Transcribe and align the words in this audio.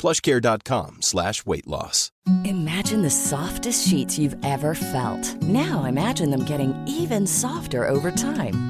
plushcare.com 0.00 1.02
slash 1.02 1.44
weight 1.46 1.66
loss. 1.66 2.10
Imagine 2.44 3.02
the 3.02 3.10
softest 3.10 3.88
sheets 3.88 4.18
you've 4.18 4.36
ever 4.44 4.74
felt. 4.74 5.42
Now 5.42 5.84
imagine 5.84 6.30
them 6.30 6.44
getting 6.44 6.74
even 6.86 7.26
softer 7.26 7.88
over 7.88 8.10
time. 8.10 8.69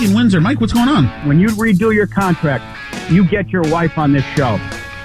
Mike 0.00 0.08
in 0.08 0.16
Windsor. 0.16 0.40
Mike, 0.40 0.60
what's 0.62 0.72
going 0.72 0.88
on? 0.88 1.04
When 1.28 1.38
you 1.38 1.48
redo 1.48 1.94
your 1.94 2.06
contract, 2.06 2.64
you 3.10 3.22
get 3.22 3.50
your 3.50 3.64
wife 3.64 3.98
on 3.98 4.12
this 4.12 4.24
show. 4.34 4.58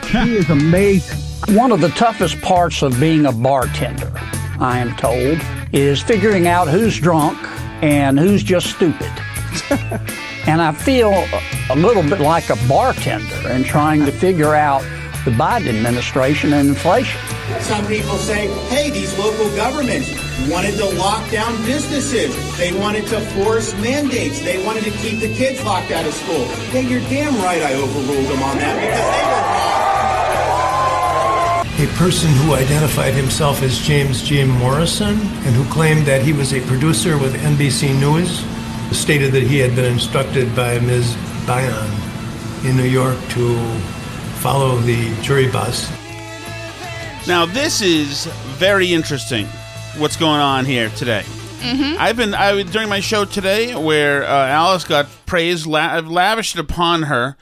She 0.08 0.36
is 0.36 0.50
amazing. 0.50 1.20
One 1.54 1.74
of 1.74 1.82
the 1.82 1.90
toughest 1.90 2.40
parts 2.42 2.82
of 2.82 2.98
being 2.98 3.26
a 3.26 3.32
bartender, 3.34 4.10
I 4.58 4.80
am 4.80 4.96
told, 4.96 5.42
is 5.74 6.02
figuring 6.02 6.48
out 6.48 6.70
who's 6.70 6.98
drunk 6.98 7.38
and 7.84 8.18
who's 8.18 8.42
just 8.42 8.68
stupid. 8.68 9.12
and 10.48 10.62
I 10.62 10.72
feel 10.72 11.12
a 11.70 11.76
little 11.76 12.04
bit 12.04 12.22
like 12.22 12.50
a 12.50 12.56
bartender 12.66 13.50
in 13.50 13.66
trying 13.66 14.06
to 14.06 14.14
figure 14.14 14.56
out 14.56 14.82
the 15.26 15.32
Biden 15.32 15.76
administration 15.76 16.54
and 16.54 16.70
inflation. 16.70 17.20
Some 17.60 17.86
people 17.88 18.16
say, 18.16 18.48
hey, 18.70 18.92
these 18.92 19.18
local 19.20 19.54
governments 19.58 20.25
wanted 20.50 20.76
to 20.78 20.86
lock 20.86 21.30
down 21.32 21.56
businesses. 21.66 22.36
They 22.58 22.74
wanted 22.78 23.08
to 23.08 23.22
force 23.22 23.74
mandates. 23.76 24.40
They 24.42 24.64
wanted 24.66 24.84
to 24.84 24.92
keep 24.92 25.20
the 25.20 25.34
kids 25.34 25.64
locked 25.64 25.92
out 25.92 26.06
of 26.06 26.14
school. 26.14 26.46
Yeah, 26.74 26.82
you're 26.82 27.02
damn 27.02 27.36
right 27.42 27.62
I 27.62 27.74
overruled 27.74 28.28
them 28.28 28.44
on 28.44 28.58
that 28.60 28.76
because 28.80 29.06
they 29.16 29.24
were 29.28 29.42
wrong. 29.52 29.76
A 31.78 31.88
person 31.98 32.30
who 32.32 32.54
identified 32.54 33.14
himself 33.14 33.62
as 33.62 33.80
James 33.80 34.22
J. 34.22 34.46
Morrison 34.46 35.20
and 35.20 35.56
who 35.56 35.66
claimed 35.72 36.06
that 36.06 36.22
he 36.22 36.32
was 36.32 36.54
a 36.54 36.62
producer 36.68 37.18
with 37.18 37.36
NBC 37.36 38.00
News 38.00 38.46
stated 38.98 39.34
that 39.34 39.44
he 39.44 39.58
had 39.58 39.76
been 39.76 39.92
instructed 39.92 40.56
by 40.56 40.80
Ms. 40.80 41.16
Byon 41.46 42.66
in 42.66 42.78
New 42.78 42.84
York 42.84 43.18
to 43.30 43.58
follow 44.40 44.78
the 44.78 45.14
jury 45.22 45.52
bus. 45.52 45.90
Now, 47.28 47.46
this 47.46 47.82
is 47.82 48.28
very 48.58 48.94
interesting. 48.94 49.48
What's 49.98 50.18
going 50.18 50.42
on 50.42 50.66
here 50.66 50.90
today? 50.90 51.24
Mm-hmm. 51.26 51.96
I've 52.00 52.18
been 52.18 52.34
I 52.34 52.62
during 52.64 52.90
my 52.90 53.00
show 53.00 53.24
today 53.24 53.74
where 53.76 54.24
uh, 54.26 54.48
Alice 54.48 54.84
got 54.84 55.08
praise 55.26 55.66
la- 55.66 56.00
lavished 56.00 56.58
upon 56.58 57.04
her. 57.04 57.38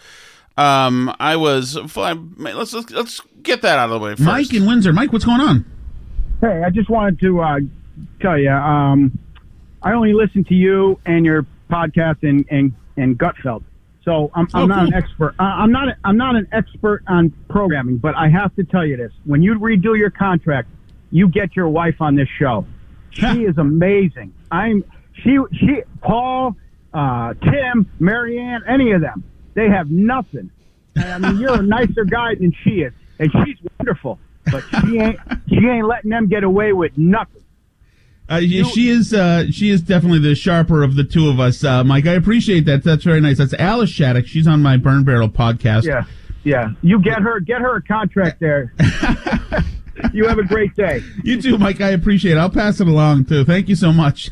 Um, 0.55 1.13
I 1.19 1.35
was 1.35 1.75
let's, 1.75 2.73
let's 2.73 2.91
let's 2.91 3.21
get 3.41 3.63
that 3.63 3.79
out 3.79 3.85
of 3.89 3.99
the 3.99 3.99
way 3.99 4.11
first. 4.11 4.21
Mike 4.21 4.53
in 4.53 4.65
Windsor. 4.67 4.93
Mike, 4.93 5.11
what's 5.11 5.25
going 5.25 5.41
on? 5.41 5.65
Hey, 6.41 6.61
I 6.63 6.69
just 6.69 6.89
wanted 6.89 7.19
to 7.21 7.41
uh, 7.41 7.59
tell 8.21 8.37
you. 8.37 8.51
Um, 8.51 9.17
I 9.81 9.93
only 9.93 10.13
listen 10.13 10.43
to 10.45 10.53
you 10.53 10.99
and 11.07 11.25
your 11.25 11.45
podcast 11.71 12.17
and 12.21 12.45
and 12.51 12.73
and 12.97 13.17
Gutfeld. 13.17 13.63
So 14.05 14.29
I'm, 14.35 14.47
I'm 14.53 14.63
Oh, 14.63 14.65
not 14.67 14.87
an 14.89 14.93
expert. 14.93 15.33
I- 15.39 15.63
I'm 15.63 15.71
not. 15.71 15.87
I'm 16.03 16.17
not 16.17 16.35
an 16.35 16.47
expert 16.51 17.03
on 17.07 17.31
programming, 17.49 17.97
but 17.97 18.15
I 18.15 18.29
have 18.29 18.55
to 18.57 18.63
tell 18.63 18.85
you 18.85 18.95
this: 18.95 19.11
when 19.25 19.41
you 19.41 19.55
redo 19.55 19.97
your 19.97 20.11
contract, 20.11 20.69
you 21.13 21.27
get 21.27 21.55
your 21.55 21.69
wife 21.69 22.01
on 22.01 22.15
this 22.15 22.27
show. 22.39 22.65
She 23.11 23.43
is 23.43 23.57
amazing. 23.59 24.33
I'm. 24.51 24.83
She. 25.23 25.37
She. 25.53 25.83
Paul, 26.01 26.55
uh, 26.91 27.35
Tim, 27.35 27.89
Marianne, 27.99 28.63
any 28.67 28.91
of 28.91 29.01
them. 29.01 29.23
They 29.53 29.69
have 29.69 29.91
nothing. 29.91 30.49
I 30.97 31.19
mean, 31.19 31.37
you're 31.37 31.59
a 31.59 31.61
nicer 31.61 32.03
guy 32.03 32.33
than 32.35 32.51
she 32.63 32.81
is, 32.81 32.93
and 33.19 33.31
she's 33.31 33.57
wonderful. 33.77 34.17
But 34.51 34.63
she 34.81 34.97
ain't. 34.97 35.19
She 35.47 35.67
ain't 35.67 35.87
letting 35.87 36.09
them 36.09 36.27
get 36.27 36.43
away 36.43 36.73
with 36.73 36.97
nothing. 36.97 37.43
Uh, 38.27 38.39
she 38.39 38.89
is 38.89 39.13
uh, 39.13 39.51
she 39.51 39.69
is 39.69 39.83
definitely 39.83 40.19
the 40.19 40.33
sharper 40.33 40.81
of 40.81 40.95
the 40.95 41.03
two 41.03 41.29
of 41.29 41.39
us, 41.39 41.63
uh, 41.63 41.83
Mike. 41.83 42.07
I 42.07 42.13
appreciate 42.13 42.65
that. 42.65 42.83
That's 42.83 43.03
very 43.03 43.21
nice. 43.21 43.37
That's 43.37 43.53
Alice 43.53 43.91
Shattuck. 43.91 44.25
She's 44.25 44.47
on 44.47 44.63
my 44.63 44.77
Burn 44.77 45.03
Barrel 45.03 45.29
podcast. 45.29 45.83
Yeah, 45.83 46.05
yeah. 46.43 46.69
You 46.81 46.99
get 46.99 47.21
her, 47.21 47.39
get 47.39 47.61
her 47.61 47.75
a 47.75 47.81
contract 47.83 48.39
there. 48.39 48.73
you 50.13 50.27
have 50.27 50.39
a 50.39 50.43
great 50.43 50.75
day. 50.75 51.01
You 51.23 51.41
too, 51.41 51.57
Mike. 51.57 51.81
I 51.81 51.89
appreciate 51.89 52.33
it. 52.33 52.37
I'll 52.37 52.49
pass 52.49 52.79
it 52.79 52.87
along 52.87 53.25
too. 53.25 53.45
Thank 53.45 53.69
you 53.69 53.75
so 53.75 53.91
much. 53.93 54.29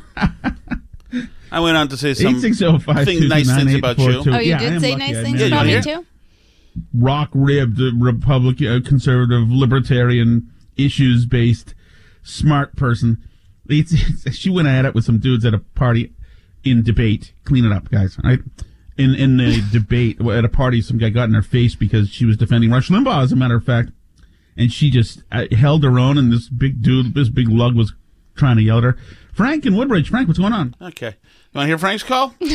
I 1.54 1.60
went 1.60 1.76
on 1.76 1.88
to 1.90 1.98
say 1.98 2.14
some 2.14 2.36
Eight 2.36 2.42
six 2.42 2.58
zero 2.58 2.80
five 2.80 3.06
thing, 3.06 3.28
nice 3.28 3.54
things 3.54 3.76
about 3.76 3.98
you. 4.00 4.24
Oh, 4.28 4.40
you 4.40 4.52
Yeah, 4.52 4.60
did 4.60 4.82
say 4.82 4.92
lucky 4.94 5.00
nice 5.12 5.22
things 5.24 5.40
married 5.40 5.54
about 5.54 5.66
me 5.66 5.82
too. 5.82 6.06
rock 6.94 7.30
ribbed 7.34 7.80
Republican, 8.00 8.68
uh, 8.68 8.80
conservative, 8.88 9.50
libertarian, 9.52 10.50
issues 10.78 11.26
based, 11.26 11.76
smart 12.24 12.76
person. 12.78 13.18
It's, 13.68 13.92
it's- 13.94 14.36
she 14.36 14.50
went 14.50 14.68
at 14.70 14.86
it 14.86 14.96
with 14.96 15.04
some 15.04 15.20
dudes 15.20 15.44
at 15.46 15.54
a 15.54 15.60
party 15.60 16.14
in 16.64 16.84
debate. 16.84 17.34
Clean 17.44 17.66
it 17.66 17.72
up, 17.74 17.90
guys. 17.92 18.18
Right? 18.24 18.40
In 18.98 19.14
in 19.16 19.40
a 19.42 19.60
debate 19.72 20.22
at 20.22 20.46
a 20.46 20.50
party, 20.50 20.82
some 20.82 20.98
guy 20.98 21.10
got 21.10 21.28
in 21.28 21.34
her 21.36 21.42
face 21.42 21.76
because 21.76 22.10
she 22.10 22.24
was 22.26 22.38
defending 22.38 22.72
Rush 22.72 22.88
Limbaugh, 22.90 23.24
as 23.24 23.32
a 23.34 23.36
matter 23.36 23.56
of 23.56 23.66
fact, 23.66 23.92
and 24.58 24.72
she 24.72 24.90
just 24.90 25.24
uh, 25.32 25.46
held 25.52 25.84
her 25.84 25.98
own. 26.00 26.18
And 26.18 26.32
this 26.32 26.50
big 26.50 26.82
dude, 26.82 27.14
this 27.14 27.30
big 27.30 27.48
lug, 27.50 27.76
was 27.76 27.94
trying 28.36 28.58
to 28.58 28.64
yell 28.64 28.78
at 28.80 28.84
her. 28.84 28.98
Frank 29.34 29.66
in 29.66 29.76
Woodbridge. 29.76 30.10
Frank, 30.10 30.28
what's 30.28 30.40
going 30.40 30.54
on? 30.54 30.76
Okay. 30.82 31.16
You 31.54 31.58
want 31.58 31.66
to 31.66 31.68
hear 31.68 31.78
Frank's 31.78 32.04
call? 32.04 32.30
Did 32.40 32.50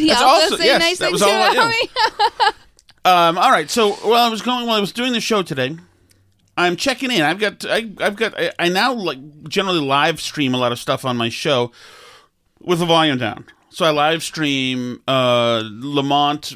he 0.00 0.08
That's 0.08 0.20
also, 0.22 0.42
also- 0.44 0.56
say 0.56 0.64
yes, 0.66 0.80
nice 0.80 0.98
things 0.98 1.12
was 1.12 1.22
all- 1.22 1.28
about 1.30 1.54
yeah. 1.54 1.68
me? 1.68 1.88
Um, 3.04 3.38
all 3.38 3.52
right. 3.52 3.70
So 3.70 3.92
while 3.92 4.24
I 4.24 4.28
was 4.28 4.42
going, 4.42 4.66
while 4.66 4.76
I 4.76 4.80
was 4.80 4.90
doing 4.90 5.12
the 5.12 5.20
show 5.20 5.40
today, 5.40 5.76
I'm 6.56 6.74
checking 6.74 7.12
in. 7.12 7.22
I've 7.22 7.38
got, 7.38 7.64
I, 7.64 7.88
I've 8.00 8.16
got, 8.16 8.34
I, 8.36 8.50
I 8.58 8.68
now 8.68 8.94
like 8.94 9.44
generally 9.48 9.78
live 9.78 10.20
stream 10.20 10.54
a 10.54 10.58
lot 10.58 10.72
of 10.72 10.80
stuff 10.80 11.04
on 11.04 11.16
my 11.16 11.28
show 11.28 11.70
with 12.60 12.80
the 12.80 12.84
volume 12.84 13.18
down. 13.18 13.44
So 13.68 13.84
I 13.84 13.90
live 13.90 14.24
stream 14.24 15.02
uh, 15.06 15.62
Lamont 15.64 16.54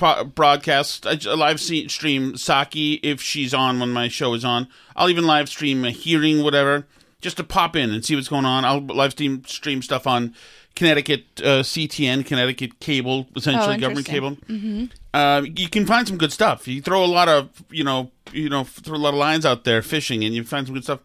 pro- 0.00 0.24
broadcast. 0.24 1.06
I, 1.06 1.18
I 1.26 1.34
live 1.34 1.60
stream 1.60 2.32
Psaki 2.32 2.98
if 3.02 3.20
she's 3.20 3.52
on 3.52 3.78
when 3.78 3.90
my 3.90 4.08
show 4.08 4.34
is 4.34 4.44
on. 4.44 4.66
I'll 4.96 5.10
even 5.10 5.26
live 5.26 5.48
stream 5.48 5.84
a 5.84 5.90
hearing, 5.90 6.42
whatever, 6.42 6.86
just 7.20 7.36
to 7.36 7.44
pop 7.44 7.76
in 7.76 7.90
and 7.90 8.04
see 8.04 8.16
what's 8.16 8.28
going 8.28 8.46
on. 8.46 8.64
I'll 8.64 8.80
live 8.80 9.12
stream 9.12 9.44
stream 9.44 9.82
stuff 9.82 10.06
on 10.06 10.34
Connecticut 10.74 11.26
uh, 11.40 11.62
CTN, 11.62 12.24
Connecticut 12.24 12.80
cable, 12.80 13.28
essentially 13.36 13.76
government 13.76 14.06
cable. 14.06 14.32
Mm-hmm. 14.48 14.86
Uh, 15.12 15.42
you 15.54 15.68
can 15.68 15.84
find 15.84 16.08
some 16.08 16.16
good 16.16 16.32
stuff. 16.32 16.66
You 16.66 16.80
throw 16.80 17.04
a 17.04 17.06
lot 17.06 17.28
of 17.28 17.50
you 17.70 17.84
know 17.84 18.10
you 18.32 18.48
know 18.48 18.64
throw 18.64 18.96
a 18.96 18.98
lot 18.98 19.12
of 19.12 19.20
lines 19.20 19.44
out 19.44 19.64
there 19.64 19.82
fishing, 19.82 20.24
and 20.24 20.34
you 20.34 20.42
find 20.44 20.66
some 20.66 20.74
good 20.74 20.84
stuff. 20.84 21.00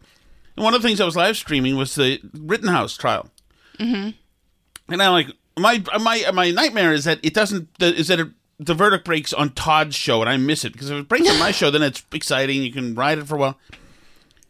And 0.56 0.64
one 0.64 0.72
of 0.72 0.80
the 0.80 0.88
things 0.88 1.00
I 1.00 1.04
was 1.04 1.16
live 1.16 1.36
streaming 1.36 1.76
was 1.76 1.94
the 1.94 2.18
Rittenhouse 2.32 2.96
trial. 2.96 3.28
Mm-hmm. 3.78 4.10
And 4.92 5.02
I'm 5.02 5.12
like, 5.12 5.28
my 5.58 5.84
my 6.00 6.30
my 6.32 6.50
nightmare 6.50 6.94
is 6.94 7.04
that 7.04 7.18
it 7.22 7.34
doesn't 7.34 7.68
is 7.80 8.08
that 8.08 8.20
it, 8.20 8.28
the 8.58 8.74
verdict 8.74 9.04
breaks 9.04 9.32
on 9.32 9.50
Todd's 9.50 9.94
show 9.94 10.20
and 10.20 10.30
I 10.30 10.36
miss 10.36 10.64
it 10.64 10.72
because 10.72 10.90
if 10.90 10.98
it 10.98 11.08
breaks 11.08 11.28
on 11.28 11.38
my 11.38 11.50
show, 11.52 11.70
then 11.70 11.82
it's 11.82 12.04
exciting. 12.12 12.62
You 12.62 12.72
can 12.72 12.94
ride 12.94 13.18
it 13.18 13.26
for 13.26 13.36
a 13.36 13.38
while. 13.38 13.58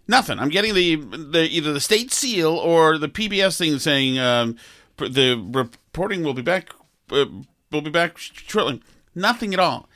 Nothing. 0.09 0.39
I'm 0.39 0.51
getting 0.51 0.75
the 0.75 0.97
the 0.97 1.49
either 1.51 1.73
the 1.73 1.81
state 1.81 2.13
seal 2.13 2.53
or 2.53 2.97
the 2.97 3.09
PBS 3.09 3.59
thing 3.59 3.79
saying 3.79 4.19
um, 4.19 4.57
the 4.99 5.35
reporting 5.53 6.23
will 6.23 6.35
be 6.35 6.43
back. 6.43 6.71
Uh, 7.11 7.27
will 7.73 7.81
be 7.81 7.91
back 7.91 8.17
shortly. 8.17 8.81
Nothing 9.15 9.53
at 9.53 9.61
all. 9.61 9.89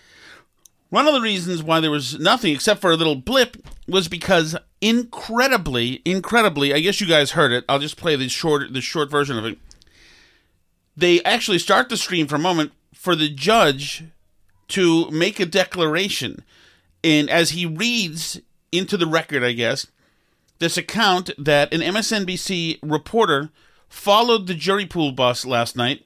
One 0.89 1.07
of 1.07 1.15
the 1.15 1.21
reasons 1.21 1.63
why 1.63 1.79
there 1.79 1.91
was 1.91 2.19
nothing 2.19 2.53
except 2.53 2.81
for 2.81 2.91
a 2.91 2.97
little 2.97 3.15
blip 3.15 3.57
was 3.87 4.09
because 4.09 4.57
incredibly, 4.81 6.03
incredibly, 6.05 6.75
I 6.75 6.81
guess 6.81 7.01
you 7.01 7.07
guys 7.07 7.33
heard 7.33 7.53
it. 7.53 7.65
I'll 7.69 7.79
just 7.79 7.97
play 7.97 8.17
the 8.17 8.29
short 8.29 8.73
the 8.73 8.81
short 8.81 9.11
version 9.11 9.39
of 9.39 9.45
it. 9.45 9.59
They 10.97 11.23
actually 11.23 11.61
start 11.61 11.89
the 11.89 11.97
stream 11.97 12.27
for 12.27 12.35
a 12.35 12.41
moment 12.41 12.73
for 13.01 13.17
the 13.17 13.31
judge 13.31 14.05
to 14.69 15.11
make 15.11 15.41
a 15.41 15.47
declaration. 15.47 16.45
And 17.03 17.31
as 17.31 17.53
he 17.53 17.65
reads 17.65 18.39
into 18.71 18.99
the 18.99 19.07
record, 19.07 19.43
I 19.43 19.53
guess, 19.53 19.87
this 20.59 20.77
account 20.77 21.31
that 21.39 21.73
an 21.73 21.81
MSNBC 21.81 22.79
reporter 22.83 23.49
followed 23.89 24.47
the 24.47 24.55
jury 24.55 24.85
pool 24.85 25.13
bus 25.13 25.47
last 25.47 25.77
night 25.77 26.05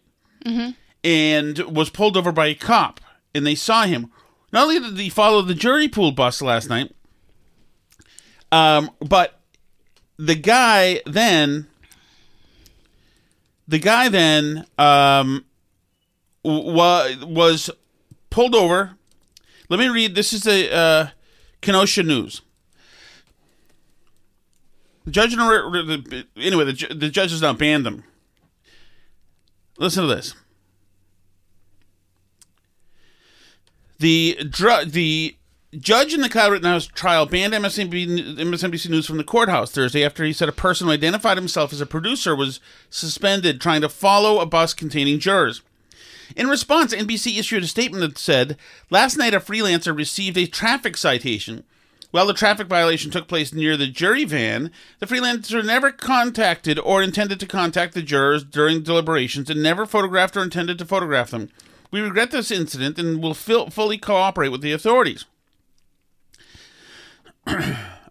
and 1.03 1.59
was 1.59 1.91
pulled 1.91 2.17
over 2.17 2.31
by 2.31 2.47
a 2.47 2.55
cop, 2.55 3.01
and 3.35 3.45
they 3.45 3.57
saw 3.57 3.87
him. 3.87 4.13
Not 4.53 4.63
only 4.69 4.79
did 4.79 4.97
he 4.97 5.09
follow 5.09 5.43
the 5.43 5.53
jury 5.53 5.89
pool 5.89 6.13
bus 6.13 6.41
last 6.41 6.69
night, 6.69 6.95
um, 8.53 8.93
but 9.01 9.41
the 10.17 10.37
guy 10.37 11.01
then, 11.07 11.67
the 13.67 13.81
guy 13.81 14.09
then 14.09 14.65
um, 14.79 15.45
wa- 16.45 17.11
was 17.23 17.71
pulled 18.31 18.55
over. 18.55 18.97
Let 19.69 19.81
me 19.81 19.89
read. 19.89 20.15
This 20.15 20.33
is 20.33 20.43
the 20.43 20.73
uh, 20.73 21.07
Kenosha 21.61 22.03
News. 22.03 22.43
The 25.05 25.11
judge, 25.11 25.33
anyway, 25.35 26.65
the, 26.65 26.95
the 26.95 27.09
judge 27.11 27.31
has 27.31 27.43
now 27.43 27.53
banned 27.53 27.85
them. 27.85 28.05
Listen 29.79 30.07
to 30.07 30.15
this. 30.15 30.35
The 33.99 34.39
dr- 34.49 34.93
the 34.93 35.37
judge 35.79 36.15
in 36.15 36.21
the 36.21 36.29
Kyle 36.29 36.51
Rittenhouse 36.51 36.87
trial 36.87 37.27
banned 37.27 37.53
MSNBC, 37.55 38.37
MSNBC 38.39 38.89
News 38.91 39.07
from 39.07 39.17
the 39.19 39.25
courthouse 39.25 39.73
Thursday 39.73 40.05
after 40.05 40.25
he 40.25 40.33
said 40.33 40.49
a 40.49 40.53
person 40.53 40.87
who 40.87 40.93
identified 40.93 41.37
himself 41.37 41.73
as 41.73 41.81
a 41.81 41.87
producer 41.87 42.35
was 42.35 42.61
suspended 42.91 43.61
trying 43.61 43.81
to 43.81 43.89
follow 43.89 44.41
a 44.41 44.47
bus 44.47 44.75
containing 44.75 45.19
jurors. 45.19 45.63
In 46.37 46.49
response, 46.49 46.95
NBC 46.95 47.39
issued 47.39 47.63
a 47.63 47.67
statement 47.67 48.03
that 48.03 48.19
said, 48.19 48.57
Last 48.91 49.17
night 49.17 49.35
a 49.35 49.41
freelancer 49.41 49.97
received 49.97 50.37
a 50.37 50.47
traffic 50.47 50.97
citation. 50.97 51.65
While 52.15 52.27
the 52.27 52.33
traffic 52.35 52.69
violation 52.69 53.11
took 53.11 53.27
place 53.27 53.53
near 53.53 53.77
the 53.77 53.89
jury 53.89 54.25
van, 54.25 54.71
the 55.01 55.07
freelancer 55.07 55.65
never 55.65 55.91
contacted 55.91 56.79
or 56.79 57.03
intended 57.03 57.41
to 57.41 57.47
contact 57.47 57.93
the 57.93 58.03
jurors 58.03 58.45
during 58.45 58.85
deliberations 58.85 59.51
and 59.51 59.61
never 59.61 59.85
photographed 59.85 60.37
or 60.37 60.45
intended 60.45 60.79
to 60.79 60.85
photograph 60.85 61.33
them. 61.33 61.51
We 61.91 62.01
regret 62.01 62.31
this 62.31 62.53
incident 62.53 63.01
and 63.01 63.21
will 63.21 63.35
fil- 63.35 63.71
fully 63.71 63.99
cooperate 63.99 64.51
with 64.51 64.61
the 64.61 64.71
authorities. 64.71 65.25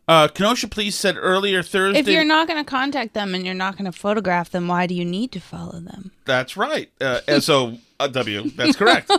uh, 0.08 0.28
Kenosha 0.28 0.68
police 0.68 0.98
said 0.98 1.16
earlier 1.18 1.64
Thursday. 1.64 2.00
If 2.00 2.08
you're 2.10 2.26
not 2.26 2.48
going 2.48 2.64
to 2.64 2.70
contact 2.70 3.14
them 3.14 3.34
and 3.34 3.46
you're 3.46 3.56
not 3.56 3.78
going 3.78 3.90
to 3.90 3.98
photograph 3.98 4.50
them, 4.50 4.68
why 4.68 4.86
do 4.86 4.94
you 4.94 5.06
need 5.06 5.32
to 5.32 5.40
follow 5.40 5.80
them? 5.80 6.12
That's 6.26 6.58
right. 6.58 6.92
Uh, 7.00 7.22
S-O-W. 8.04 8.50
That's 8.52 8.76
correct. 8.76 9.12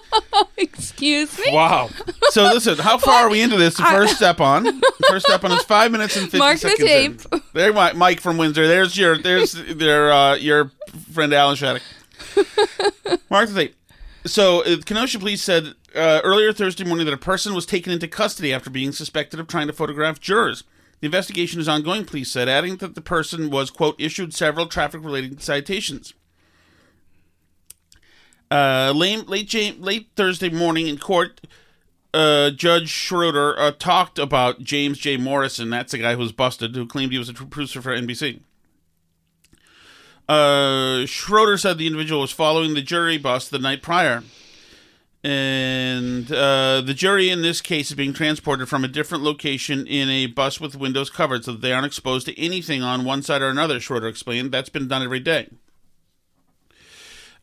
Excuse 0.56 1.38
me? 1.38 1.52
Wow. 1.52 1.90
So 2.30 2.44
listen, 2.44 2.78
how 2.78 2.98
far 2.98 3.24
are 3.26 3.30
we 3.30 3.42
into 3.42 3.56
this? 3.56 3.76
The 3.76 3.84
first 3.84 4.16
step 4.16 4.40
on. 4.40 4.80
First 5.08 5.26
step 5.26 5.44
on 5.44 5.52
is 5.52 5.62
five 5.64 5.90
minutes 5.92 6.16
and 6.16 6.24
fifty 6.24 6.38
Mark 6.38 6.58
the 6.60 6.70
seconds. 6.70 6.90
in. 6.90 7.16
tape. 7.18 7.42
There, 7.52 7.72
Mi- 7.72 7.92
Mike 7.94 8.20
from 8.20 8.38
Windsor. 8.38 8.66
There's 8.66 8.96
your. 8.96 9.18
There's 9.18 9.52
their. 9.52 10.12
Uh, 10.12 10.34
your 10.36 10.70
friend 11.12 11.32
Alan 11.32 11.56
Shattuck. 11.56 11.82
Mark 13.30 13.48
the 13.48 13.54
tape. 13.54 13.76
So 14.24 14.62
uh, 14.64 14.76
Kenosha 14.84 15.18
police 15.18 15.42
said 15.42 15.74
uh, 15.94 16.20
earlier 16.24 16.52
Thursday 16.52 16.84
morning 16.84 17.06
that 17.06 17.12
a 17.14 17.18
person 17.18 17.54
was 17.54 17.66
taken 17.66 17.92
into 17.92 18.06
custody 18.08 18.52
after 18.52 18.70
being 18.70 18.92
suspected 18.92 19.40
of 19.40 19.48
trying 19.48 19.66
to 19.66 19.72
photograph 19.72 20.20
jurors. 20.20 20.64
The 21.00 21.06
investigation 21.06 21.60
is 21.60 21.68
ongoing. 21.68 22.04
Police 22.04 22.30
said, 22.30 22.48
adding 22.48 22.76
that 22.76 22.94
the 22.94 23.00
person 23.00 23.50
was 23.50 23.70
quote 23.72 24.00
issued 24.00 24.32
several 24.32 24.66
traffic-related 24.66 25.42
citations. 25.42 26.14
Uh, 28.52 28.92
late, 28.94 29.30
late, 29.30 29.80
late 29.80 30.10
Thursday 30.14 30.50
morning 30.50 30.86
in 30.86 30.98
court, 30.98 31.40
uh, 32.12 32.50
Judge 32.50 32.90
Schroeder 32.90 33.58
uh, 33.58 33.72
talked 33.72 34.18
about 34.18 34.60
James 34.60 34.98
J. 34.98 35.16
Morrison. 35.16 35.70
That's 35.70 35.92
the 35.92 35.98
guy 35.98 36.12
who 36.12 36.18
was 36.18 36.32
busted, 36.32 36.76
who 36.76 36.86
claimed 36.86 37.12
he 37.12 37.18
was 37.18 37.30
a 37.30 37.32
producer 37.32 37.80
for 37.80 37.96
NBC. 37.96 38.40
Uh, 40.28 41.06
Schroeder 41.06 41.56
said 41.56 41.78
the 41.78 41.86
individual 41.86 42.20
was 42.20 42.30
following 42.30 42.74
the 42.74 42.82
jury 42.82 43.16
bus 43.16 43.48
the 43.48 43.58
night 43.58 43.80
prior. 43.80 44.22
And 45.24 46.30
uh, 46.30 46.82
the 46.82 46.92
jury 46.92 47.30
in 47.30 47.40
this 47.40 47.62
case 47.62 47.88
is 47.88 47.96
being 47.96 48.12
transported 48.12 48.68
from 48.68 48.84
a 48.84 48.88
different 48.88 49.24
location 49.24 49.86
in 49.86 50.10
a 50.10 50.26
bus 50.26 50.60
with 50.60 50.76
windows 50.76 51.08
covered 51.08 51.46
so 51.46 51.52
that 51.52 51.62
they 51.62 51.72
aren't 51.72 51.86
exposed 51.86 52.26
to 52.26 52.38
anything 52.38 52.82
on 52.82 53.06
one 53.06 53.22
side 53.22 53.40
or 53.40 53.48
another, 53.48 53.80
Schroeder 53.80 54.08
explained. 54.08 54.52
That's 54.52 54.68
been 54.68 54.88
done 54.88 55.02
every 55.02 55.20
day. 55.20 55.48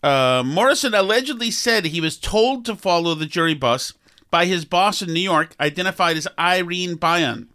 Uh, 0.01 0.43
Morrison 0.45 0.93
allegedly 0.93 1.51
said 1.51 1.85
he 1.85 2.01
was 2.01 2.17
told 2.17 2.65
to 2.65 2.75
follow 2.75 3.15
the 3.15 3.25
jury 3.25 3.53
bus 3.53 3.93
by 4.31 4.45
his 4.45 4.63
boss 4.63 5.01
in 5.01 5.13
New 5.13 5.19
York, 5.19 5.55
identified 5.59 6.15
as 6.15 6.27
Irene 6.37 6.95
Byon. 6.95 7.47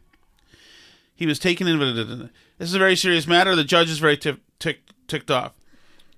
He 1.15 1.27
was 1.27 1.39
taken 1.39 1.67
in. 1.69 2.31
This 2.59 2.69
is 2.69 2.75
a 2.75 2.79
very 2.79 2.97
serious 2.97 3.27
matter. 3.27 3.55
The 3.55 3.65
judge 3.65 3.89
is 3.91 3.99
very 3.99 4.17
tick 4.17 4.39
tick 4.59 4.81
ticked 5.07 5.31
off. 5.31 5.53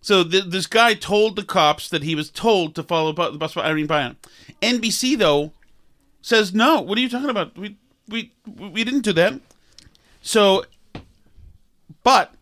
So 0.00 0.24
th- 0.24 0.44
this 0.46 0.66
guy 0.66 0.94
told 0.94 1.36
the 1.36 1.42
cops 1.44 1.88
that 1.88 2.02
he 2.02 2.14
was 2.14 2.30
told 2.30 2.74
to 2.74 2.82
follow 2.82 3.12
bu- 3.12 3.32
the 3.32 3.38
bus 3.38 3.54
by 3.54 3.64
Irene 3.64 3.88
Byon. 3.88 4.16
NBC 4.62 5.18
though 5.18 5.52
says 6.22 6.54
no. 6.54 6.80
What 6.80 6.96
are 6.96 7.00
you 7.00 7.08
talking 7.08 7.30
about? 7.30 7.56
We 7.58 7.76
we 8.08 8.32
we 8.46 8.84
didn't 8.84 9.02
do 9.02 9.12
that. 9.14 9.40
So, 10.22 10.64
but 12.02 12.34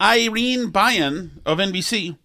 Irene 0.00 0.70
Byon 0.70 1.30
of 1.44 1.58
NBC, 1.58 2.16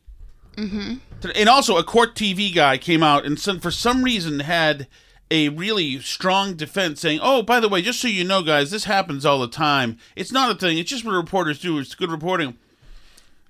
mm-hmm. 0.55 0.95
and 1.35 1.49
also 1.49 1.77
a 1.77 1.83
court 1.83 2.15
TV 2.15 2.53
guy 2.53 2.77
came 2.77 3.01
out 3.01 3.25
and 3.25 3.39
for 3.39 3.71
some 3.71 4.03
reason 4.03 4.41
had 4.41 4.87
a 5.31 5.49
really 5.49 5.99
strong 5.99 6.55
defense 6.55 7.01
saying, 7.01 7.19
"Oh, 7.21 7.41
by 7.41 7.59
the 7.59 7.67
way, 7.67 7.81
just 7.81 7.99
so 7.99 8.07
you 8.07 8.23
know, 8.23 8.43
guys, 8.43 8.69
this 8.69 8.83
happens 8.83 9.25
all 9.25 9.39
the 9.39 9.47
time. 9.47 9.97
It's 10.15 10.31
not 10.31 10.51
a 10.51 10.55
thing. 10.55 10.77
It's 10.77 10.89
just 10.89 11.03
what 11.03 11.13
reporters 11.13 11.59
do. 11.59 11.79
It's 11.79 11.95
good 11.95 12.11
reporting." 12.11 12.57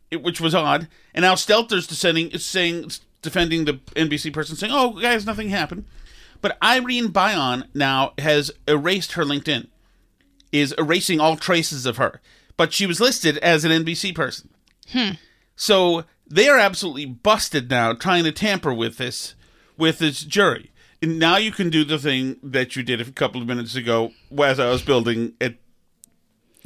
It, 0.09 0.21
which 0.21 0.39
was 0.39 0.53
odd. 0.53 0.87
And 1.13 1.23
now 1.23 1.33
Stelter's 1.33 1.87
descending, 1.87 2.29
is 2.29 2.45
saying, 2.45 2.91
defending 3.23 3.65
the 3.65 3.79
NBC 3.95 4.31
person, 4.31 4.55
saying, 4.55 4.71
"Oh, 4.73 4.91
guys, 4.91 5.25
nothing 5.25 5.49
happened." 5.49 5.85
But 6.39 6.57
Irene 6.63 7.07
Byon 7.07 7.65
now 7.73 8.13
has 8.19 8.51
erased 8.67 9.13
her 9.13 9.23
LinkedIn, 9.23 9.67
is 10.51 10.73
erasing 10.77 11.19
all 11.19 11.35
traces 11.35 11.85
of 11.85 11.97
her. 11.97 12.21
But 12.57 12.73
she 12.73 12.85
was 12.85 12.99
listed 12.99 13.37
as 13.39 13.65
an 13.65 13.71
NBC 13.71 14.13
person. 14.13 14.49
Hmm. 14.89 15.11
So 15.55 16.05
they 16.27 16.47
are 16.47 16.57
absolutely 16.57 17.05
busted 17.05 17.69
now 17.69 17.93
trying 17.93 18.23
to 18.23 18.31
tamper 18.31 18.73
with 18.73 18.97
this 18.97 19.35
with 19.77 19.99
this 19.99 20.23
jury. 20.23 20.71
And 21.01 21.19
now 21.19 21.37
you 21.37 21.51
can 21.51 21.69
do 21.69 21.83
the 21.83 21.99
thing 21.99 22.37
that 22.41 22.75
you 22.75 22.83
did 22.83 23.01
a 23.01 23.11
couple 23.11 23.41
of 23.41 23.47
minutes 23.47 23.75
ago 23.75 24.11
as 24.41 24.59
I 24.59 24.69
was 24.69 24.81
building 24.81 25.33
it 25.39 25.59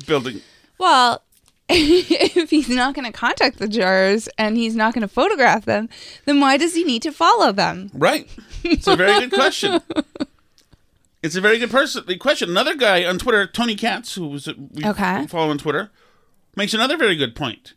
building 0.06 0.42
Well, 0.78 1.24
if 1.70 2.50
he's 2.50 2.70
not 2.70 2.94
going 2.94 3.06
to 3.06 3.12
contact 3.12 3.58
the 3.58 3.68
jurors 3.68 4.30
and 4.38 4.56
he's 4.56 4.76
not 4.76 4.94
going 4.94 5.02
to 5.02 5.08
photograph 5.08 5.66
them, 5.66 5.90
then 6.26 6.40
why 6.40 6.58
does 6.58 6.76
he 6.76 6.84
need 6.84 7.02
to 7.02 7.12
follow 7.12 7.52
them? 7.52 7.90
Right. 7.94 8.30
It's 8.64 8.88
a 8.88 8.96
very 8.96 9.22
good 9.22 9.34
question. 9.34 9.82
It's 11.24 11.36
a 11.36 11.42
very 11.42 11.58
good 11.58 11.72
person 11.72 12.04
question. 12.20 12.50
Another 12.50 12.76
guy 12.76 13.04
on 13.06 13.18
Twitter, 13.18 13.48
Tony 13.48 13.76
Katz, 13.76 14.16
who 14.16 14.28
was 14.28 14.48
we 14.48 14.86
Okay. 14.86 15.26
follow 15.28 15.50
on 15.50 15.58
Twitter, 15.58 15.90
makes 16.56 16.74
another 16.74 16.96
very 16.98 17.16
good 17.16 17.36
point. 17.36 17.74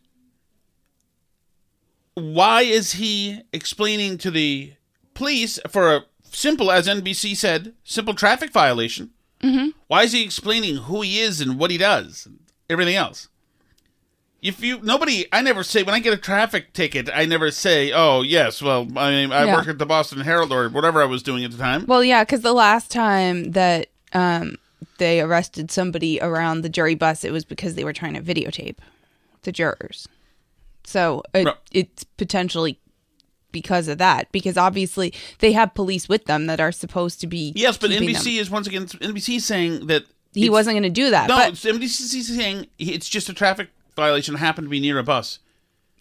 Why 2.13 2.61
is 2.61 2.93
he 2.93 3.41
explaining 3.53 4.17
to 4.19 4.31
the 4.31 4.73
police 5.13 5.59
for 5.69 5.95
a 5.95 6.05
simple, 6.23 6.71
as 6.71 6.87
NBC 6.87 7.35
said, 7.35 7.73
simple 7.83 8.13
traffic 8.13 8.51
violation? 8.51 9.11
Mm-hmm. 9.41 9.69
Why 9.87 10.03
is 10.03 10.11
he 10.11 10.23
explaining 10.23 10.75
who 10.77 11.01
he 11.01 11.19
is 11.19 11.41
and 11.41 11.57
what 11.57 11.71
he 11.71 11.77
does, 11.77 12.25
and 12.25 12.39
everything 12.69 12.95
else? 12.95 13.27
If 14.41 14.63
you 14.63 14.79
nobody, 14.81 15.27
I 15.31 15.41
never 15.41 15.61
say 15.63 15.83
when 15.83 15.93
I 15.93 15.99
get 15.99 16.13
a 16.13 16.17
traffic 16.17 16.73
ticket, 16.73 17.09
I 17.13 17.25
never 17.25 17.51
say, 17.51 17.91
"Oh 17.91 18.21
yes, 18.23 18.61
well, 18.61 18.87
I 18.97 19.11
mean, 19.11 19.31
I 19.31 19.45
Yeah. 19.45 19.55
work 19.55 19.67
at 19.67 19.77
the 19.77 19.85
Boston 19.85 20.21
Herald 20.21 20.51
or 20.51 20.67
whatever 20.69 21.01
I 21.01 21.05
was 21.05 21.21
doing 21.21 21.43
at 21.43 21.51
the 21.51 21.57
time." 21.57 21.85
Well, 21.85 22.03
yeah, 22.03 22.23
because 22.23 22.41
the 22.41 22.53
last 22.53 22.89
time 22.89 23.51
that 23.51 23.87
um, 24.13 24.55
they 24.97 25.21
arrested 25.21 25.69
somebody 25.71 26.19
around 26.21 26.61
the 26.61 26.69
jury 26.69 26.95
bus, 26.95 27.23
it 27.23 27.31
was 27.31 27.45
because 27.45 27.75
they 27.75 27.83
were 27.83 27.93
trying 27.93 28.13
to 28.15 28.21
videotape. 28.21 28.77
the 29.43 29.51
jurors. 29.51 30.07
So 30.83 31.23
it, 31.33 31.45
Right. 31.47 31.55
it's 31.71 32.03
potentially 32.03 32.77
because 33.51 33.87
of 33.87 33.97
that, 33.97 34.31
because 34.31 34.55
obviously 34.55 35.13
they 35.39 35.51
have 35.53 35.73
police 35.73 36.07
with 36.07 36.25
them 36.25 36.45
that 36.45 36.59
are 36.59 36.71
supposed 36.71 37.19
to 37.21 37.27
be. 37.27 37.51
Yes, 37.55 37.75
but 37.77 37.89
NBC 37.91 38.23
them. 38.35 38.41
is 38.41 38.49
once 38.51 38.67
again 38.67 38.85
NBC 38.85 39.37
is 39.37 39.45
saying 39.45 39.87
that 39.87 40.03
He 40.33 40.47
wasn't 40.49 40.73
going 40.75 40.83
to 40.83 40.89
do 40.91 41.09
that. 41.09 41.27
No, 41.27 41.37
but 41.37 41.53
NBC 41.55 42.15
is 42.17 42.27
saying 42.27 42.67
it's 42.77 43.09
just 43.09 43.29
a 43.29 43.33
traffic 43.33 43.69
violation. 43.95 44.35
Happened 44.35 44.65
to 44.65 44.69
be 44.69 44.79
near 44.79 44.97
a 44.99 45.03
bus. 45.03 45.39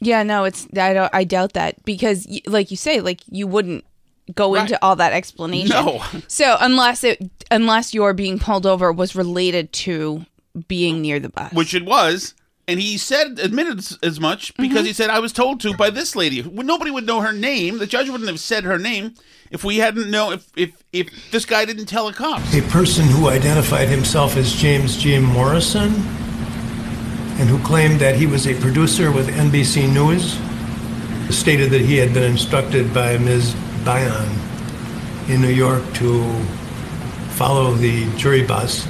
Yeah, 0.01 0.23
no, 0.23 0.45
it's 0.45 0.67
I 0.77 0.93
don't 0.95 1.11
I 1.15 1.25
doubt 1.25 1.53
that 1.55 1.83
because 1.85 2.27
like 2.47 2.71
you 2.71 2.77
say 2.77 3.01
like 3.01 3.21
you 3.31 3.47
wouldn't 3.47 3.85
go 4.35 4.55
Right. 4.55 4.63
into 4.63 4.79
all 4.83 4.97
that 4.97 5.13
explanation. 5.13 5.71
No. 5.71 6.03
So 6.29 6.57
unless 6.61 7.05
it 7.05 7.21
unless 7.51 7.93
your 7.93 8.15
being 8.15 8.39
pulled 8.39 8.65
over 8.67 8.93
was 8.93 9.15
related 9.17 9.73
to 9.75 10.25
being 10.69 11.01
near 11.03 11.21
the 11.21 11.29
bus. 11.29 11.53
which 11.53 11.75
it 11.75 11.85
was. 11.85 12.35
And 12.69 12.79
he 12.81 12.99
said, 12.99 13.41
admitted 13.41 13.79
as- 13.79 13.99
as 14.01 14.21
much 14.21 14.57
because 14.57 14.79
Mm-hmm. 14.79 14.87
he 14.87 14.93
said, 14.93 15.11
I 15.11 15.19
was 15.19 15.33
told 15.33 15.61
to 15.63 15.75
by 15.77 15.91
this 15.91 16.15
lady. 16.15 16.41
Nobody 16.43 16.93
would 16.93 17.05
know 17.05 17.21
her 17.21 17.33
name. 17.33 17.79
The 17.79 17.87
judge 17.87 18.09
wouldn't 18.09 18.31
have 18.31 18.39
said 18.39 18.63
her 18.65 18.79
name 18.79 19.15
if 19.51 19.65
we 19.65 19.79
hadn't 19.79 20.09
know 20.09 20.31
if, 20.31 20.47
if, 20.57 20.71
if 20.93 21.09
this 21.33 21.45
guy 21.45 21.65
didn't 21.65 21.87
tell 21.87 22.07
the 22.07 22.13
cops. 22.13 22.55
A 22.55 22.63
person 22.63 23.07
who 23.07 23.29
identified 23.29 23.89
himself 23.89 24.37
as 24.37 24.53
James 24.53 24.97
Jim 24.97 25.25
Morrison 25.25 25.91
and 27.39 27.49
who 27.49 27.59
claimed 27.65 28.01
that 28.01 28.17
he 28.17 28.27
was 28.27 28.47
a 28.47 28.55
producer 28.61 29.11
with 29.13 29.29
NBC 29.29 29.93
News 29.93 30.39
stated 31.35 31.71
that 31.71 31.81
he 31.81 31.97
had 31.97 32.13
been 32.13 32.25
instructed 32.25 32.93
by 32.93 33.17
Ms. 33.19 33.55
Byon 33.85 34.29
in 35.29 35.41
New 35.41 35.49
York 35.49 35.83
to 35.95 36.25
follow 37.35 37.73
the 37.75 38.05
jury 38.17 38.43
bus. 38.43 38.87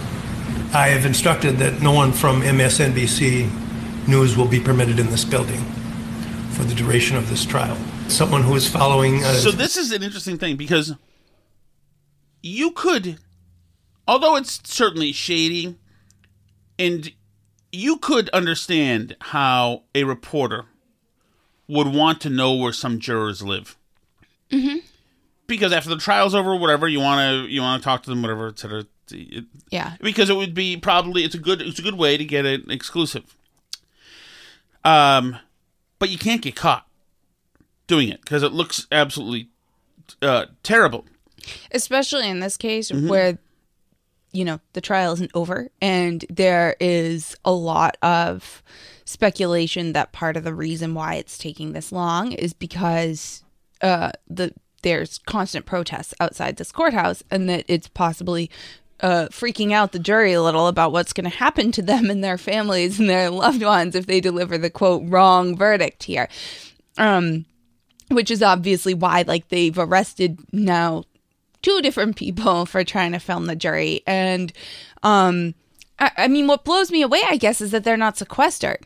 I 0.72 0.88
have 0.88 1.04
instructed 1.04 1.58
that 1.58 1.82
no 1.82 1.92
one 1.92 2.12
from 2.12 2.40
MSNBC 2.42 3.48
News 4.08 4.36
will 4.36 4.48
be 4.48 4.58
permitted 4.58 4.98
in 4.98 5.06
this 5.10 5.24
building 5.24 5.60
for 6.52 6.64
the 6.64 6.74
duration 6.74 7.16
of 7.16 7.28
this 7.28 7.44
trial. 7.44 7.76
Someone 8.08 8.42
who 8.42 8.54
is 8.56 8.66
following. 8.68 9.22
Uh, 9.22 9.32
So 9.34 9.50
this 9.50 9.76
is 9.76 9.92
an 9.92 10.02
interesting 10.02 10.38
thing 10.38 10.56
because 10.56 10.94
you 12.42 12.70
could, 12.72 13.18
although 14.08 14.36
it's 14.36 14.60
certainly 14.64 15.12
shady, 15.12 15.76
and 16.78 17.12
you 17.72 17.96
could 17.98 18.28
understand 18.30 19.16
how 19.20 19.82
a 19.94 20.04
reporter 20.04 20.66
would 21.68 21.88
want 21.88 22.20
to 22.22 22.30
know 22.30 22.54
where 22.54 22.72
some 22.72 22.98
jurors 22.98 23.42
live. 23.42 23.76
Mm-hmm. 24.50 24.78
Because 25.46 25.72
after 25.72 25.90
the 25.90 25.96
trial's 25.96 26.34
over, 26.34 26.54
whatever 26.56 26.88
you 26.88 27.00
want 27.00 27.20
to 27.46 27.52
you 27.52 27.60
want 27.60 27.82
to 27.82 27.84
talk 27.84 28.02
to 28.04 28.10
them, 28.10 28.22
whatever, 28.22 28.48
etc. 28.48 28.86
Yeah. 29.70 29.96
because 30.00 30.30
it 30.30 30.36
would 30.36 30.54
be 30.54 30.76
probably 30.76 31.24
it's 31.24 31.34
a 31.34 31.38
good 31.38 31.60
it's 31.60 31.78
a 31.80 31.82
good 31.82 31.98
way 31.98 32.16
to 32.16 32.24
get 32.24 32.46
an 32.46 32.70
exclusive. 32.70 33.36
Um, 34.84 35.36
but 35.98 36.08
you 36.08 36.18
can't 36.18 36.40
get 36.42 36.56
caught 36.56 36.86
doing 37.86 38.08
it 38.08 38.20
because 38.20 38.42
it 38.42 38.52
looks 38.52 38.86
absolutely 38.92 39.48
uh, 40.22 40.46
terrible. 40.62 41.06
Especially 41.72 42.28
in 42.28 42.40
this 42.40 42.56
case 42.56 42.90
Mm-hmm. 42.90 43.08
where 43.08 43.38
you 44.32 44.44
know 44.44 44.60
the 44.72 44.80
trial 44.80 45.12
isn't 45.12 45.30
over 45.34 45.68
and 45.80 46.24
there 46.30 46.76
is 46.80 47.36
a 47.44 47.52
lot 47.52 47.96
of 48.02 48.62
speculation 49.04 49.92
that 49.92 50.12
part 50.12 50.36
of 50.36 50.44
the 50.44 50.54
reason 50.54 50.94
why 50.94 51.14
it's 51.14 51.38
taking 51.38 51.72
this 51.72 51.90
long 51.92 52.32
is 52.32 52.52
because 52.52 53.42
uh 53.82 54.10
the 54.28 54.52
there's 54.82 55.18
constant 55.18 55.66
protests 55.66 56.14
outside 56.20 56.56
this 56.56 56.72
courthouse 56.72 57.22
and 57.30 57.48
that 57.48 57.64
it's 57.68 57.88
possibly 57.88 58.50
uh, 59.00 59.28
freaking 59.30 59.72
out 59.72 59.92
the 59.92 59.98
jury 59.98 60.32
a 60.32 60.42
little 60.42 60.66
about 60.66 60.92
what's 60.92 61.12
going 61.12 61.30
to 61.30 61.36
happen 61.36 61.72
to 61.72 61.82
them 61.82 62.10
and 62.10 62.22
their 62.22 62.36
families 62.36 63.00
and 63.00 63.08
their 63.08 63.30
loved 63.30 63.62
ones 63.62 63.94
if 63.94 64.06
they 64.06 64.20
deliver 64.20 64.58
the 64.58 64.70
quote 64.70 65.02
wrong 65.06 65.56
verdict 65.56 66.04
here. 66.04 66.28
Um 66.98 67.46
which 68.08 68.30
is 68.30 68.42
obviously 68.42 68.92
why 68.92 69.24
like 69.26 69.48
they've 69.48 69.78
arrested 69.78 70.40
now 70.52 71.04
two 71.62 71.80
different 71.82 72.16
people 72.16 72.66
for 72.72 72.84
trying 72.84 73.12
to 73.12 73.18
film 73.18 73.46
the 73.46 73.56
jury. 73.56 74.02
And 74.06 74.52
um 75.02 75.54
I, 75.98 76.10
I 76.16 76.28
mean 76.28 76.46
what 76.46 76.64
blows 76.64 76.90
me 76.90 77.02
away 77.02 77.22
i 77.28 77.36
guess 77.36 77.60
is 77.60 77.70
that 77.70 77.84
they're 77.84 77.96
not 77.96 78.16
sequestered. 78.18 78.84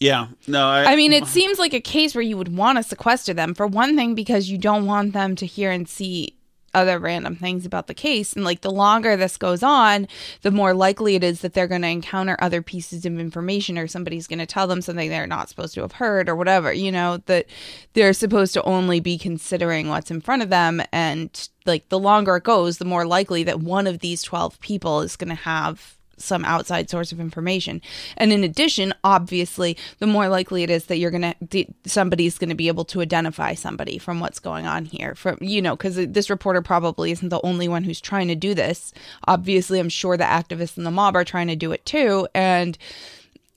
Yeah, 0.00 0.26
no, 0.48 0.66
I, 0.66 0.92
i 0.92 0.96
mean 0.96 1.12
it 1.12 1.26
seems 1.26 1.58
like 1.58 1.72
a 1.72 1.80
case 1.80 2.14
where 2.14 2.22
you 2.22 2.36
would 2.36 2.54
want 2.56 2.78
to 2.78 2.82
sequester 2.82 3.32
them 3.32 3.54
for 3.54 3.66
one 3.66 3.96
thing 3.96 4.14
because 4.14 4.50
you 4.50 4.58
don't 4.58 4.86
want 4.86 5.12
them 5.12 5.36
to 5.36 5.46
hear 5.46 5.70
and 5.70 5.88
see 5.88 6.33
other 6.74 6.98
random 6.98 7.36
things 7.36 7.64
about 7.64 7.86
the 7.86 7.94
case. 7.94 8.32
And 8.32 8.44
like 8.44 8.60
the 8.60 8.70
longer 8.70 9.16
this 9.16 9.36
goes 9.36 9.62
on 9.62 10.08
the 10.42 10.50
more 10.50 10.74
likely 10.74 11.14
it 11.14 11.24
is 11.24 11.40
that 11.40 11.54
they're 11.54 11.66
going 11.66 11.82
to 11.82 11.88
encounter 11.88 12.36
other 12.40 12.62
pieces 12.62 13.06
of 13.06 13.18
information 13.18 13.78
or 13.78 13.86
somebody's 13.86 14.26
going 14.26 14.38
to 14.38 14.46
tell 14.46 14.66
them 14.66 14.82
something 14.82 15.08
they're 15.08 15.26
not 15.26 15.48
supposed 15.48 15.74
to 15.74 15.80
have 15.82 15.92
heard 15.92 16.28
or 16.28 16.36
whatever 16.36 16.72
you 16.72 16.90
know 16.90 17.18
that 17.26 17.46
they're 17.92 18.12
supposed 18.12 18.54
to 18.54 18.62
only 18.62 19.00
be 19.00 19.18
considering 19.18 19.88
what's 19.88 20.10
in 20.10 20.20
front 20.20 20.42
of 20.42 20.50
them. 20.50 20.82
And 20.92 21.48
like 21.66 21.88
the 21.88 21.98
longer 21.98 22.36
it 22.36 22.44
goes 22.44 22.78
the 22.78 22.84
more 22.84 23.06
likely 23.06 23.42
that 23.44 23.60
one 23.60 23.86
of 23.86 24.00
these 24.00 24.22
12 24.22 24.60
people 24.60 25.00
is 25.00 25.16
going 25.16 25.28
to 25.28 25.34
have 25.34 25.96
some 26.16 26.44
outside 26.44 26.90
source 26.90 27.12
of 27.12 27.20
information. 27.20 27.80
And 28.16 28.32
in 28.32 28.44
addition, 28.44 28.94
obviously, 29.04 29.76
the 29.98 30.06
more 30.06 30.28
likely 30.28 30.62
it 30.62 30.70
is 30.70 30.86
that 30.86 30.98
you're 30.98 31.10
going 31.10 31.34
to 31.50 31.64
somebody's 31.86 32.38
going 32.38 32.50
to 32.50 32.54
be 32.54 32.68
able 32.68 32.84
to 32.86 33.00
identify 33.00 33.54
somebody 33.54 33.98
from 33.98 34.20
what's 34.20 34.38
going 34.38 34.66
on 34.66 34.84
here 34.84 35.14
from 35.14 35.38
you 35.40 35.60
know 35.60 35.76
cuz 35.76 35.96
this 35.96 36.30
reporter 36.30 36.62
probably 36.62 37.10
isn't 37.10 37.28
the 37.28 37.40
only 37.42 37.68
one 37.68 37.84
who's 37.84 38.00
trying 38.00 38.28
to 38.28 38.34
do 38.34 38.54
this. 38.54 38.92
Obviously, 39.26 39.78
I'm 39.78 39.88
sure 39.88 40.16
the 40.16 40.24
activists 40.24 40.78
in 40.78 40.84
the 40.84 40.90
mob 40.90 41.16
are 41.16 41.24
trying 41.24 41.48
to 41.48 41.56
do 41.56 41.72
it 41.72 41.84
too 41.84 42.28
and 42.34 42.78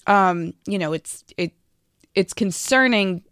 um 0.07 0.53
you 0.65 0.77
know, 0.77 0.93
it's 0.93 1.23
it 1.37 1.53
it's 2.15 2.33
concerning 2.33 3.23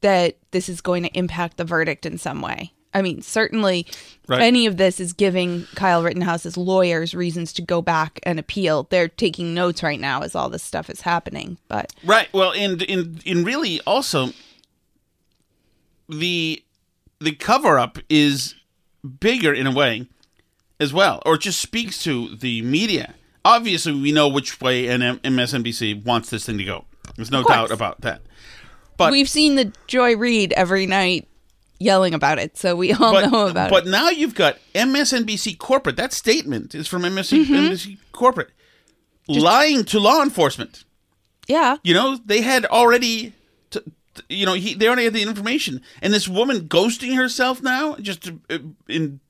that 0.00 0.36
this 0.50 0.68
is 0.68 0.80
going 0.80 1.02
to 1.02 1.18
impact 1.18 1.56
the 1.56 1.64
verdict 1.64 2.06
in 2.06 2.18
some 2.18 2.40
way. 2.42 2.72
I 2.94 3.02
mean, 3.02 3.22
certainly 3.22 3.86
Right. 4.26 4.42
any 4.42 4.66
of 4.66 4.76
this 4.76 5.00
is 5.00 5.12
giving 5.14 5.66
Kyle 5.74 6.02
Rittenhouse's 6.02 6.56
lawyers 6.56 7.14
reasons 7.14 7.52
to 7.54 7.62
go 7.62 7.80
back 7.80 8.20
and 8.24 8.38
appeal. 8.38 8.86
They're 8.90 9.08
taking 9.08 9.54
notes 9.54 9.82
right 9.82 9.98
now 10.00 10.20
as 10.22 10.34
all 10.34 10.48
this 10.50 10.62
stuff 10.62 10.90
is 10.90 11.00
happening. 11.02 11.58
But 11.68 11.92
Right. 12.04 12.28
Well, 12.32 12.52
and 12.52 12.82
in 12.82 13.20
in 13.24 13.44
really 13.44 13.80
also 13.86 14.30
the 16.08 16.62
the 17.20 17.32
cover 17.32 17.78
up 17.78 17.98
is 18.08 18.54
bigger 19.20 19.52
in 19.52 19.66
a 19.66 19.72
way 19.72 20.06
as 20.80 20.92
well, 20.92 21.22
or 21.26 21.36
just 21.36 21.60
speaks 21.60 22.02
to 22.04 22.36
the 22.36 22.62
media. 22.62 23.14
Obviously, 23.44 23.92
we 23.92 24.12
know 24.12 24.28
which 24.28 24.60
way 24.60 24.84
MSNBC 24.86 26.04
wants 26.04 26.30
this 26.30 26.44
thing 26.46 26.58
to 26.58 26.64
go. 26.64 26.84
There's 27.16 27.30
no 27.30 27.42
doubt 27.42 27.70
about 27.70 28.02
that. 28.02 28.22
But 28.96 29.10
we've 29.10 29.28
seen 29.28 29.54
the 29.54 29.72
Joy 29.86 30.16
Reid 30.16 30.52
every 30.52 30.86
night 30.86 31.26
yelling 31.78 32.14
about 32.14 32.38
it, 32.38 32.56
so 32.56 32.74
we 32.76 32.92
all 32.94 33.12
but, 33.12 33.30
know 33.30 33.46
about 33.46 33.70
but 33.70 33.78
it. 33.78 33.84
But 33.84 33.90
now 33.90 34.10
you've 34.10 34.34
got 34.34 34.58
MSNBC 34.74 35.58
corporate. 35.58 35.96
That 35.96 36.12
statement 36.12 36.74
is 36.74 36.86
from 36.88 37.02
MSNBC 37.02 37.46
Mm-hmm. 37.46 37.94
corporate 38.12 38.50
lying 39.28 39.84
to 39.84 40.00
law 40.00 40.22
enforcement. 40.22 40.84
Yeah. 41.46 41.76
You 41.82 41.94
know, 41.94 42.18
they 42.24 42.40
had 42.42 42.64
already, 42.66 43.32
t- 43.70 43.80
t- 44.14 44.22
you 44.28 44.46
know, 44.46 44.54
he, 44.54 44.74
they 44.74 44.86
already 44.86 45.04
had 45.04 45.12
the 45.14 45.22
information, 45.22 45.82
and 46.02 46.12
this 46.12 46.28
woman 46.28 46.68
ghosting 46.68 47.14
herself 47.16 47.62
now, 47.62 47.96
just 47.96 48.30
uh, 48.50 48.58
in, 48.88 49.20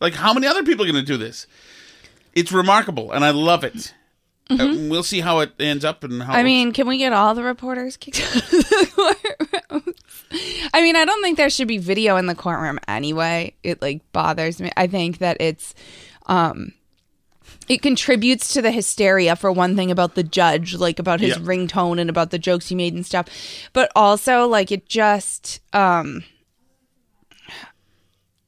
like, 0.00 0.14
how 0.14 0.32
many 0.34 0.46
other 0.46 0.62
people 0.64 0.84
are 0.84 0.90
going 0.92 1.02
to 1.04 1.12
do 1.12 1.16
this? 1.16 1.46
It's 2.34 2.52
remarkable, 2.52 3.12
and 3.12 3.24
I 3.24 3.30
love 3.30 3.64
it. 3.64 3.94
Uh, 4.50 4.76
we'll 4.90 5.02
see 5.02 5.20
how 5.20 5.38
it 5.40 5.52
ends 5.58 5.84
up 5.84 6.04
and 6.04 6.22
how. 6.22 6.32
Mm-hmm. 6.32 6.36
I 6.38 6.42
mean, 6.42 6.72
can 6.72 6.86
we 6.86 6.98
get 6.98 7.12
all 7.12 7.34
the 7.34 7.42
reporters 7.42 7.96
kicked 7.96 8.20
out 8.20 8.36
of 8.36 8.50
the 8.50 9.16
courtrooms? 9.72 10.68
I 10.74 10.82
mean, 10.82 10.96
I 10.96 11.04
don't 11.04 11.22
think 11.22 11.36
there 11.38 11.48
should 11.50 11.68
be 11.68 11.78
video 11.78 12.16
in 12.16 12.26
the 12.26 12.34
courtroom 12.34 12.78
anyway. 12.88 13.54
It 13.62 13.80
like 13.80 14.00
bothers 14.12 14.60
me. 14.60 14.70
I 14.76 14.86
think 14.86 15.18
that 15.18 15.36
it's 15.40 15.74
um 16.26 16.72
it 17.68 17.80
contributes 17.80 18.52
to 18.54 18.60
the 18.62 18.72
hysteria 18.72 19.36
for 19.36 19.52
one 19.52 19.76
thing 19.76 19.90
about 19.90 20.14
the 20.16 20.22
judge, 20.22 20.74
like 20.74 20.98
about 20.98 21.20
his 21.20 21.36
Yeah. 21.36 21.44
ringtone 21.44 22.00
and 22.00 22.10
about 22.10 22.30
the 22.30 22.38
jokes 22.38 22.68
he 22.68 22.74
made 22.74 22.92
and 22.94 23.06
stuff. 23.06 23.26
But 23.72 23.90
also 23.96 24.46
like 24.48 24.72
it 24.72 24.86
just 24.88 25.60
um 25.72 26.24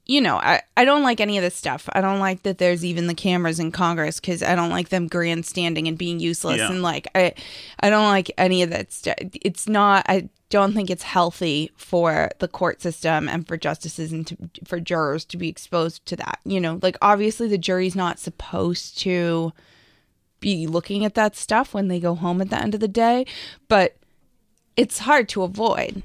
you 0.06 0.20
know, 0.20 0.36
I, 0.36 0.60
I 0.76 0.84
don't 0.84 1.02
like 1.02 1.20
any 1.20 1.38
of 1.38 1.42
this 1.42 1.54
stuff. 1.54 1.88
I 1.92 2.02
don't 2.02 2.20
like 2.20 2.42
that 2.42 2.58
there's 2.58 2.84
even 2.84 3.06
the 3.06 3.14
cameras 3.14 3.58
in 3.58 3.72
Congress 3.72 4.20
because 4.20 4.42
I 4.42 4.54
don't 4.54 4.70
like 4.70 4.90
them 4.90 5.08
grandstanding 5.08 5.88
and 5.88 5.96
being 5.96 6.20
useless. 6.20 6.58
Yeah. 6.58 6.70
And 6.70 6.82
like, 6.82 7.08
I, 7.14 7.32
I 7.80 7.88
don't 7.88 8.08
like 8.08 8.30
any 8.36 8.62
of 8.62 8.70
that 8.70 8.92
stuff. 8.92 9.14
It's 9.20 9.66
not, 9.66 10.04
I 10.06 10.28
don't 10.50 10.74
think 10.74 10.90
it's 10.90 11.04
healthy 11.04 11.70
for 11.74 12.30
the 12.38 12.48
court 12.48 12.82
system 12.82 13.28
and 13.30 13.48
for 13.48 13.56
justices 13.56 14.12
and 14.12 14.26
to, 14.26 14.36
for 14.64 14.78
jurors 14.78 15.24
to 15.26 15.38
be 15.38 15.48
exposed 15.48 16.04
to 16.06 16.16
that. 16.16 16.38
You 16.44 16.60
know, 16.60 16.78
like 16.82 16.98
obviously 17.00 17.48
the 17.48 17.58
jury's 17.58 17.96
not 17.96 18.18
supposed 18.18 18.98
to 18.98 19.52
be 20.40 20.66
looking 20.66 21.06
at 21.06 21.14
that 21.14 21.34
stuff 21.34 21.72
when 21.72 21.88
they 21.88 21.98
go 21.98 22.14
home 22.14 22.42
at 22.42 22.50
the 22.50 22.60
end 22.60 22.74
of 22.74 22.80
the 22.80 22.88
day, 22.88 23.24
but 23.68 23.96
it's 24.76 24.98
hard 24.98 25.30
to 25.30 25.42
avoid. 25.42 26.02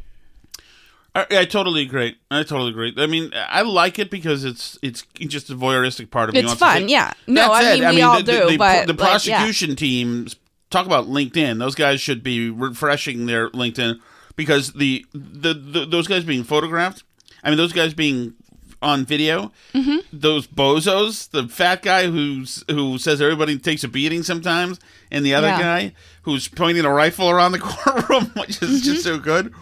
I, 1.16 1.26
I 1.32 1.46
totally 1.46 1.82
agree. 1.82 2.18
I 2.30 2.44
totally 2.44 2.70
agree. 2.70 2.94
I 2.98 3.08
mean, 3.08 3.32
I 3.34 3.62
like 3.62 4.00
it 4.00 4.12
because 4.12 4.44
it's 4.44 4.78
it's 4.82 5.06
just 5.18 5.50
a 5.50 5.56
voyeuristic 5.56 6.12
part 6.12 6.30
of 6.30 6.36
me. 6.36 6.42
It's 6.42 6.54
fun, 6.54 6.84
say- 6.84 6.88
yeah. 6.88 7.14
No, 7.28 7.52
I 7.52 7.64
said, 7.64 7.80
mean, 7.80 7.96
we 7.96 8.02
all 8.02 8.22
do, 8.22 8.50
the, 8.50 8.58
but, 8.58 8.88
the 8.88 8.94
like, 8.94 9.26
yeah. 9.26 9.38
prosecution 9.40 9.76
teams 9.76 10.36
talk 10.70 10.86
about 10.86 11.08
LinkedIn. 11.08 11.60
Those 11.60 11.76
guys 11.76 12.00
should 12.00 12.24
be 12.24 12.50
refreshing 12.50 13.26
their 13.26 13.50
LinkedIn 13.50 14.00
because 14.36 14.74
the 14.74 15.06
the, 15.14 15.54
the 15.54 15.86
those 15.86 16.08
guys 16.08 16.24
being 16.24 16.44
photographed. 16.44 17.04
I 17.44 17.50
mean, 17.50 17.58
those 17.58 17.74
guys 17.74 17.94
being 17.94 18.36
on 18.82 19.06
video. 19.06 19.52
Mm-hmm. 19.74 19.98
Those 20.14 20.48
bozos, 20.48 21.30
the 21.30 21.48
fat 21.48 21.82
guy 21.82 22.08
who's 22.08 22.64
who 22.70 22.98
says 22.98 23.22
everybody 23.22 23.58
takes 23.58 23.84
a 23.84 23.88
beating 23.88 24.24
sometimes, 24.24 24.80
and 25.12 25.26
the 25.26 25.34
other 25.34 25.48
Yeah. 25.48 25.60
guy 25.60 25.94
who's 26.24 26.48
pointing 26.48 26.86
a 26.86 26.94
rifle 26.94 27.30
around 27.30 27.54
the 27.54 27.60
courtroom, 27.60 28.32
which 28.38 28.62
is 28.62 28.82
just 28.82 29.06
mm-hmm. 29.06 29.16
so 29.16 29.20
good. 29.20 29.54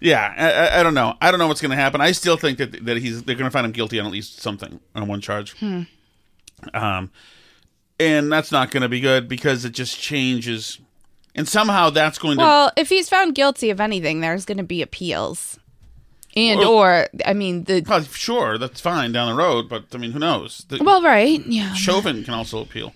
Yeah, 0.00 0.32
I, 0.36 0.80
I, 0.80 0.82
don't 0.82 0.94
know. 0.94 1.14
I 1.20 1.30
don't 1.30 1.38
know 1.40 1.46
what's 1.48 1.60
going 1.62 1.70
to 1.70 1.76
happen. 1.76 2.00
I 2.00 2.12
still 2.12 2.36
think 2.36 2.58
that 2.58 2.84
that 2.84 2.98
he's 2.98 3.22
they're 3.22 3.34
going 3.34 3.46
to 3.46 3.50
find 3.50 3.64
him 3.64 3.72
guilty 3.72 3.98
on 3.98 4.06
at 4.06 4.12
least 4.12 4.40
something 4.40 4.78
on 4.94 5.06
one 5.06 5.20
charge. 5.20 5.54
Um, 6.74 7.10
and 7.98 8.30
that's 8.30 8.52
not 8.52 8.70
going 8.70 8.82
to 8.82 8.88
be 8.88 9.00
good 9.00 9.28
because 9.28 9.64
it 9.64 9.70
just 9.72 9.98
changes, 9.98 10.78
and 11.34 11.48
somehow 11.48 11.90
that's 11.90 12.18
going 12.18 12.36
to. 12.36 12.44
Well, 12.44 12.72
if 12.76 12.88
he's 12.90 13.08
found 13.08 13.34
guilty 13.34 13.70
of 13.70 13.80
anything, 13.80 14.20
there's 14.20 14.44
going 14.44 14.58
to 14.58 14.64
be 14.64 14.82
appeals, 14.82 15.58
and 16.36 16.60
Well- 16.60 16.68
or 16.70 17.06
I 17.24 17.32
mean 17.32 17.64
the 17.64 17.82
Well, 17.86 18.02
sure, 18.02 18.58
that's 18.58 18.80
fine 18.80 19.12
down 19.12 19.28
the 19.34 19.42
road, 19.42 19.68
but 19.68 19.84
I 19.94 19.98
mean, 19.98 20.12
who 20.12 20.18
knows? 20.18 20.66
The- 20.68 20.82
well, 20.84 21.02
right? 21.02 21.40
Yeah. 21.46 21.72
Chauvin 21.72 22.22
can 22.24 22.34
also 22.34 22.60
appeal. 22.60 22.92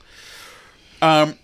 Um, 1.00 1.38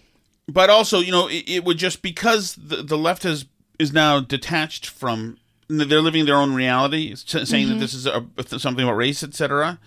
but 0.49 0.69
also, 0.69 1.01
you 1.01 1.13
know, 1.13 1.29
it, 1.29 1.45
it 1.49 1.65
would 1.65 1.79
just 1.79 2.03
because 2.03 2.55
the, 2.57 2.83
the 2.83 2.99
left 2.99 3.23
has 3.23 3.47
is 3.79 3.93
now 3.93 4.21
detached 4.21 4.87
from 4.87 5.39
they're 5.69 6.01
living 6.01 6.27
their 6.27 6.37
own 6.37 6.55
reality, 6.55 7.15
saying 7.17 7.69
that 7.69 7.79
this 7.81 7.95
is 7.95 8.07
a, 8.07 8.25
something 8.59 8.85
about 8.85 8.97
race, 8.97 9.23
etc. 9.23 9.79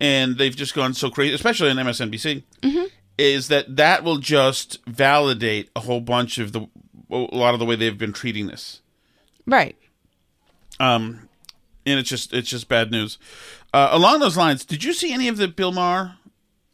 And 0.00 0.36
they've 0.38 0.54
just 0.54 0.74
gone 0.74 0.92
so 0.94 1.10
crazy, 1.10 1.34
especially 1.34 1.70
on 1.70 1.76
MSNBC. 1.76 2.42
Is 3.16 3.48
that 3.48 3.76
that 3.76 4.02
will 4.02 4.18
just 4.18 4.84
validate 4.86 5.70
a 5.76 5.80
whole 5.80 6.00
bunch 6.00 6.38
of 6.38 6.52
the 6.52 6.66
a 7.10 7.16
lot 7.36 7.54
of 7.54 7.60
the 7.60 7.66
way 7.66 7.76
they've 7.76 7.96
been 7.96 8.12
treating 8.12 8.46
this 8.48 8.80
Right. 9.46 9.76
um, 10.80 11.28
and 11.86 12.00
it's 12.00 12.08
just 12.08 12.32
it's 12.32 12.48
just 12.50 12.66
bad 12.68 12.90
news. 12.90 13.18
Uh, 13.72 13.90
along 13.92 14.18
those 14.20 14.36
lines, 14.36 14.64
did 14.64 14.82
you 14.82 14.92
see 14.92 15.12
any 15.12 15.28
of 15.28 15.36
the 15.36 15.46
Bill 15.48 15.70
Maher 15.70 16.16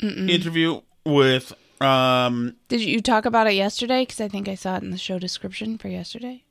interview 0.00 0.80
with? 1.04 1.52
Um, 1.80 2.56
Did 2.68 2.80
you 2.82 3.00
talk 3.02 3.24
about 3.26 3.46
it 3.46 3.54
yesterday? 3.54 4.02
Because 4.02 4.20
I 4.20 4.28
think 4.28 4.48
I 4.48 4.54
saw 4.54 4.76
it 4.76 4.82
in 4.82 4.90
the 4.90 4.98
show 4.98 5.18
description 5.18 5.76
for 5.78 5.88
yesterday. 5.88 6.44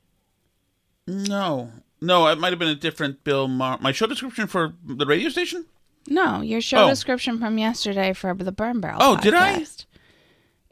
no, 1.08 1.72
no, 2.02 2.28
it 2.28 2.38
might 2.40 2.52
have 2.52 2.60
been 2.60 2.68
a 2.70 2.76
different 2.76 3.24
Bill 3.24 3.48
Maher. 3.48 3.78
My 3.82 3.92
show 3.92 4.08
description 4.08 4.48
for 4.48 4.74
the 4.86 5.06
radio 5.06 5.30
station. 5.30 5.66
No, 6.08 6.42
your 6.42 6.62
show 6.62 6.86
Oh. 6.86 6.90
description 6.90 7.40
from 7.40 7.58
yesterday 7.58 8.14
for 8.14 8.34
the 8.34 8.52
Burn 8.52 8.80
Barrel. 8.80 8.98
Oh, 9.02 9.18
did 9.18 9.34
I? 9.34 9.60
podcast. 9.60 9.86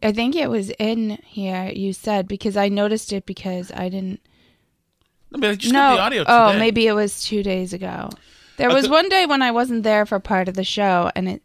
I 0.02 0.12
think 0.12 0.36
it 0.36 0.50
was 0.50 0.70
in 0.80 1.18
here. 1.26 1.72
You 1.76 1.92
said 1.94 2.28
because 2.28 2.56
I 2.56 2.70
noticed 2.70 3.12
it 3.14 3.26
because 3.26 3.72
I 3.72 3.90
didn't. 3.90 4.22
I 5.34 5.38
mean, 5.38 5.52
I 5.52 5.56
just 5.56 5.74
no. 5.74 5.80
got 5.80 5.96
the 5.96 6.02
audio. 6.20 6.24
oh, 6.28 6.58
maybe 6.58 6.88
it 6.88 6.94
was 6.94 7.24
two 7.24 7.44
days 7.44 7.74
ago. 7.74 8.10
There 8.58 8.70
I 8.70 8.74
was 8.74 8.86
thought- 8.86 8.92
one 8.92 9.10
day 9.10 9.26
when 9.26 9.42
I 9.42 9.52
wasn't 9.52 9.84
there 9.84 10.06
for 10.06 10.20
part 10.20 10.48
of 10.48 10.56
the 10.56 10.64
show, 10.64 11.12
and 11.16 11.28
it 11.28 11.44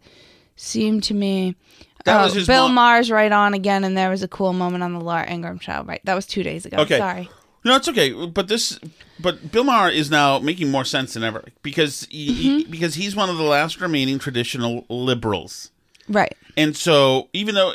seemed 0.56 1.02
to 1.04 1.14
me. 1.14 1.56
That 2.04 2.20
oh, 2.20 2.24
was 2.24 2.34
his 2.34 2.46
Bill 2.46 2.66
mom- 2.68 2.74
Maher's 2.74 3.10
right 3.10 3.30
on 3.32 3.54
again, 3.54 3.84
and 3.84 3.96
there 3.96 4.10
was 4.10 4.22
a 4.22 4.28
cool 4.28 4.52
moment 4.52 4.82
on 4.82 4.92
the 4.92 5.00
Laura 5.00 5.28
Ingraham 5.30 5.58
show. 5.58 5.82
Right, 5.84 6.00
that 6.04 6.14
was 6.14 6.26
two 6.26 6.42
days 6.42 6.64
ago. 6.66 6.78
Okay. 6.78 6.98
Sorry. 6.98 7.28
No, 7.64 7.76
it's 7.76 7.88
okay. 7.88 8.12
But 8.26 8.48
this, 8.48 8.78
but 9.20 9.52
Bill 9.52 9.64
Maher 9.64 9.88
is 9.90 10.10
now 10.10 10.38
making 10.40 10.70
more 10.70 10.84
sense 10.84 11.14
than 11.14 11.22
ever 11.22 11.44
because 11.62 12.06
he, 12.10 12.28
Mm-hmm. 12.28 12.40
he- 12.58 12.64
because 12.64 12.94
he's 12.96 13.14
one 13.14 13.30
of 13.30 13.36
the 13.36 13.44
last 13.44 13.80
remaining 13.80 14.18
traditional 14.18 14.84
liberals. 14.88 15.70
Right. 16.08 16.36
And 16.56 16.76
so, 16.76 17.28
even 17.32 17.54
though 17.54 17.74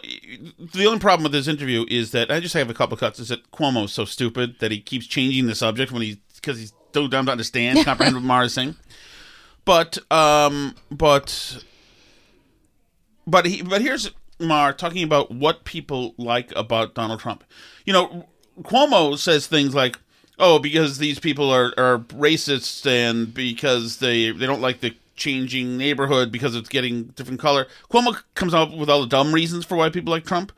the 0.59 0.85
only 0.85 0.99
problem 0.99 1.23
with 1.23 1.31
this 1.31 1.47
interview 1.47 1.85
is 1.89 2.11
that 2.11 2.29
I 2.29 2.39
just 2.41 2.53
have 2.53 2.69
a 2.69 2.73
couple 2.73 2.93
of 2.95 2.99
cuts, 2.99 3.19
is 3.19 3.29
that 3.29 3.49
Cuomo's 3.51 3.93
so 3.93 4.03
stupid 4.05 4.59
that 4.59 4.69
he 4.71 4.81
keeps 4.81 5.07
changing 5.07 5.47
the 5.47 5.55
subject 5.55 5.91
when 5.91 6.01
he 6.01 6.19
because 6.35 6.59
he's 6.59 6.73
too 6.93 7.07
dumb 7.07 7.25
to 7.27 7.31
understand, 7.31 7.83
comprehend 7.85 8.15
what 8.17 8.23
Maher 8.25 8.43
is 8.43 8.53
saying. 8.53 8.75
But, 9.65 9.97
um, 10.11 10.75
but, 10.91 11.63
but 13.25 13.45
he, 13.45 13.61
but 13.61 13.81
here's 13.81 14.11
Maher 14.39 14.73
talking 14.73 15.03
about 15.03 15.31
what 15.31 15.63
people 15.63 16.13
like 16.17 16.53
about 16.55 16.93
Donald 16.93 17.19
Trump. 17.19 17.43
You 17.85 17.93
know, 17.93 18.27
Cuomo 18.61 19.17
says 19.17 19.47
things 19.47 19.75
like, 19.75 19.99
"Oh, 20.39 20.59
because 20.59 20.97
these 20.97 21.19
people 21.19 21.49
are 21.49 21.73
are 21.77 21.99
racist 21.99 22.85
and 22.85 23.33
because 23.33 23.97
they 23.97 24.31
they 24.31 24.45
don't 24.45 24.61
like 24.61 24.81
the 24.81 24.95
changing 25.15 25.77
neighborhood 25.77 26.31
because 26.31 26.55
it's 26.55 26.69
getting 26.69 27.05
different 27.15 27.39
color." 27.39 27.67
Cuomo 27.91 28.21
comes 28.35 28.53
up 28.53 28.71
with 28.73 28.89
all 28.89 29.01
the 29.01 29.07
dumb 29.07 29.33
reasons 29.33 29.65
for 29.65 29.75
why 29.75 29.89
people 29.89 30.11
like 30.11 30.25
Trump. 30.25 30.51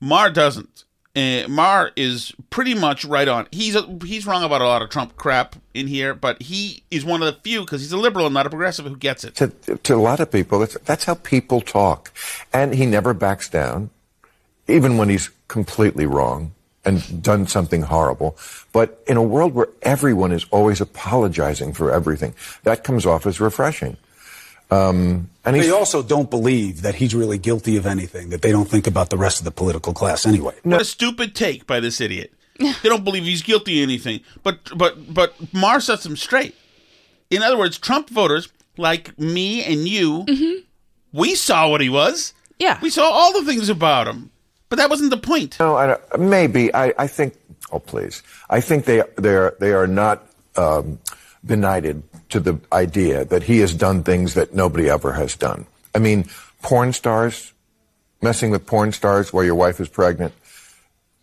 Maher 0.00 0.30
doesn't. 0.30 0.84
Uh, 1.16 1.48
Maher 1.48 1.90
is 1.96 2.32
pretty 2.48 2.74
much 2.74 3.04
right 3.04 3.26
on. 3.26 3.48
He's 3.50 3.76
he's 4.04 4.26
wrong 4.26 4.44
about 4.44 4.60
a 4.60 4.66
lot 4.66 4.82
of 4.82 4.90
Trump 4.90 5.16
crap 5.16 5.56
in 5.74 5.88
here, 5.88 6.14
but 6.14 6.40
he 6.42 6.84
is 6.90 7.04
one 7.04 7.22
of 7.22 7.26
the 7.34 7.40
few 7.40 7.60
because 7.62 7.80
he's 7.80 7.92
a 7.92 7.96
liberal 7.96 8.26
and 8.26 8.34
not 8.34 8.46
a 8.46 8.50
progressive 8.50 8.86
who 8.86 8.96
gets 8.96 9.24
it. 9.24 9.34
to, 9.36 9.48
to 9.76 9.94
a 9.94 9.96
lot 9.96 10.20
of 10.20 10.30
people, 10.30 10.64
that's 10.84 11.04
how 11.04 11.14
people 11.14 11.60
talk. 11.60 12.12
And 12.52 12.74
he 12.74 12.86
never 12.86 13.14
backs 13.14 13.48
down, 13.48 13.90
even 14.68 14.96
when 14.96 15.08
he's 15.08 15.30
completely 15.48 16.06
wrong 16.06 16.52
and 16.88 17.22
done 17.22 17.46
something 17.46 17.82
horrible. 17.82 18.36
But 18.72 19.02
in 19.06 19.16
a 19.16 19.22
world 19.22 19.54
where 19.54 19.68
everyone 19.82 20.32
is 20.32 20.44
always 20.50 20.80
apologizing 20.80 21.74
for 21.74 21.92
everything, 21.92 22.34
that 22.64 22.82
comes 22.84 23.06
off 23.06 23.26
as 23.26 23.40
refreshing. 23.40 23.96
Um, 24.70 25.30
and 25.44 25.56
They 25.56 25.70
also 25.70 26.02
don't 26.02 26.28
believe 26.28 26.82
that 26.82 26.96
he's 26.96 27.14
really 27.14 27.38
guilty 27.38 27.76
of 27.76 27.86
anything, 27.86 28.28
that 28.30 28.42
they 28.42 28.52
don't 28.52 28.68
think 28.68 28.86
about 28.86 29.08
the 29.10 29.16
rest 29.16 29.38
of 29.38 29.44
the 29.44 29.50
political 29.50 29.94
class 29.94 30.26
anyway. 30.26 30.54
What 30.62 30.80
a 30.82 30.84
stupid 30.84 31.34
take 31.34 31.66
by 31.66 31.80
this 31.80 32.00
idiot. 32.00 32.32
they 32.58 32.88
don't 32.88 33.04
believe 33.04 33.22
he's 33.24 33.42
guilty 33.42 33.80
of 33.82 33.88
anything. 33.88 34.20
But 34.42 34.58
but 34.76 35.14
but 35.14 35.34
Maher 35.54 35.80
sets 35.80 36.04
him 36.04 36.16
straight. 36.16 36.54
In 37.30 37.42
other 37.42 37.56
words, 37.56 37.78
Trump 37.78 38.10
voters 38.10 38.48
like 38.76 39.18
me 39.18 39.62
and 39.64 39.88
you, 39.88 40.64
we 41.12 41.34
saw 41.34 41.68
what 41.68 41.80
he 41.80 41.88
was. 41.88 42.34
Yeah. 42.58 42.78
We 42.82 42.90
saw 42.90 43.08
all 43.08 43.32
the 43.32 43.44
things 43.44 43.68
about 43.68 44.06
him. 44.08 44.30
But 44.68 44.76
that 44.76 44.90
wasn't 44.90 45.10
the 45.10 45.16
point. 45.16 45.58
No, 45.58 45.76
I 45.76 45.96
maybe. 46.18 46.72
I, 46.74 46.92
I 46.98 47.06
think. 47.06 47.34
Oh, 47.72 47.78
please. 47.78 48.22
I 48.50 48.60
think 48.60 48.84
they 48.84 49.02
they 49.16 49.34
are 49.34 49.56
they 49.60 49.72
are 49.72 49.86
not 49.86 50.26
um, 50.56 50.98
benighted 51.44 52.02
to 52.30 52.40
the 52.40 52.60
idea 52.72 53.24
that 53.24 53.44
he 53.44 53.60
has 53.60 53.74
done 53.74 54.02
things 54.02 54.34
that 54.34 54.54
nobody 54.54 54.88
ever 54.90 55.12
has 55.12 55.36
done. 55.36 55.66
I 55.94 55.98
mean, 55.98 56.28
porn 56.62 56.92
stars, 56.92 57.52
messing 58.20 58.50
with 58.50 58.66
porn 58.66 58.92
stars 58.92 59.32
while 59.32 59.44
your 59.44 59.54
wife 59.54 59.80
is 59.80 59.88
pregnant. 59.88 60.34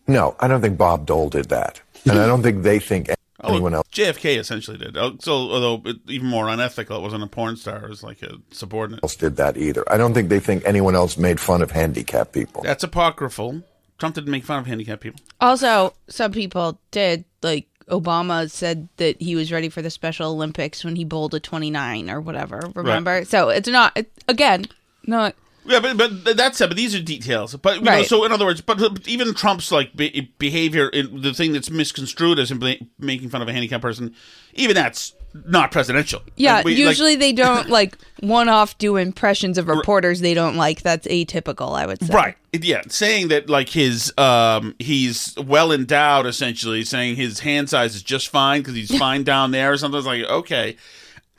No, 0.07 0.35
I 0.39 0.47
don't 0.47 0.61
think 0.61 0.77
Bob 0.77 1.05
Dole 1.05 1.29
did 1.29 1.49
that, 1.49 1.81
and 2.05 2.19
I 2.19 2.27
don't 2.27 2.43
think 2.43 2.63
they 2.63 2.79
think 2.79 3.09
anyone 3.49 3.73
else. 3.73 3.87
JFK 3.91 4.37
essentially 4.37 4.77
did. 4.77 4.97
Uh, 4.97 5.11
So, 5.19 5.33
although 5.33 5.81
it, 5.85 5.97
even 6.07 6.27
more 6.27 6.49
unethical, 6.49 6.97
it 6.97 7.01
wasn't 7.01 7.23
a 7.23 7.27
porn 7.27 7.57
star; 7.57 7.85
it 7.85 7.89
was 7.89 8.03
like 8.03 8.21
a 8.21 8.37
subordinate. 8.51 9.03
else 9.03 9.15
did 9.15 9.35
that 9.37 9.57
either. 9.57 9.83
I 9.91 9.97
don't 9.97 10.13
think 10.13 10.29
they 10.29 10.39
think 10.39 10.63
anyone 10.65 10.95
else 10.95 11.17
made 11.17 11.39
fun 11.39 11.61
of 11.61 11.71
handicapped 11.71 12.33
people. 12.33 12.63
That's 12.63 12.83
apocryphal. 12.83 13.61
Trump 13.97 14.15
didn't 14.15 14.31
make 14.31 14.43
fun 14.43 14.59
of 14.59 14.65
handicapped 14.67 15.01
people. 15.01 15.21
Also, 15.39 15.93
some 16.07 16.31
people 16.31 16.79
did. 16.91 17.25
Like 17.41 17.67
Obama 17.89 18.49
said 18.49 18.89
that 18.97 19.21
he 19.21 19.35
was 19.35 19.51
ready 19.51 19.69
for 19.69 19.81
the 19.81 19.89
Special 19.89 20.31
Olympics 20.31 20.83
when 20.83 20.95
he 20.95 21.05
bowled 21.05 21.33
a 21.35 21.39
29 21.39 22.09
or 22.09 22.19
whatever. 22.19 22.61
Remember? 22.73 23.23
So 23.25 23.49
it's 23.49 23.69
not 23.69 23.93
it, 23.95 24.11
again 24.27 24.65
not 25.07 25.35
Yeah, 25.67 25.79
but 25.79 25.97
but 25.97 26.37
that's 26.37 26.61
it. 26.61 26.67
But 26.67 26.77
these 26.77 26.93
are 26.95 27.01
details. 27.01 27.55
But 27.55 27.77
you 27.77 27.81
know, 27.81 28.03
so 28.03 28.23
in 28.23 28.31
other 28.31 28.45
words, 28.45 28.61
but, 28.61 28.77
but 28.77 29.07
even 29.07 29.33
Trump's 29.33 29.71
like 29.71 29.95
be- 29.95 30.33
behavior, 30.37 30.89
in, 30.89 31.21
the 31.21 31.33
thing 31.33 31.53
that's 31.53 31.69
misconstrued 31.69 32.37
as 32.39 32.51
him 32.51 32.59
bla- 32.59 32.75
making 32.99 33.29
fun 33.29 33.41
of 33.41 33.47
a 33.47 33.51
handicapped 33.53 33.81
person, 33.81 34.13
even 34.53 34.75
that's 34.75 35.13
not 35.45 35.71
presidential. 35.71 36.21
Yeah, 36.37 36.55
Like, 36.57 36.65
we- 36.65 36.71
like- 36.73 36.79
usually 36.79 37.15
they 37.15 37.33
don't 37.45 37.69
like 37.69 37.97
one 38.19 38.47
off 38.47 38.77
do 38.77 38.95
impressions 38.95 39.57
of 39.57 39.67
reporters 39.67 40.19
they 40.21 40.33
don't 40.33 40.55
like. 40.55 40.81
That's 40.81 41.07
atypical, 41.07 41.75
I 41.77 41.85
would 41.87 42.01
say. 42.01 42.13
Right. 42.13 42.35
Yeah, 42.53 42.83
saying 42.87 43.29
that 43.29 43.49
like 43.49 43.69
his 43.69 44.13
um 44.17 44.75
he's 44.79 45.35
well 45.37 45.71
endowed 45.71 46.25
essentially, 46.27 46.83
saying 46.85 47.15
his 47.15 47.39
hand 47.39 47.69
size 47.69 47.95
is 47.95 48.03
just 48.03 48.29
fine 48.29 48.61
because 48.61 48.75
he's 48.75 48.95
fine 48.99 49.23
down 49.23 49.51
there 49.51 49.73
or 49.73 49.77
something. 49.77 49.97
It's 49.97 50.07
like 50.07 50.23
okay, 50.23 50.77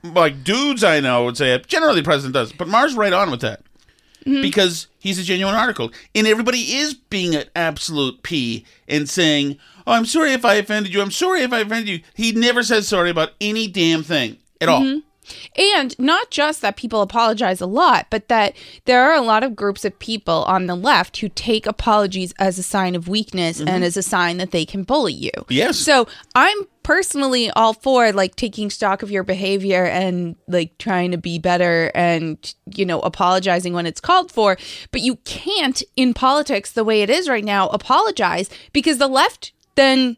like 0.02 0.42
dudes 0.44 0.82
I 0.84 1.00
know 1.00 1.24
would 1.24 1.36
say 1.36 1.54
it. 1.54 1.68
Generally, 1.68 2.00
the 2.00 2.04
president 2.04 2.34
does, 2.34 2.52
but 2.52 2.68
Maher's 2.68 2.94
right 2.94 3.12
on 3.12 3.30
with 3.30 3.40
that 3.42 3.62
Mm-hmm. 4.26 4.42
because 4.42 4.88
he's 4.98 5.20
a 5.20 5.22
genuine 5.22 5.54
article, 5.54 5.92
and 6.12 6.26
everybody 6.26 6.74
is 6.74 6.94
being 6.94 7.36
an 7.36 7.44
absolute 7.54 8.24
p 8.24 8.64
and 8.88 9.08
saying, 9.08 9.56
"Oh, 9.86 9.92
I'm 9.92 10.04
sorry 10.04 10.32
if 10.32 10.44
I 10.44 10.54
offended 10.54 10.92
you. 10.92 11.00
I'm 11.00 11.12
sorry 11.12 11.42
if 11.42 11.52
I 11.52 11.60
offended 11.60 11.88
you." 11.88 12.00
He 12.14 12.32
never 12.32 12.64
says 12.64 12.88
sorry 12.88 13.10
about 13.10 13.30
any 13.40 13.68
damn 13.68 14.02
thing 14.02 14.38
at 14.60 14.68
all. 14.68 14.82
Mm-hmm. 14.82 14.98
And 15.56 15.98
not 15.98 16.30
just 16.30 16.60
that 16.62 16.76
people 16.76 17.02
apologize 17.02 17.60
a 17.60 17.66
lot, 17.66 18.06
but 18.10 18.28
that 18.28 18.54
there 18.84 19.02
are 19.02 19.14
a 19.14 19.20
lot 19.20 19.42
of 19.42 19.56
groups 19.56 19.84
of 19.84 19.98
people 19.98 20.44
on 20.44 20.66
the 20.66 20.74
left 20.74 21.16
who 21.18 21.28
take 21.28 21.66
apologies 21.66 22.34
as 22.38 22.58
a 22.58 22.62
sign 22.62 22.94
of 22.94 23.08
weakness 23.08 23.60
and 23.60 23.68
mm-hmm. 23.68 23.82
as 23.82 23.96
a 23.96 24.02
sign 24.02 24.36
that 24.38 24.50
they 24.50 24.64
can 24.64 24.82
bully 24.82 25.12
you. 25.12 25.30
Yes. 25.48 25.78
So 25.78 26.06
I'm 26.34 26.56
personally 26.86 27.50
all 27.50 27.72
for 27.72 28.12
like 28.12 28.36
taking 28.36 28.70
stock 28.70 29.02
of 29.02 29.10
your 29.10 29.24
behavior 29.24 29.86
and 29.86 30.36
like 30.46 30.78
trying 30.78 31.10
to 31.10 31.18
be 31.18 31.36
better 31.36 31.90
and, 31.96 32.54
you 32.76 32.86
know, 32.86 33.00
apologizing 33.00 33.72
when 33.72 33.86
it's 33.86 34.00
called 34.00 34.30
for. 34.30 34.56
But 34.92 35.00
you 35.00 35.16
can't 35.24 35.82
in 35.96 36.14
politics 36.14 36.70
the 36.70 36.84
way 36.84 37.02
it 37.02 37.10
is 37.10 37.28
right 37.28 37.42
now 37.42 37.66
apologize 37.70 38.48
because 38.72 38.98
the 38.98 39.08
left 39.08 39.52
then 39.74 40.16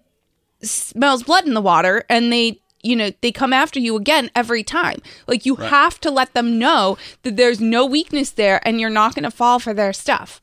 smells 0.61 1.23
blood 1.23 1.47
in 1.47 1.55
the 1.55 1.63
water 1.63 2.05
and 2.11 2.31
they 2.31 2.61
you 2.83 2.95
know 2.95 3.13
they 3.23 3.33
come 3.33 3.55
after 3.55 3.81
you 3.81 3.97
again 3.97 4.31
every 4.35 4.63
time. 4.63 5.01
Like 5.27 5.47
you 5.47 5.57
have 5.57 5.99
to 6.01 6.11
let 6.11 6.35
them 6.35 6.59
know 6.59 6.99
that 7.23 7.39
there's 7.39 7.63
no 7.63 7.87
weakness 7.87 8.31
there 8.31 8.61
and 8.69 8.79
you're 8.79 8.91
not 8.91 9.15
going 9.15 9.25
to 9.25 9.31
fall 9.31 9.59
for 9.59 9.73
their 9.73 9.95
stuff 9.95 10.43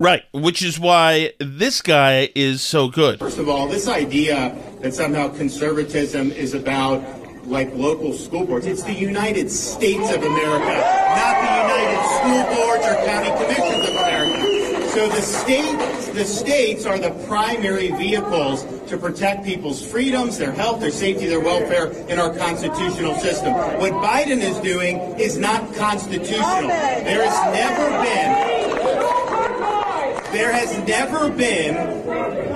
Right, 0.00 0.22
which 0.32 0.62
is 0.62 0.78
why 0.78 1.32
this 1.40 1.82
guy 1.82 2.30
is 2.36 2.62
so 2.62 2.86
good. 2.88 3.18
First 3.18 3.38
of 3.38 3.48
all, 3.48 3.66
this 3.66 3.88
idea 3.88 4.56
that 4.80 4.94
somehow 4.94 5.28
conservatism 5.28 6.30
is 6.30 6.54
about 6.54 7.02
like 7.48 7.74
local 7.74 8.12
school 8.12 8.46
boards, 8.46 8.66
it's 8.66 8.84
the 8.84 8.92
United 8.92 9.50
States 9.50 10.08
of 10.12 10.22
America, 10.22 10.74
not 11.16 11.34
the 11.42 11.52
United 11.64 12.02
School 12.14 12.42
Boards 12.54 12.86
or 12.86 12.94
County 13.06 13.30
Commissions 13.42 13.88
of 13.88 13.94
America. 13.96 14.88
So 14.90 15.08
the 15.08 15.20
states, 15.20 16.08
the 16.10 16.24
states 16.24 16.86
are 16.86 16.98
the 16.98 17.10
primary 17.26 17.90
vehicles 17.90 18.64
to 18.88 18.96
protect 18.98 19.44
people's 19.44 19.84
freedoms, 19.84 20.38
their 20.38 20.52
health, 20.52 20.80
their 20.80 20.92
safety, 20.92 21.26
their 21.26 21.40
welfare 21.40 21.90
in 22.08 22.20
our 22.20 22.32
constitutional 22.36 23.16
system. 23.16 23.52
What 23.52 23.94
Biden 23.94 24.38
is 24.38 24.58
doing 24.58 24.98
is 25.18 25.38
not 25.38 25.74
constitutional. 25.74 26.68
There 26.68 27.28
has 27.28 27.52
never 27.52 27.90
been 28.04 28.57
there 30.32 30.52
has 30.52 30.76
never 30.86 31.30
been 31.30 31.76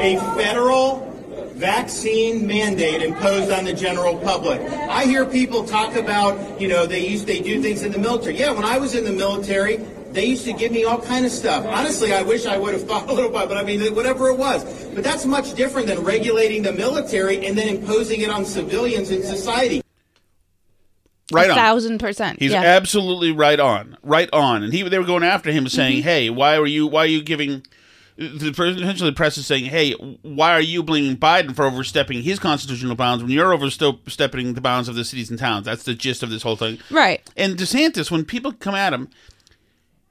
a 0.00 0.18
federal 0.37 1.08
vaccine 1.54 2.46
mandate 2.46 3.02
imposed 3.02 3.50
on 3.50 3.64
the 3.64 3.72
general 3.72 4.18
public. 4.18 4.61
I 4.61 5.04
hear 5.04 5.24
people 5.24 5.64
talk 5.64 5.94
about, 5.94 6.61
you 6.61 6.68
know, 6.68 6.87
they 6.87 7.06
used 7.06 7.26
they 7.26 7.40
do 7.40 7.62
things 7.62 7.82
in 7.82 7.92
the 7.92 7.98
military. 7.98 8.38
Yeah, 8.38 8.52
when 8.52 8.64
I 8.64 8.78
was 8.78 8.94
in 8.94 9.04
the 9.04 9.12
military, 9.12 9.76
they 10.12 10.26
used 10.26 10.44
to 10.44 10.52
give 10.52 10.72
me 10.72 10.85
all 10.85 11.00
kind 11.00 11.24
of 11.24 11.32
stuff. 11.32 11.64
Honestly, 11.66 12.12
I 12.12 12.22
wish 12.22 12.46
I 12.46 12.58
would 12.58 12.74
have 12.74 12.82
thought 12.88 13.08
a 13.08 13.12
little 13.12 13.30
bit, 13.30 13.48
but 13.48 13.56
I 13.56 13.62
mean, 13.62 13.94
whatever 13.94 14.28
it 14.28 14.37
was. 14.37 14.64
But 14.94 15.04
that's 15.04 15.24
much 15.24 15.54
different 15.54 15.87
than 15.87 16.00
regulating 16.00 16.62
the 16.62 16.72
military 16.72 17.46
and 17.46 17.56
then 17.56 17.68
imposing 17.68 18.20
it 18.20 18.30
on 18.30 18.44
civilians 18.44 19.11
in 19.11 19.22
society. 19.22 19.82
Right 21.35 21.49
a 21.49 21.53
on. 21.53 21.57
thousand 21.59 21.99
percent 21.99 22.38
He's 22.38 22.53
yeah 22.53 22.62
absolutely 22.62 23.33
right 23.33 23.59
on, 23.61 23.97
right 24.03 24.29
on. 24.33 24.62
And 24.62 24.73
he 24.73 24.83
they 24.88 24.99
were 24.99 25.05
going 25.05 25.23
after 25.25 25.51
him, 25.53 25.68
saying, 25.68 25.99
Mm-hmm. 25.99 26.09
"Hey, 26.09 26.31
why 26.31 26.57
are 26.57 26.66
you? 26.66 26.87
Why 26.87 27.03
are 27.03 27.07
you 27.07 27.23
giving?" 27.23 27.64
The 28.18 28.51
essentially 28.51 29.09
the 29.11 29.16
press 29.16 29.38
is 29.38 29.47
saying, 29.47 29.64
"Hey, 29.64 29.92
why 29.92 30.53
are 30.53 30.61
you 30.61 30.83
blaming 30.83 31.16
Biden 31.16 31.57
for 31.57 31.64
overstepping 31.64 32.23
his 32.23 32.38
constitutional 32.38 32.95
bounds 32.95 33.23
when 33.25 33.33
you're 33.33 33.53
overstepping 33.55 34.53
the 34.55 34.61
bounds 34.61 34.88
of 34.88 34.95
the 34.95 35.05
cities 35.05 35.31
and 35.31 35.38
towns?" 35.38 35.64
That's 35.64 35.83
the 35.85 35.95
gist 35.95 36.23
of 36.23 36.31
this 36.31 36.42
whole 36.42 36.57
thing. 36.57 36.79
right 36.90 37.29
And 37.37 37.57
DeSantis, 37.57 38.11
when 38.11 38.25
people 38.25 38.53
come 38.53 38.75
at 38.75 38.92
him, 38.92 39.09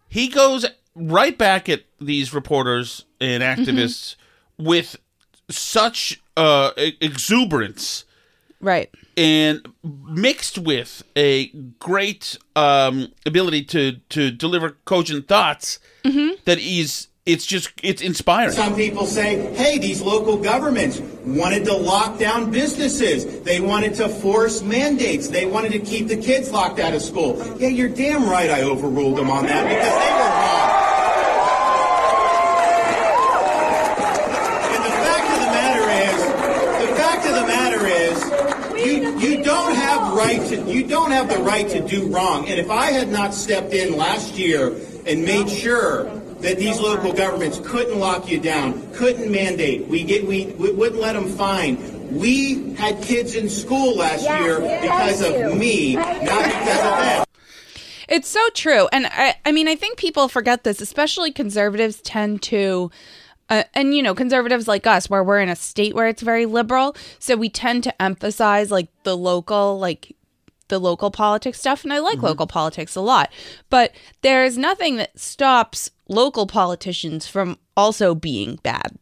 he 0.10 0.28
goes 0.28 0.66
right 0.96 1.38
back 1.38 1.70
at 1.70 1.84
these 2.02 2.34
reporters 2.34 3.06
and 3.22 3.44
activists 3.44 4.16
with 4.58 4.98
such 5.50 6.22
uh, 6.36 6.72
exuberance 6.78 8.06
right 8.62 8.90
and 9.22 9.68
mixed 9.84 10.58
with 10.58 11.04
a 11.16 11.50
great 11.78 12.40
um, 12.56 13.12
ability 13.24 13.64
to 13.64 13.98
to 14.10 14.32
deliver 14.32 14.72
cogent 14.86 15.28
thoughts 15.28 15.78
that 16.46 16.58
he's 16.58 17.08
it's 17.24 17.46
just 17.46 17.70
it's 17.84 18.02
inspiring. 18.02 18.52
Some 18.54 18.76
people 18.76 19.06
say, 19.06 19.54
hey, 19.54 19.78
these 19.78 20.02
local 20.02 20.38
governments 20.38 21.00
wanted 21.24 21.66
to 21.66 21.74
lock 21.78 22.18
down 22.18 22.50
businesses. 22.50 23.42
They 23.44 23.62
wanted 23.62 23.94
to 23.96 24.10
force 24.10 24.64
mandates. 24.64 25.28
They 25.28 25.46
wanted 25.46 25.72
to 25.74 25.80
keep 25.80 26.08
the 26.08 26.18
kids 26.18 26.52
locked 26.52 26.80
out 26.80 26.96
of 26.96 27.02
school. 27.04 27.38
Yeah, 27.60 27.68
you're 27.68 27.90
damn 27.90 28.28
right 28.28 28.50
I 28.50 28.64
overruled 28.64 29.18
them 29.20 29.30
on 29.30 29.46
that 29.46 29.64
because 29.70 29.94
they 30.02 30.12
were 30.18 30.32
wrong. 30.42 30.70
And 34.74 34.84
the 34.84 34.96
fact 35.06 35.28
of 35.30 35.40
the 35.46 35.52
matter 35.62 35.86
is, 36.10 36.90
the 36.90 36.96
fact 36.96 37.26
of 37.28 37.36
the 37.36 37.46
matter 37.46 37.86
is, 37.86 38.18
you 38.84 39.20
you 39.20 39.44
don't 39.44 39.76
have 39.76 40.11
right 40.22 40.48
to 40.48 40.72
you 40.72 40.84
don't 40.86 41.12
have 41.12 41.30
the 41.30 41.38
right 41.38 41.68
to 41.70 41.86
do 41.88 42.08
wrong. 42.08 42.48
And 42.48 42.60
if 42.60 42.70
I 42.70 42.92
had 42.92 43.10
not 43.10 43.34
stepped 43.34 43.74
in 43.74 43.98
last 43.98 44.36
year 44.36 44.68
and 45.06 45.24
made 45.24 45.50
sure 45.50 46.04
that 46.42 46.58
these 46.58 46.80
local 46.80 47.14
governments 47.14 47.60
couldn't 47.64 48.00
lock 48.00 48.30
you 48.30 48.40
down, 48.40 48.92
couldn't 48.94 49.32
mandate, 49.32 49.88
we 49.88 50.04
get 50.04 50.26
we, 50.28 50.46
we 50.58 50.72
wouldn't 50.72 51.02
let 51.02 51.14
them 51.14 51.28
fine. 51.28 52.18
We 52.18 52.74
had 52.74 53.02
kids 53.02 53.36
in 53.36 53.50
school 53.50 53.96
last 53.96 54.24
year 54.24 54.60
because 54.60 55.22
of 55.22 55.58
me, 55.58 55.96
not 55.96 56.16
because 56.16 56.80
of 56.80 56.98
them. 57.00 57.26
It's 58.08 58.28
so 58.28 58.46
true. 58.54 58.90
And 58.92 59.08
I, 59.08 59.36
I 59.46 59.54
mean, 59.54 59.70
I 59.70 59.76
think 59.76 59.98
people 59.98 60.28
forget 60.28 60.66
this, 60.66 60.82
especially 60.82 61.32
conservatives 61.32 62.02
tend 62.02 62.42
to, 62.44 62.92
uh, 63.52 63.64
and 63.74 63.94
you 63.94 64.02
know, 64.02 64.16
conservatives 64.16 64.68
like 64.68 64.88
us, 64.88 65.10
where 65.10 65.24
we're 65.24 65.42
in 65.42 65.50
a 65.50 65.56
state 65.56 65.94
where 65.94 66.08
it's 66.08 66.22
very 66.22 66.46
liberal. 66.48 66.96
So 67.20 67.36
we 67.36 67.50
tend 67.50 67.84
to 67.84 68.02
emphasize 68.02 68.72
like 68.72 68.88
the 69.04 69.16
local, 69.16 69.78
like 69.78 70.16
the 70.70 70.80
local 70.80 71.12
politics 71.12 71.60
stuff. 71.60 71.84
And 71.84 71.92
I 71.92 72.00
like 72.00 72.24
local 72.24 72.48
politics 72.48 72.96
a 72.96 73.02
lot. 73.02 73.30
But 73.70 73.94
there's 74.22 74.58
nothing 74.58 74.96
that 74.96 75.20
stops 75.20 75.92
local 76.08 76.48
politicians 76.48 77.28
from 77.28 77.60
also 77.76 78.16
being 78.16 78.56
bad 78.64 78.98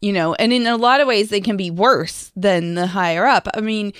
you 0.00 0.12
know 0.12 0.34
and 0.34 0.52
in 0.52 0.66
a 0.66 0.76
lot 0.76 1.00
of 1.00 1.08
ways 1.08 1.28
they 1.28 1.40
can 1.40 1.56
be 1.56 1.70
worse 1.70 2.30
than 2.36 2.74
the 2.74 2.86
higher 2.86 3.26
up 3.26 3.48
i 3.54 3.60
mean 3.60 3.92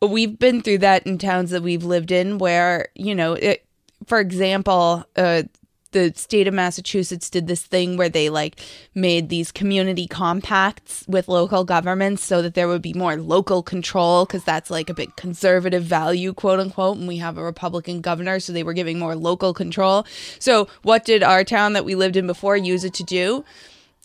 we've 0.00 0.38
been 0.38 0.62
through 0.62 0.78
that 0.78 1.06
in 1.06 1.18
towns 1.18 1.50
that 1.50 1.62
we've 1.62 1.84
lived 1.84 2.10
in 2.10 2.38
where 2.38 2.88
you 2.94 3.14
know 3.14 3.34
it, 3.34 3.66
for 4.06 4.20
example 4.20 5.04
uh 5.16 5.42
the 5.92 6.12
state 6.14 6.46
of 6.46 6.54
Massachusetts 6.54 7.30
did 7.30 7.46
this 7.46 7.62
thing 7.64 7.96
where 7.96 8.08
they 8.08 8.28
like 8.28 8.60
made 8.94 9.28
these 9.28 9.52
community 9.52 10.06
compacts 10.06 11.04
with 11.08 11.28
local 11.28 11.64
governments 11.64 12.24
so 12.24 12.42
that 12.42 12.54
there 12.54 12.68
would 12.68 12.82
be 12.82 12.92
more 12.92 13.16
local 13.16 13.62
control 13.62 14.24
because 14.24 14.44
that's 14.44 14.70
like 14.70 14.90
a 14.90 14.94
big 14.94 15.14
conservative 15.16 15.82
value, 15.82 16.32
quote 16.32 16.60
unquote. 16.60 16.98
And 16.98 17.08
we 17.08 17.18
have 17.18 17.38
a 17.38 17.42
Republican 17.42 18.00
governor, 18.00 18.40
so 18.40 18.52
they 18.52 18.62
were 18.62 18.72
giving 18.72 18.98
more 18.98 19.14
local 19.14 19.54
control. 19.54 20.06
So, 20.38 20.68
what 20.82 21.04
did 21.04 21.22
our 21.22 21.44
town 21.44 21.72
that 21.74 21.84
we 21.84 21.94
lived 21.94 22.16
in 22.16 22.26
before 22.26 22.56
use 22.56 22.84
it 22.84 22.94
to 22.94 23.04
do? 23.04 23.44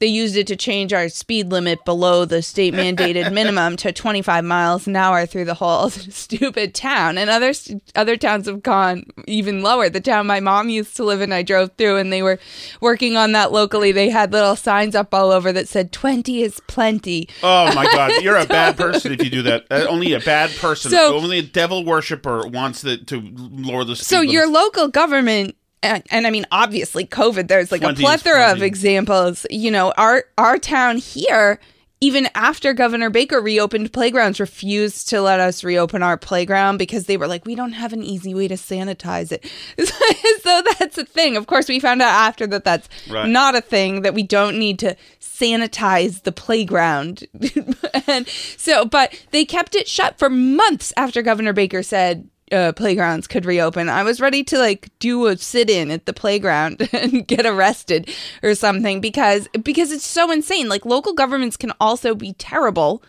They 0.02 0.08
used 0.08 0.36
it 0.36 0.48
to 0.48 0.56
change 0.56 0.94
our 0.94 1.10
speed 1.10 1.52
limit 1.52 1.86
below 1.86 2.26
the 2.26 2.42
state 2.42 2.74
mandated 2.74 3.32
minimum 3.34 3.78
to 3.78 3.92
25 3.92 4.44
miles 4.44 4.88
an 4.88 4.96
hour 4.96 5.28
through 5.28 5.46
the 5.46 5.54
whole 5.54 5.90
stupid 5.92 6.74
town. 6.74 7.20
And 7.20 7.30
other 7.30 7.54
other 7.94 8.18
towns 8.18 8.48
have 8.48 8.64
gone 8.64 9.06
even 9.28 9.62
lower. 9.62 9.90
The 9.90 10.02
town 10.02 10.26
my 10.26 10.40
mom 10.40 10.70
used 10.70 10.96
to 10.96 11.04
live 11.04 11.22
in, 11.22 11.32
I 11.32 11.44
drove 11.44 11.74
through, 11.78 11.98
and 11.98 12.12
they 12.12 12.24
were 12.24 12.40
working 12.82 13.16
on 13.16 13.34
that 13.34 13.52
locally. 13.52 13.92
They 13.92 14.10
had 14.10 14.34
little 14.34 14.56
signs 14.56 14.96
up 14.96 15.14
all 15.14 15.30
over 15.30 15.54
that 15.54 15.68
said 15.68 15.92
20 15.92 16.42
is 16.42 16.60
plenty. 16.66 17.30
Oh 17.44 17.72
my 17.76 17.86
God, 17.86 18.12
you're 18.24 18.38
a 18.38 18.48
bad 18.48 18.78
person 18.78 19.12
if 19.14 19.24
you 19.24 19.30
do 19.30 19.44
that. 19.44 19.68
Uh, 19.70 19.86
only 19.88 20.14
a 20.14 20.20
bad 20.20 20.50
person, 20.58 20.90
So- 20.90 21.16
only 21.16 21.38
a 21.38 21.44
devil 21.44 21.86
worshiper 21.86 22.48
wants 22.48 22.82
the, 22.82 22.98
to 22.98 23.22
lower 23.22 23.84
the 23.84 23.96
speed 23.96 24.06
So 24.06 24.22
your 24.22 24.50
local 24.50 24.88
government 24.88 25.56
and, 25.84 26.04
and 26.12 26.28
I 26.28 26.30
mean 26.32 26.46
obviously 26.52 27.06
COVID 27.06 27.48
there's 27.48 27.72
like 27.72 27.82
a 27.82 27.86
20 27.86 27.96
is 27.96 28.06
plethora 28.06 28.52
of 28.52 28.62
examples. 28.62 29.46
You 29.50 29.72
know, 29.72 29.94
our 29.98 30.26
our 30.38 30.58
town 30.58 30.98
here 30.98 31.60
even 32.04 32.28
after 32.34 32.74
Governor 32.74 33.12
Baker 33.12 33.40
reopened 33.40 33.94
playgrounds 33.94 34.40
refused 34.40 35.08
to 35.10 35.22
let 35.22 35.40
us 35.40 35.64
reopen 35.64 36.02
our 36.02 36.18
playground 36.18 36.78
because 36.78 37.06
they 37.06 37.16
were 37.16 37.28
like 37.28 37.46
we 37.46 37.54
don't 37.54 37.74
have 37.74 37.94
an 37.94 38.02
easy 38.02 38.34
way 38.34 38.48
to 38.48 38.56
sanitize 38.56 39.32
it. 39.32 39.46
so 40.42 40.64
that's 40.80 40.98
a 40.98 41.06
thing. 41.06 41.38
Of 41.38 41.46
course 41.46 41.68
we 41.70 41.80
found 41.80 42.02
out 42.02 42.10
after 42.28 42.48
that 42.48 42.64
that's 42.64 42.90
Right. 43.10 43.30
not 43.30 43.56
a 43.56 43.62
thing 43.62 44.02
that 44.02 44.16
we 44.16 44.24
don't 44.24 44.58
need 44.58 44.80
to 44.80 44.96
sanitize 45.20 46.24
the 46.24 46.32
playground. 46.32 47.26
and 48.08 48.28
so 48.28 48.84
but 48.86 49.24
they 49.30 49.46
kept 49.46 49.76
it 49.76 49.88
shut 49.88 50.18
for 50.18 50.30
months 50.30 50.92
after 50.98 51.22
Governor 51.22 51.54
Baker 51.54 51.84
said 51.84 52.28
uh, 52.52 52.74
playgrounds 52.74 53.28
could 53.28 53.46
reopen. 53.46 53.90
I 53.90 54.04
was 54.04 54.22
ready 54.22 54.44
to 54.46 54.58
like 54.58 54.90
do 55.00 55.28
a 55.28 55.38
sit 55.38 55.70
in 55.70 55.92
at 55.92 56.06
the 56.06 56.14
playground 56.14 56.88
and 56.94 57.28
get 57.28 57.46
arrested 57.46 58.10
or 58.44 58.56
something 58.56 59.02
because 59.02 59.48
because 59.64 59.92
it's 59.92 60.06
so 60.06 60.32
insane. 60.32 60.70
Like 60.70 60.86
local 60.86 61.14
governments 61.14 61.58
can 61.58 61.74
also 61.80 62.16
be 62.16 62.34
terrible 62.34 63.04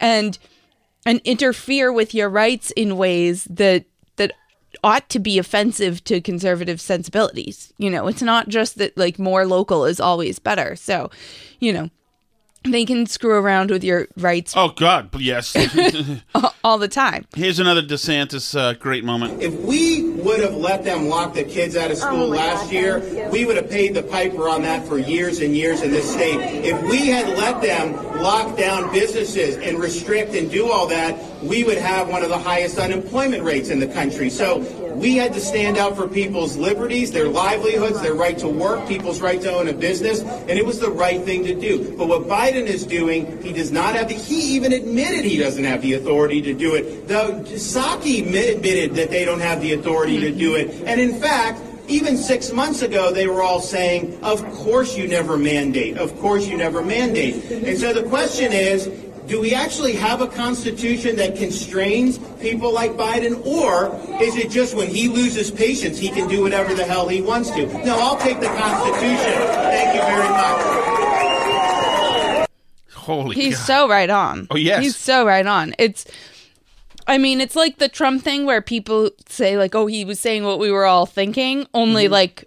and 0.00 0.38
and 1.06 1.20
interfere 1.24 1.92
with 1.92 2.14
your 2.14 2.28
rights 2.28 2.70
in 2.72 2.96
ways 2.96 3.44
that 3.44 3.84
that 4.16 4.32
ought 4.84 5.08
to 5.10 5.18
be 5.18 5.38
offensive 5.38 6.04
to 6.04 6.20
conservative 6.20 6.80
sensibilities. 6.80 7.72
You 7.78 7.90
know, 7.90 8.06
it's 8.08 8.22
not 8.22 8.48
just 8.48 8.78
that 8.78 8.96
like 8.96 9.18
more 9.18 9.46
local 9.46 9.84
is 9.84 10.00
always 10.00 10.38
better. 10.38 10.76
So, 10.76 11.10
you 11.60 11.72
know, 11.72 11.90
they 12.64 12.84
can 12.84 13.06
screw 13.06 13.32
around 13.32 13.70
with 13.70 13.84
your 13.84 14.08
rights 14.16 14.54
Oh 14.56 14.68
God, 14.68 15.08
yes. 15.20 15.54
all 16.64 16.78
the 16.78 16.88
time. 16.88 17.26
Here's 17.34 17.58
another 17.58 17.82
DeSantis 17.82 18.58
uh, 18.58 18.74
great 18.74 19.04
moment. 19.04 19.42
If 19.42 19.54
we 19.60 20.02
would 20.10 20.40
have 20.40 20.54
let 20.54 20.84
them 20.84 21.08
lock 21.08 21.34
the 21.34 21.44
kids 21.44 21.76
out 21.76 21.90
of 21.90 21.98
school 21.98 22.28
last 22.28 22.72
year, 22.72 23.00
we 23.30 23.44
would 23.44 23.56
have 23.56 23.70
paid 23.70 23.94
the 23.94 24.02
piper 24.02 24.48
on 24.48 24.62
that 24.62 24.86
for 24.86 24.98
years 24.98 25.40
and 25.40 25.56
years 25.56 25.82
in 25.82 25.90
this 25.90 26.10
state. 26.10 26.38
If 26.64 26.80
we 26.82 27.08
had 27.08 27.28
let 27.38 27.62
them 27.62 27.94
lock 28.20 28.56
down 28.58 28.92
businesses 28.92 29.56
and 29.56 29.78
restrict 29.78 30.34
and 30.34 30.50
do 30.50 30.70
all 30.70 30.86
that, 30.88 31.37
we 31.42 31.64
would 31.64 31.78
have 31.78 32.08
one 32.08 32.22
of 32.22 32.28
the 32.28 32.38
highest 32.38 32.78
unemployment 32.78 33.42
rates 33.44 33.68
in 33.68 33.80
the 33.80 33.86
country. 33.86 34.30
So 34.30 34.58
we 34.94 35.16
had 35.16 35.32
to 35.34 35.40
stand 35.40 35.76
out 35.76 35.96
for 35.96 36.08
people's 36.08 36.56
liberties, 36.56 37.12
their 37.12 37.28
livelihoods, 37.28 38.00
their 38.00 38.14
right 38.14 38.36
to 38.38 38.48
work, 38.48 38.88
people's 38.88 39.20
right 39.20 39.40
to 39.42 39.52
own 39.52 39.68
a 39.68 39.72
business, 39.72 40.20
and 40.22 40.50
it 40.50 40.66
was 40.66 40.80
the 40.80 40.90
right 40.90 41.22
thing 41.22 41.44
to 41.44 41.54
do. 41.54 41.96
But 41.96 42.08
what 42.08 42.22
Biden 42.22 42.66
is 42.66 42.84
doing, 42.84 43.40
he 43.42 43.52
does 43.52 43.70
not 43.70 43.94
have 43.94 44.08
the, 44.08 44.14
he 44.14 44.56
even 44.56 44.72
admitted 44.72 45.24
he 45.24 45.38
doesn't 45.38 45.64
have 45.64 45.82
the 45.82 45.94
authority 45.94 46.42
to 46.42 46.54
do 46.54 46.74
it. 46.74 47.06
The 47.06 47.44
Psaki 47.44 48.20
admitted 48.20 48.94
that 48.96 49.10
they 49.10 49.24
don't 49.24 49.40
have 49.40 49.60
the 49.60 49.74
authority 49.74 50.18
to 50.20 50.32
do 50.32 50.56
it. 50.56 50.82
And 50.86 51.00
in 51.00 51.20
fact, 51.20 51.60
even 51.88 52.16
six 52.18 52.52
months 52.52 52.82
ago, 52.82 53.12
they 53.12 53.26
were 53.26 53.42
all 53.42 53.60
saying, 53.60 54.22
of 54.22 54.44
course 54.52 54.96
you 54.96 55.08
never 55.08 55.38
mandate. 55.38 55.96
Of 55.96 56.18
course 56.20 56.46
you 56.46 56.56
never 56.56 56.82
mandate. 56.82 57.50
And 57.50 57.78
so 57.78 57.94
the 57.94 58.02
question 58.02 58.52
is, 58.52 58.90
do 59.28 59.40
we 59.40 59.54
actually 59.54 59.92
have 59.92 60.20
a 60.22 60.26
constitution 60.26 61.16
that 61.16 61.36
constrains 61.36 62.18
people 62.40 62.72
like 62.72 62.92
Biden, 62.92 63.44
or 63.46 63.94
is 64.22 64.36
it 64.36 64.50
just 64.50 64.74
when 64.74 64.88
he 64.88 65.08
loses 65.08 65.50
patience, 65.50 65.98
he 65.98 66.08
can 66.08 66.28
do 66.28 66.42
whatever 66.42 66.74
the 66.74 66.84
hell 66.84 67.06
he 67.08 67.20
wants 67.22 67.50
to? 67.50 67.66
No, 67.84 67.98
I'll 67.98 68.16
take 68.16 68.40
the 68.40 68.46
Constitution. 68.46 69.32
Thank 69.74 69.94
you 69.94 70.00
very 70.00 70.28
much. 70.28 70.88
Holy 72.94 73.34
He's 73.36 73.56
God. 73.56 73.64
so 73.66 73.88
right 73.88 74.10
on. 74.10 74.46
Oh, 74.50 74.56
yes. 74.56 74.82
He's 74.82 74.96
so 74.96 75.26
right 75.26 75.46
on. 75.46 75.74
It's 75.78 76.04
I 77.06 77.16
mean, 77.16 77.40
it's 77.40 77.56
like 77.56 77.78
the 77.78 77.88
Trump 77.88 78.22
thing 78.22 78.44
where 78.44 78.60
people 78.60 79.10
say 79.28 79.56
like, 79.56 79.74
"Oh, 79.74 79.86
he 79.86 80.04
was 80.04 80.20
saying 80.20 80.44
what 80.44 80.58
we 80.58 80.70
were 80.70 80.84
all 80.84 81.06
thinking," 81.06 81.66
only 81.72 82.04
Mm-hmm. 82.04 82.12
like 82.12 82.44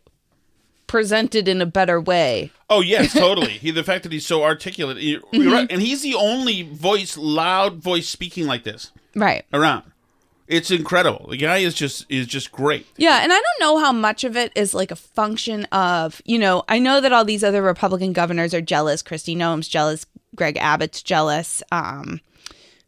presented 0.92 1.48
in 1.48 1.62
a 1.62 1.66
better 1.66 2.02
way. 2.02 2.52
Oh 2.70 2.82
yes, 2.82 3.14
totally. 3.14 3.54
he, 3.54 3.72
the 3.72 3.82
fact 3.84 4.04
that 4.04 4.12
he's 4.12 4.26
so 4.26 4.44
articulate, 4.44 4.98
you're 4.98 5.22
you're 5.32 5.46
Mhm. 5.46 5.54
right, 5.54 5.72
and 5.72 5.82
he's 5.82 6.02
the 6.02 6.16
only 6.16 6.64
voice, 6.64 7.16
loud 7.16 7.76
voice, 7.82 8.10
speaking 8.10 8.46
like 8.46 8.64
this 8.66 8.92
Right. 9.16 9.46
around. 9.54 9.84
It's 10.50 10.70
incredible. 10.70 11.28
The 11.30 11.38
guy 11.38 11.60
is 11.60 11.74
just 11.76 12.06
is 12.10 12.28
just 12.28 12.52
great. 12.52 12.86
Yeah, 12.98 13.24
and 13.24 13.32
I 13.32 13.36
don't 13.36 13.60
know 13.62 13.80
how 13.80 13.94
much 13.94 14.26
of 14.26 14.36
it 14.36 14.52
is 14.54 14.74
like 14.74 14.92
a 14.92 14.98
function 14.98 15.64
of, 15.72 16.22
you 16.26 16.38
know, 16.38 16.64
I 16.68 16.78
know 16.78 17.00
that 17.00 17.14
all 17.14 17.24
these 17.24 17.42
other 17.44 17.62
Republican 17.62 18.12
governors 18.12 18.54
are 18.54 18.60
jealous. 18.60 19.02
Kristi 19.02 19.36
Noem's 19.38 19.70
jealous. 19.70 20.06
Greg 20.36 20.58
Abbott's 20.58 21.02
jealous. 21.02 21.64
Um, 21.72 22.20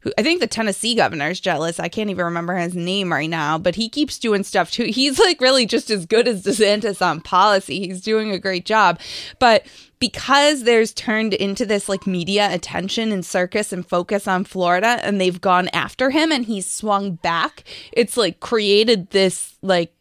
who 0.03 0.11
I 0.17 0.23
think 0.23 0.41
the 0.41 0.47
Tennessee 0.47 0.95
governor 0.95 1.29
is 1.29 1.39
jealous. 1.39 1.79
I 1.79 1.87
can't 1.87 2.09
even 2.09 2.25
remember 2.25 2.55
his 2.55 2.75
name 2.75 3.11
right 3.11 3.29
now, 3.29 3.57
but 3.57 3.75
he 3.75 3.87
keeps 3.87 4.19
doing 4.19 4.43
stuff 4.43 4.69
too. 4.69 4.83
He's 4.89 5.17
like 5.17 5.39
really 5.39 5.65
just 5.65 5.89
as 5.89 6.05
good 6.05 6.27
as 6.27 6.43
DeSantis 6.43 7.01
on 7.01 7.21
policy. 7.21 7.79
He's 7.79 8.01
doing 8.01 8.31
a 8.31 8.39
great 8.39 8.65
job. 8.65 8.99
But 9.39 9.65
because 9.99 10.63
there's 10.63 10.93
turned 10.93 11.33
into 11.33 11.65
this 11.65 11.87
like 11.87 12.05
media 12.05 12.53
attention 12.53 13.13
and 13.13 13.25
circus 13.25 13.71
and 13.71 13.87
focus 13.87 14.27
on 14.27 14.43
Florida 14.43 14.99
and 15.01 15.19
they've 15.21 15.39
gone 15.39 15.69
after 15.69 16.09
him 16.09 16.31
and 16.31 16.45
he's 16.45 16.69
swung 16.69 17.15
back, 17.15 17.63
it's 17.93 18.17
like 18.17 18.41
created 18.41 19.11
this 19.11 19.55
like 19.61 19.93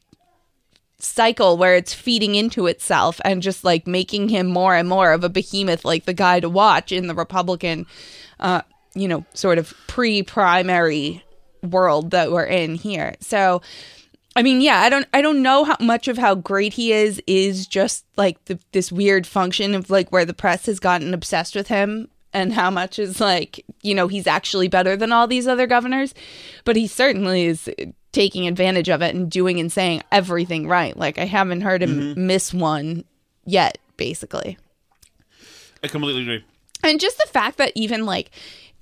cycle 0.98 1.56
where 1.56 1.76
it's 1.76 1.94
feeding 1.94 2.34
into 2.34 2.66
itself 2.66 3.20
and 3.24 3.42
just 3.42 3.64
like 3.64 3.86
making 3.86 4.28
him 4.28 4.48
more 4.48 4.74
and 4.74 4.88
more 4.88 5.12
of 5.12 5.24
a 5.24 5.28
behemoth 5.28 5.84
like 5.84 6.04
the 6.04 6.14
guy 6.14 6.38
to 6.38 6.48
watch 6.48 6.92
in 6.92 7.08
the 7.08 7.14
republican 7.14 7.84
uh 8.38 8.62
you 8.94 9.08
know 9.08 9.24
sort 9.34 9.58
of 9.58 9.74
pre-primary 9.86 11.22
world 11.62 12.10
that 12.10 12.32
we're 12.32 12.44
in 12.44 12.74
here. 12.74 13.14
So 13.20 13.62
i 14.34 14.42
mean 14.42 14.62
yeah 14.62 14.80
i 14.80 14.88
don't 14.88 15.06
i 15.12 15.20
don't 15.20 15.42
know 15.42 15.62
how 15.62 15.76
much 15.78 16.08
of 16.08 16.16
how 16.16 16.34
great 16.34 16.72
he 16.72 16.90
is 16.90 17.22
is 17.26 17.66
just 17.66 18.06
like 18.16 18.42
the, 18.46 18.58
this 18.72 18.90
weird 18.90 19.26
function 19.26 19.74
of 19.74 19.90
like 19.90 20.10
where 20.10 20.24
the 20.24 20.32
press 20.32 20.64
has 20.64 20.80
gotten 20.80 21.12
obsessed 21.12 21.54
with 21.54 21.68
him 21.68 22.08
and 22.32 22.52
how 22.52 22.70
much 22.70 22.98
is 22.98 23.20
like 23.20 23.64
you 23.82 23.94
know 23.94 24.08
he's 24.08 24.26
actually 24.26 24.68
better 24.68 24.96
than 24.96 25.12
all 25.12 25.26
these 25.26 25.46
other 25.46 25.66
governors. 25.66 26.14
But 26.64 26.76
he 26.76 26.86
certainly 26.86 27.46
is 27.46 27.70
taking 28.12 28.46
advantage 28.46 28.88
of 28.88 29.02
it 29.02 29.14
and 29.14 29.30
doing 29.30 29.60
and 29.60 29.72
saying 29.72 30.02
everything 30.10 30.68
right. 30.68 30.96
Like 30.96 31.18
i 31.18 31.24
haven't 31.24 31.62
heard 31.62 31.82
him 31.82 32.00
mm-hmm. 32.00 32.26
miss 32.26 32.52
one 32.54 33.04
yet 33.44 33.78
basically. 33.96 34.58
I 35.84 35.88
completely 35.88 36.22
agree. 36.22 36.44
and 36.84 37.00
just 37.00 37.18
the 37.18 37.28
fact 37.28 37.58
that 37.58 37.72
even 37.74 38.06
like 38.06 38.30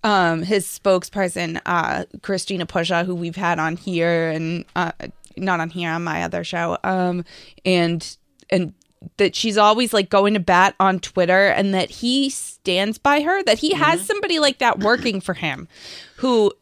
um 0.04 0.42
his 0.42 0.66
spokesperson 0.66 1.60
uh 1.66 2.04
Christina 2.22 2.66
Pushaw 2.66 3.04
who 3.04 3.14
we've 3.14 3.36
had 3.36 3.58
on 3.58 3.76
here 3.76 4.30
and 4.30 4.64
uh 4.76 4.92
not 5.36 5.60
on 5.60 5.70
here 5.70 5.90
on 5.90 6.04
my 6.04 6.22
other 6.22 6.44
show 6.44 6.78
um 6.84 7.24
and 7.64 8.16
and 8.50 8.74
that 9.16 9.34
she's 9.34 9.56
always 9.56 9.94
like 9.94 10.10
going 10.10 10.34
to 10.34 10.40
bat 10.40 10.74
on 10.78 11.00
twitter 11.00 11.48
and 11.48 11.72
that 11.72 11.90
he 11.90 12.28
stands 12.28 12.98
by 12.98 13.20
her 13.20 13.42
that 13.44 13.58
he 13.58 13.72
has 13.72 14.04
somebody 14.04 14.38
like 14.38 14.58
that 14.58 14.80
working 14.80 15.20
for 15.20 15.32
him 15.34 15.68
who 16.16 16.52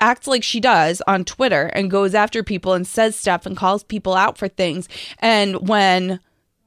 acts 0.00 0.26
like 0.26 0.42
she 0.42 0.60
does 0.60 1.00
on 1.06 1.24
Twitter 1.24 1.66
and 1.66 1.90
goes 1.90 2.14
after 2.14 2.42
people 2.42 2.72
and 2.72 2.86
says 2.86 3.16
stuff 3.16 3.46
and 3.46 3.56
calls 3.56 3.84
people 3.84 4.14
out 4.14 4.36
for 4.36 4.48
things. 4.48 4.88
And 5.18 5.68
when 5.68 6.20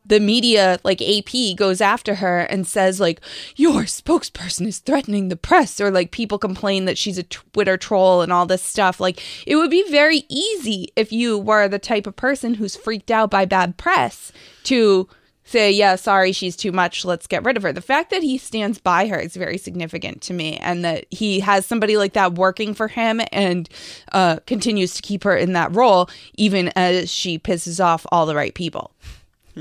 the 0.08 0.20
media, 0.20 0.80
like 0.84 1.02
AP, 1.02 1.56
goes 1.56 1.82
after 1.82 2.16
her 2.16 2.40
and 2.40 2.66
says, 2.66 3.00
like, 3.00 3.22
your 3.56 3.84
spokesperson 3.84 4.66
is 4.66 4.80
threatening 4.80 5.28
the 5.28 5.36
press, 5.36 5.80
or 5.80 5.92
like 5.92 6.12
people 6.12 6.40
complain 6.40 6.86
that 6.86 6.98
she's 6.98 7.18
a 7.18 7.24
Twitter 7.24 7.78
troll 7.78 8.22
and 8.22 8.32
all 8.32 8.46
this 8.46 8.64
stuff, 8.64 9.00
like, 9.00 9.22
it 9.46 9.56
would 9.56 9.72
be 9.72 9.90
very 9.92 10.24
easy 10.30 10.90
if 10.96 11.12
you 11.12 11.38
were 11.38 11.68
the 11.68 11.80
type 11.80 12.08
of 12.08 12.16
person 12.16 12.56
who's 12.56 12.76
freaked 12.76 13.12
out 13.12 13.30
by 13.30 13.46
bad 13.46 13.78
press 13.78 14.32
to 14.64 15.08
say, 15.48 15.72
yeah, 15.72 15.96
sorry, 15.96 16.34
she's 16.34 16.58
too 16.58 16.72
much. 16.74 17.06
Let's 17.06 17.26
get 17.26 17.46
rid 17.46 17.56
of 17.56 17.64
her. 17.64 17.72
The 17.72 17.82
fact 17.82 18.10
that 18.10 18.22
he 18.22 18.38
stands 18.38 18.80
by 18.80 19.08
her 19.08 19.18
is 19.18 19.36
very 19.36 19.58
significant 19.58 20.22
to 20.24 20.34
me, 20.34 20.58
and 20.58 20.84
that 20.84 21.06
he 21.10 21.40
has 21.40 21.66
somebody 21.66 21.98
like 21.98 22.14
that 22.14 22.36
working 22.36 22.74
for 22.74 22.90
him 22.90 23.22
and 23.32 23.70
uh, 24.12 24.40
continues 24.46 24.94
to 24.96 25.02
keep 25.02 25.24
her 25.24 25.36
in 25.36 25.54
that 25.54 25.74
role, 25.74 26.10
even 26.36 26.72
as 26.76 27.10
she 27.10 27.40
pisses 27.40 27.84
off 27.84 28.06
all 28.12 28.26
the 28.26 28.36
right 28.36 28.54
people. 28.54 28.92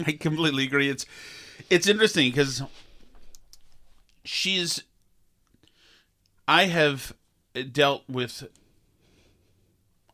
I 0.07 0.13
completely 0.13 0.65
agree. 0.65 0.89
It's 0.89 1.07
it's 1.71 1.87
interesting 1.87 2.31
because 2.31 2.63
she's. 4.25 4.83
I 6.49 6.65
have 6.67 7.13
dealt 7.73 8.05
with 8.09 8.45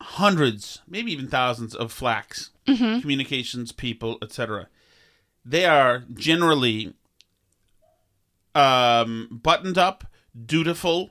hundreds, 0.01 0.81
maybe 0.89 1.13
even 1.13 1.29
thousands 1.29 1.75
of 1.75 1.93
flacks, 1.93 2.51
Mhm. 2.67 3.01
communications 3.01 3.71
people, 3.73 4.19
etc. 4.23 4.69
They 5.45 5.65
are 5.65 6.05
generally 6.15 6.95
um, 8.55 9.29
buttoned 9.43 9.79
up, 9.79 10.05
dutiful. 10.47 11.11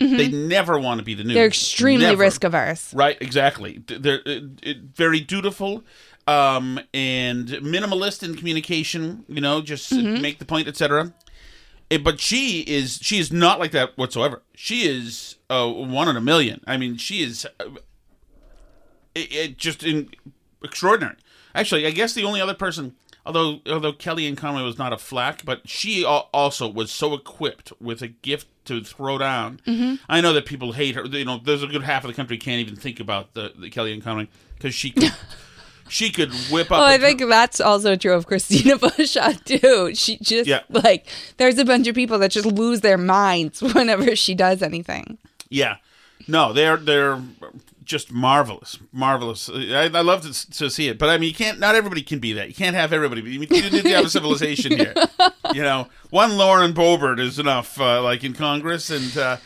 Mhm. 0.00 0.16
They 0.16 0.28
never 0.28 0.78
want 0.80 0.98
to 0.98 1.04
be 1.04 1.14
the 1.14 1.22
news. 1.22 1.34
They're 1.34 1.46
extremely 1.46 2.06
Never. 2.06 2.20
risk 2.22 2.42
averse. 2.42 2.92
Right, 2.92 3.16
exactly. 3.20 3.82
They're 3.86 4.20
uh, 4.26 4.40
very 4.94 5.20
dutiful 5.20 5.84
um, 6.26 6.78
and 6.94 7.48
minimalist 7.48 8.22
in 8.22 8.34
communication. 8.36 9.24
You 9.28 9.40
know, 9.40 9.60
just 9.62 9.92
Mhm. 9.92 10.20
make 10.20 10.38
the 10.38 10.44
point, 10.44 10.68
etc. 10.68 11.12
Eh, 11.90 11.98
But 11.98 12.20
she 12.20 12.60
is 12.60 12.98
she 13.02 13.18
is 13.18 13.32
not 13.32 13.58
like 13.58 13.72
that 13.72 13.96
whatsoever. 13.98 14.42
She 14.54 14.82
is 14.88 15.36
uh, 15.50 15.68
one 15.68 16.08
in 16.08 16.16
a 16.16 16.20
million. 16.20 16.62
I 16.66 16.76
mean, 16.76 16.96
she 16.96 17.22
is 17.22 17.46
uh, 17.60 17.64
it, 19.14 19.32
it 19.32 19.58
just 19.58 19.82
in, 19.84 20.10
extraordinary. 20.64 21.16
Actually, 21.54 21.86
I 21.86 21.90
guess 21.90 22.14
the 22.14 22.24
only 22.24 22.40
other 22.40 22.54
person, 22.54 22.94
although 23.26 23.60
although 23.66 23.92
Kellyanne 23.92 24.36
Conway 24.36 24.62
was 24.62 24.78
not 24.78 24.92
a 24.92 24.98
flack, 24.98 25.44
but 25.44 25.68
she 25.68 26.04
al- 26.04 26.30
also 26.32 26.66
was 26.68 26.90
so 26.90 27.12
equipped 27.14 27.72
with 27.80 28.00
a 28.00 28.08
gift 28.08 28.46
to 28.64 28.82
throw 28.82 29.18
down. 29.18 29.60
Mhm. 29.66 29.98
I 30.08 30.20
know 30.20 30.32
that 30.32 30.46
people 30.46 30.72
hate 30.72 30.94
her. 30.94 31.04
You 31.04 31.24
know, 31.24 31.40
there's 31.44 31.62
a 31.62 31.66
good 31.66 31.82
half 31.82 32.04
of 32.04 32.08
the 32.08 32.14
country 32.14 32.38
can't 32.38 32.60
even 32.60 32.76
think 32.76 33.00
about 33.00 33.34
the, 33.34 33.52
the 33.58 33.68
Kellyanne 33.70 34.02
Conway 34.02 34.28
because 34.56 34.72
she 34.74 34.90
could, 34.90 35.12
she 35.92 36.10
could 36.10 36.32
whip 36.50 36.66
up. 36.66 36.78
Well, 36.78 36.82
I 36.84 36.98
think 36.98 37.20
that's 37.20 37.60
also 37.60 37.96
true 37.96 38.14
of 38.14 38.26
Christina 38.26 38.78
Pushaw 38.78 39.42
too. 39.44 39.94
She 39.94 40.16
just 40.18 40.48
Yeah. 40.48 40.62
like 40.70 41.06
there's 41.36 41.58
a 41.58 41.64
bunch 41.64 41.86
of 41.86 41.94
people 41.94 42.18
that 42.20 42.30
just 42.30 42.46
lose 42.46 42.80
their 42.80 42.98
minds 42.98 43.60
whenever 43.74 44.16
she 44.16 44.34
does 44.34 44.62
anything. 44.62 45.18
Yeah, 45.48 45.76
no, 46.26 46.52
they're 46.52 46.76
they're 46.78 47.20
just 47.84 48.12
marvelous, 48.12 48.78
marvelous. 48.92 49.50
I, 49.52 49.82
I 49.92 50.00
love 50.02 50.22
to, 50.22 50.50
to 50.52 50.70
see 50.70 50.88
it, 50.88 50.98
but 50.98 51.10
I 51.10 51.18
mean, 51.18 51.28
you 51.28 51.34
can't. 51.34 51.58
Not 51.58 51.74
everybody 51.74 52.02
can 52.02 52.20
be 52.20 52.32
that. 52.34 52.48
You 52.48 52.54
can't 52.54 52.76
have 52.76 52.92
everybody. 52.92 53.20
You 53.22 53.40
need 53.40 53.48
to 53.50 53.88
have 53.90 54.06
a 54.06 54.08
civilization 54.10 54.72
here. 54.76 54.94
You 55.52 55.60
know, 55.60 55.88
one 56.08 56.38
Lauren 56.38 56.72
Boebert 56.72 57.20
is 57.20 57.38
enough, 57.38 57.78
uh, 57.78 58.02
like 58.02 58.24
in 58.24 58.32
Congress, 58.32 58.88
and 58.88 59.14
uh, 59.18 59.36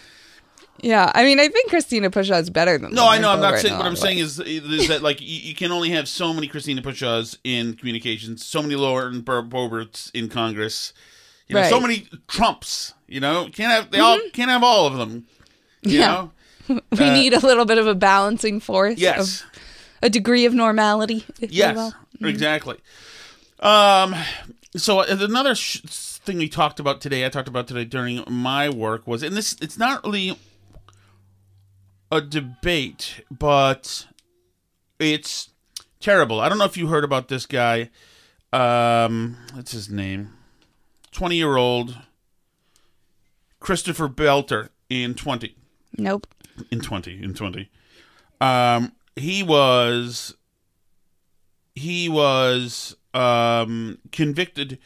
Yeah, 0.83 1.11
I 1.15 1.25
mean, 1.25 1.41
I 1.41 1.49
think 1.49 1.71
Christina 1.71 2.11
Pushaw 2.11 2.41
is 2.41 2.51
better 2.51 2.77
than. 2.79 2.93
no, 2.93 3.09
I 3.09 3.19
know. 3.19 3.31
I'm 3.31 3.41
not 3.41 3.55
Boebert 3.55 3.61
saying. 3.63 3.75
in 3.75 3.81
a 3.81 3.83
What 3.83 3.87
I'm 3.87 3.97
saying 3.97 4.19
is, 4.19 4.39
is 4.41 4.89
that 4.89 5.03
like 5.03 5.21
you, 5.21 5.27
you 5.27 5.55
can 5.55 5.73
only 5.73 5.91
have 5.91 6.09
so 6.09 6.33
many 6.33 6.47
Christina 6.49 6.83
Pushaws 6.83 7.39
in 7.45 7.75
communications, 7.75 8.45
so 8.45 8.63
many 8.63 8.77
Lauren 8.77 9.21
Bo- 9.23 9.43
Boeberts 9.43 10.11
in 10.15 10.29
Congress. 10.29 10.93
You 11.49 11.55
know, 11.55 11.63
so 11.69 11.81
many 11.81 12.09
Trumps 12.27 12.93
You 13.07 13.21
know, 13.21 13.49
can't 13.53 13.71
have 13.71 13.91
they 13.93 14.01
all 14.01 14.19
can't 14.33 14.51
have 14.51 14.63
all 14.65 14.87
of 14.87 14.97
them. 14.97 15.27
You 15.83 15.99
Yeah. 16.01 16.07
know? 16.69 16.81
we 16.99 17.05
Uh, 17.09 17.13
need 17.13 17.33
a 17.35 17.39
little 17.41 17.65
bit 17.65 17.79
of 17.79 17.87
a 17.87 17.95
balancing 17.95 18.59
force. 18.61 18.99
Yes. 18.99 19.43
Of 19.43 19.47
a 20.03 20.11
degree 20.11 20.45
of 20.45 20.53
normality. 20.55 21.25
If 21.41 21.53
you 21.53 21.59
Yes, 21.59 21.77
will. 21.77 21.95
exactly. 22.29 22.77
Um, 23.61 24.15
so 24.77 25.01
uh, 25.01 25.07
another 25.09 25.55
sh- 25.55 25.81
thing 25.83 26.39
we 26.39 26.49
talked 26.49 26.81
about 26.81 27.01
today, 27.01 27.25
I 27.25 27.29
talked 27.29 27.49
about 27.49 27.67
today 27.69 27.85
during 27.85 28.25
my 28.29 28.69
work 28.69 29.07
was, 29.07 29.23
and 29.23 29.37
this 29.37 29.57
it's 29.61 29.79
not 29.79 30.05
really 30.05 30.37
a 32.11 32.21
debate, 32.21 33.25
but 33.31 34.07
it's 34.99 35.51
terrible. 36.01 36.41
I 36.41 36.49
don't 36.49 36.59
know 36.59 36.65
if 36.65 36.77
you 36.77 36.87
heard 36.89 37.05
about 37.05 37.29
this 37.29 37.47
guy. 37.47 37.91
Um, 38.53 39.37
what's 39.55 39.73
his 39.73 39.91
name? 39.91 40.33
Twenty 41.11 41.37
year 41.37 41.57
old 41.57 41.97
Christopher 43.61 44.09
Belter 44.09 44.69
in 44.89 45.15
twenty 45.15 45.57
Nope. 45.99 46.27
in 46.71 46.81
20 46.81 47.23
in 47.23 47.33
20 47.35 47.71
um 48.41 48.93
he 49.17 49.43
was 49.43 50.35
he 51.75 52.07
was 52.09 52.95
um 53.15 53.99
convicted 54.13 54.79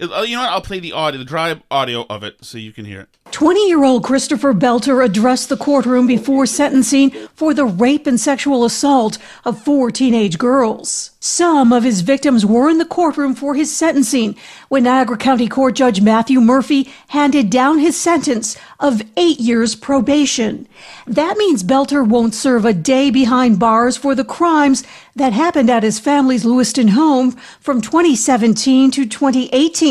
Oh, 0.00 0.22
you 0.22 0.34
know 0.34 0.42
what 0.42 0.50
i'll 0.50 0.60
play 0.60 0.80
the 0.80 0.92
audio 0.92 1.18
the 1.18 1.24
dry 1.24 1.60
audio 1.70 2.04
of 2.10 2.24
it 2.24 2.44
so 2.44 2.58
you 2.58 2.72
can 2.72 2.84
hear 2.84 3.00
it 3.02 3.08
20 3.34 3.66
year 3.66 3.82
old 3.82 4.04
Christopher 4.04 4.54
Belter 4.54 5.04
addressed 5.04 5.48
the 5.48 5.56
courtroom 5.56 6.06
before 6.06 6.46
sentencing 6.46 7.10
for 7.34 7.52
the 7.52 7.64
rape 7.64 8.06
and 8.06 8.20
sexual 8.20 8.64
assault 8.64 9.18
of 9.44 9.60
four 9.60 9.90
teenage 9.90 10.38
girls. 10.38 11.10
Some 11.18 11.72
of 11.72 11.82
his 11.82 12.02
victims 12.02 12.46
were 12.46 12.70
in 12.70 12.78
the 12.78 12.84
courtroom 12.84 13.34
for 13.34 13.54
his 13.54 13.74
sentencing 13.74 14.36
when 14.68 14.84
Niagara 14.84 15.16
County 15.16 15.48
Court 15.48 15.74
Judge 15.74 16.00
Matthew 16.00 16.40
Murphy 16.40 16.92
handed 17.08 17.50
down 17.50 17.80
his 17.80 18.00
sentence 18.00 18.56
of 18.78 19.02
eight 19.16 19.40
years 19.40 19.74
probation. 19.74 20.68
That 21.06 21.36
means 21.36 21.64
Belter 21.64 22.06
won't 22.06 22.34
serve 22.34 22.64
a 22.64 22.72
day 22.72 23.10
behind 23.10 23.58
bars 23.58 23.96
for 23.96 24.14
the 24.14 24.24
crimes 24.24 24.84
that 25.16 25.32
happened 25.32 25.70
at 25.70 25.82
his 25.82 25.98
family's 25.98 26.44
Lewiston 26.44 26.88
home 26.88 27.32
from 27.58 27.80
2017 27.80 28.90
to 28.92 29.06
2018. 29.06 29.83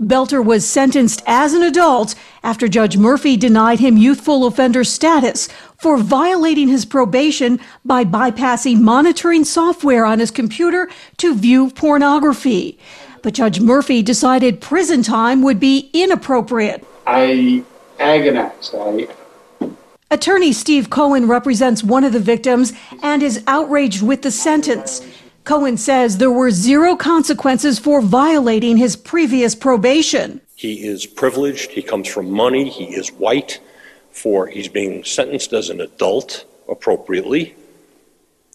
Belter 0.00 0.44
was 0.44 0.66
sentenced 0.66 1.22
as 1.26 1.54
an 1.54 1.62
adult 1.62 2.14
after 2.42 2.68
Judge 2.68 2.96
Murphy 2.96 3.36
denied 3.36 3.80
him 3.80 3.96
youthful 3.96 4.46
offender 4.46 4.84
status 4.84 5.48
for 5.78 5.96
violating 5.96 6.68
his 6.68 6.84
probation 6.84 7.58
by 7.84 8.04
bypassing 8.04 8.80
monitoring 8.80 9.44
software 9.44 10.04
on 10.04 10.18
his 10.18 10.30
computer 10.30 10.90
to 11.16 11.34
view 11.34 11.70
pornography. 11.70 12.78
But 13.22 13.34
Judge 13.34 13.60
Murphy 13.60 14.02
decided 14.02 14.60
prison 14.60 15.02
time 15.02 15.42
would 15.42 15.58
be 15.58 15.90
inappropriate. 15.92 16.84
I 17.06 17.64
agonized. 17.98 18.74
I 18.74 19.08
Attorney 20.10 20.52
Steve 20.52 20.90
Cohen 20.90 21.26
represents 21.26 21.82
one 21.82 22.04
of 22.04 22.12
the 22.12 22.20
victims 22.20 22.72
and 23.02 23.22
is 23.22 23.42
outraged 23.46 24.02
with 24.02 24.22
the 24.22 24.30
sentence. 24.30 25.00
Cohen 25.44 25.76
says 25.76 26.16
there 26.16 26.30
were 26.30 26.50
zero 26.50 26.96
consequences 26.96 27.78
for 27.78 28.00
violating 28.00 28.78
his 28.78 28.96
previous 28.96 29.54
probation. 29.54 30.40
He 30.56 30.86
is 30.86 31.04
privileged. 31.04 31.70
He 31.70 31.82
comes 31.82 32.08
from 32.08 32.30
money. 32.30 32.70
He 32.70 32.84
is 32.84 33.12
white. 33.12 33.60
For 34.10 34.46
he's 34.46 34.68
being 34.68 35.04
sentenced 35.04 35.52
as 35.52 35.68
an 35.68 35.80
adult 35.80 36.46
appropriately. 36.68 37.54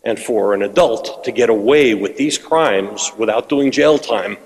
And 0.04 0.18
for 0.18 0.54
an 0.54 0.64
adult 0.64 1.24
to 1.26 1.32
get 1.32 1.50
away 1.50 1.94
with 1.94 2.18
these 2.18 2.38
crimes 2.38 3.12
without 3.18 3.50
doing 3.50 3.70
jail 3.70 4.00
time 4.00 4.38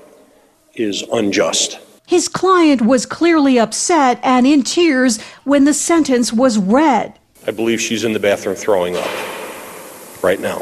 is 0.73 1.03
unjust. 1.13 1.79
His 2.07 2.27
client 2.27 2.81
was 2.81 3.05
clearly 3.05 3.57
upset 3.57 4.19
and 4.23 4.45
in 4.45 4.63
tears 4.63 5.21
when 5.45 5.63
the 5.63 5.73
sentence 5.73 6.33
was 6.33 6.57
read. 6.57 7.17
I 7.47 7.51
believe 7.51 7.79
she's 7.79 8.03
in 8.03 8.11
the 8.11 8.19
bathroom 8.19 8.55
throwing 8.55 8.97
up 8.97 9.07
right 10.23 10.39
now. 10.39 10.61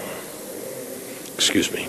Excuse 1.41 1.73
me. 1.73 1.87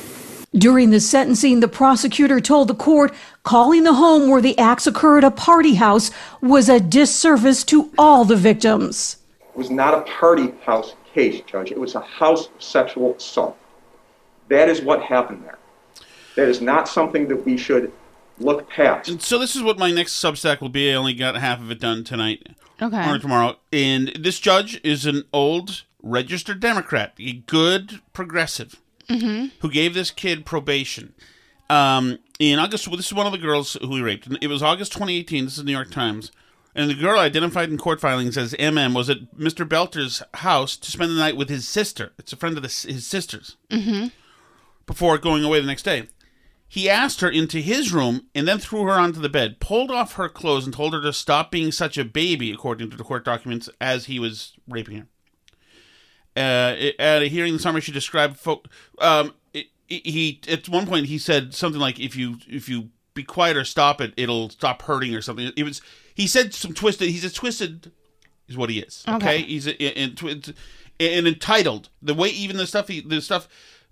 During 0.54 0.90
the 0.90 1.00
sentencing, 1.00 1.60
the 1.60 1.68
prosecutor 1.68 2.40
told 2.40 2.68
the 2.68 2.74
court 2.74 3.12
calling 3.42 3.84
the 3.84 3.92
home 3.92 4.30
where 4.30 4.40
the 4.40 4.58
acts 4.58 4.86
occurred 4.86 5.24
a 5.24 5.30
party 5.30 5.74
house 5.74 6.10
was 6.40 6.70
a 6.70 6.80
disservice 6.80 7.62
to 7.64 7.90
all 7.98 8.24
the 8.24 8.36
victims. 8.36 9.18
It 9.40 9.56
was 9.56 9.70
not 9.70 9.92
a 9.92 10.00
party 10.10 10.52
house 10.64 10.94
case, 11.12 11.42
Judge. 11.46 11.70
It 11.70 11.78
was 11.78 11.94
a 11.94 12.00
house 12.00 12.48
sexual 12.58 13.14
assault. 13.16 13.58
That 14.48 14.70
is 14.70 14.80
what 14.80 15.02
happened 15.02 15.44
there. 15.44 15.58
That 16.36 16.48
is 16.48 16.62
not 16.62 16.88
something 16.88 17.28
that 17.28 17.44
we 17.44 17.58
should 17.58 17.92
look 18.38 18.68
past. 18.70 19.08
and 19.10 19.20
so 19.22 19.38
this 19.38 19.54
is 19.54 19.62
what 19.62 19.78
my 19.78 19.90
next 19.92 20.14
substack 20.20 20.60
will 20.62 20.70
be 20.70 20.90
i 20.90 20.94
only 20.94 21.12
got 21.12 21.36
half 21.36 21.60
of 21.60 21.70
it 21.70 21.78
done 21.78 22.02
tonight 22.02 22.44
Okay. 22.80 23.08
or 23.08 23.18
tomorrow 23.18 23.56
and 23.70 24.08
this 24.18 24.40
judge 24.40 24.80
is 24.82 25.04
an 25.04 25.24
old 25.34 25.84
registered 26.02 26.58
democrat 26.58 27.12
a 27.20 27.34
good 27.34 28.00
progressive 28.14 28.80
Mm-hmm. 29.12 29.46
who 29.60 29.70
gave 29.70 29.94
this 29.94 30.10
kid 30.10 30.44
probation. 30.46 31.14
Um, 31.70 32.18
in 32.38 32.58
August, 32.58 32.86
well, 32.88 32.96
this 32.96 33.06
is 33.06 33.14
one 33.14 33.26
of 33.26 33.32
the 33.32 33.38
girls 33.38 33.74
who 33.80 33.96
he 33.96 34.02
raped. 34.02 34.28
It 34.40 34.48
was 34.48 34.62
August 34.62 34.92
2018. 34.92 35.44
This 35.44 35.52
is 35.54 35.58
the 35.58 35.64
New 35.64 35.72
York 35.72 35.90
Times. 35.90 36.30
And 36.74 36.88
the 36.90 36.94
girl 36.94 37.18
identified 37.18 37.68
in 37.70 37.76
court 37.78 38.00
filings 38.00 38.38
as 38.38 38.54
MM 38.54 38.94
was 38.94 39.10
at 39.10 39.36
Mr. 39.36 39.68
Belter's 39.68 40.22
house 40.34 40.76
to 40.78 40.90
spend 40.90 41.10
the 41.10 41.16
night 41.16 41.36
with 41.36 41.48
his 41.50 41.68
sister. 41.68 42.12
It's 42.18 42.32
a 42.32 42.36
friend 42.36 42.56
of 42.56 42.62
the, 42.62 42.68
his 42.68 43.06
sister's 43.06 43.56
Mm-hmm. 43.70 44.06
before 44.86 45.18
going 45.18 45.44
away 45.44 45.60
the 45.60 45.66
next 45.66 45.82
day. 45.84 46.04
He 46.66 46.88
asked 46.88 47.20
her 47.20 47.28
into 47.28 47.58
his 47.58 47.92
room 47.92 48.28
and 48.34 48.48
then 48.48 48.58
threw 48.58 48.84
her 48.84 48.92
onto 48.92 49.20
the 49.20 49.28
bed, 49.28 49.60
pulled 49.60 49.90
off 49.90 50.14
her 50.14 50.30
clothes, 50.30 50.64
and 50.64 50.72
told 50.74 50.94
her 50.94 51.02
to 51.02 51.12
stop 51.12 51.50
being 51.50 51.70
such 51.70 51.98
a 51.98 52.04
baby, 52.04 52.50
according 52.50 52.88
to 52.90 52.96
the 52.96 53.04
court 53.04 53.26
documents, 53.26 53.68
as 53.78 54.06
he 54.06 54.18
was 54.18 54.54
raping 54.66 54.96
her. 54.96 55.06
Uh, 56.36 56.74
at 56.98 57.22
a 57.22 57.26
hearing 57.26 57.52
this 57.52 57.62
summer, 57.62 57.80
she 57.80 57.92
described. 57.92 58.36
Fo- 58.38 58.62
um, 59.00 59.34
it- 59.52 59.66
he 59.88 60.40
at 60.48 60.68
one 60.68 60.86
point 60.86 61.06
he 61.06 61.18
said 61.18 61.52
something 61.54 61.80
like, 61.80 62.00
"If 62.00 62.16
you 62.16 62.38
if 62.48 62.68
you 62.68 62.88
be 63.14 63.22
quiet 63.22 63.56
or 63.58 63.64
stop 63.64 64.00
it, 64.00 64.14
it'll 64.16 64.48
stop 64.48 64.80
hurting 64.82 65.14
or 65.14 65.20
something." 65.20 65.52
It 65.56 65.64
was 65.64 65.82
he 66.14 66.26
said 66.26 66.54
some 66.54 66.72
twisted. 66.72 67.10
He's 67.10 67.24
a 67.24 67.30
twisted, 67.30 67.92
is 68.48 68.56
what 68.56 68.70
he 68.70 68.78
is. 68.78 69.04
Okay, 69.06 69.16
Okay. 69.16 69.42
he's 69.42 69.66
a, 69.66 69.74
in, 69.78 70.16
in, 70.26 70.42
and 70.98 71.26
entitled. 71.28 71.90
The 72.00 72.14
way 72.14 72.28
even 72.30 72.56
the 72.56 72.66
stuff 72.66 72.88
he 72.88 73.00
the 73.02 73.20
stuff 73.20 73.46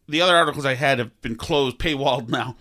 the 0.09 0.23
other 0.23 0.35
articles 0.35 0.65
I 0.65 0.75
had 0.75 0.99
have 0.99 1.21
been 1.21 1.37
closed, 1.37 1.77
paywalled 1.79 2.29
now. 2.31 2.57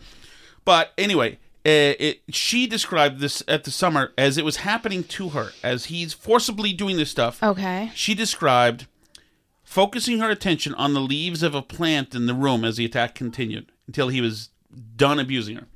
But 0.66 0.92
anyway, 0.98 1.40
uh, 1.66 1.96
it, 1.98 2.22
she 2.30 2.68
described 2.68 3.22
this 3.22 3.42
at 3.48 3.64
the 3.64 3.72
summer 3.72 4.12
as 4.18 4.38
it 4.38 4.44
was 4.44 4.58
happening 4.58 5.06
to 5.06 5.30
her 5.30 5.52
as 5.64 5.86
he's 5.86 6.12
forcibly 6.14 6.74
doing 6.74 6.98
this 6.98 7.10
stuff. 7.10 7.42
Okay. 7.42 7.92
She 7.96 8.14
described 8.14 8.86
focusing 9.70 10.18
her 10.18 10.32
attention 10.32 10.74
on 10.74 10.96
the 10.96 11.00
leaves 11.00 11.44
of 11.44 11.54
a 11.54 11.62
plant 11.62 12.16
in 12.16 12.26
the 12.26 12.34
room 12.34 12.66
as 12.66 12.78
the 12.78 12.86
attack 12.86 13.14
continued 13.14 13.72
until 13.86 14.08
he 14.08 14.20
was 14.20 14.50
done 14.96 15.20
abusing 15.20 15.56
her. 15.58 15.68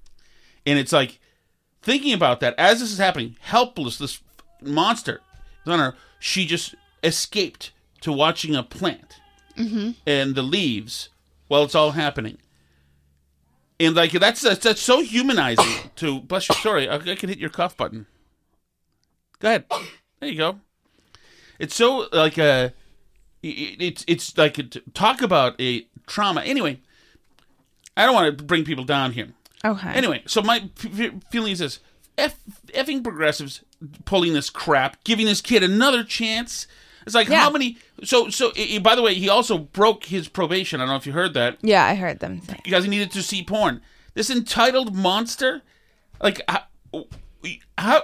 And 0.66 0.80
it's 0.80 0.92
like 0.92 1.20
thinking 1.84 2.12
about 2.12 2.40
that 2.40 2.56
as 2.58 2.80
this 2.80 2.92
is 2.92 2.98
happening, 2.98 3.38
helpless, 3.40 4.00
this 4.00 4.20
monster 4.64 5.22
is 5.64 5.72
on 5.72 5.78
her. 5.78 5.94
She 6.18 6.48
just 6.48 6.74
escaped 7.04 7.72
to 8.02 8.12
watching 8.12 8.56
a 8.56 8.64
plant 8.64 9.20
Mm-hmm. 9.56 9.92
and 10.08 10.34
the 10.34 10.42
leaves 10.42 11.10
while 11.48 11.62
it's 11.64 11.76
all 11.76 11.92
happening. 11.92 12.40
And 13.80 13.96
like 13.96 14.12
that's 14.14 14.42
that's, 14.42 14.64
that's 14.64 14.82
so 14.82 15.02
humanizing 15.02 15.92
to 15.98 16.22
bless 16.22 16.50
you. 16.50 16.56
Sorry, 16.56 16.90
I, 16.90 16.96
I 16.96 17.14
can 17.16 17.30
hit 17.30 17.38
your 17.38 17.52
cuff 17.52 17.78
button. 17.78 18.08
Go 19.38 19.50
ahead. 19.50 19.66
There 20.20 20.30
you 20.30 20.38
go. 20.40 20.60
It's 21.60 21.76
so 21.76 22.08
like 22.12 22.40
a. 22.40 22.74
it- 23.44 23.82
It's 23.82 24.06
it's 24.08 24.38
like 24.38 24.58
a, 24.58 24.64
talk 24.64 25.22
about 25.22 25.60
a 25.62 25.86
trauma. 26.08 26.42
Anyway, 26.42 26.80
I 27.98 28.06
don't 28.06 28.16
want 28.16 28.38
to 28.38 28.44
bring 28.44 28.64
people 28.66 28.84
down 28.86 29.12
here. 29.12 29.30
Okay. 29.66 29.90
Anyway, 29.94 30.24
so 30.26 30.42
my 30.42 30.70
f- 30.84 31.12
feeling 31.32 31.52
is 31.54 31.60
this: 31.60 31.80
F- 32.18 32.40
effing 32.74 33.04
progressives 33.04 33.62
pulling 34.06 34.34
this 34.34 34.50
crap, 34.50 35.04
giving 35.04 35.26
this 35.26 35.42
kid 35.42 35.64
another 35.64 36.04
chance. 36.04 36.68
It's 37.06 37.16
like 37.16 37.28
how 37.28 37.50
many? 37.50 37.78
So 38.04 38.30
so. 38.30 38.52
i- 38.58 38.76
i- 38.76 38.80
by 38.80 38.96
the 38.96 39.02
way, 39.02 39.14
he 39.14 39.28
also 39.30 39.58
broke 39.58 40.06
his 40.06 40.28
probation. 40.30 40.80
I 40.80 40.84
don't 40.86 40.92
know 40.94 40.96
if 40.98 41.06
you 41.06 41.12
heard 41.14 41.34
that 41.36 41.58
Yeah, 41.62 41.86
I 41.86 41.96
heard 41.96 42.20
them 42.20 42.42
say. 42.42 42.60
because 42.64 42.84
he 42.86 42.90
needed 42.90 43.12
to 43.12 43.22
see 43.24 43.44
porn. 43.44 43.82
This 44.14 44.30
entitled 44.30 44.96
monster, 44.96 45.62
like 46.22 46.42
how 46.48 46.64
how, 47.78 48.04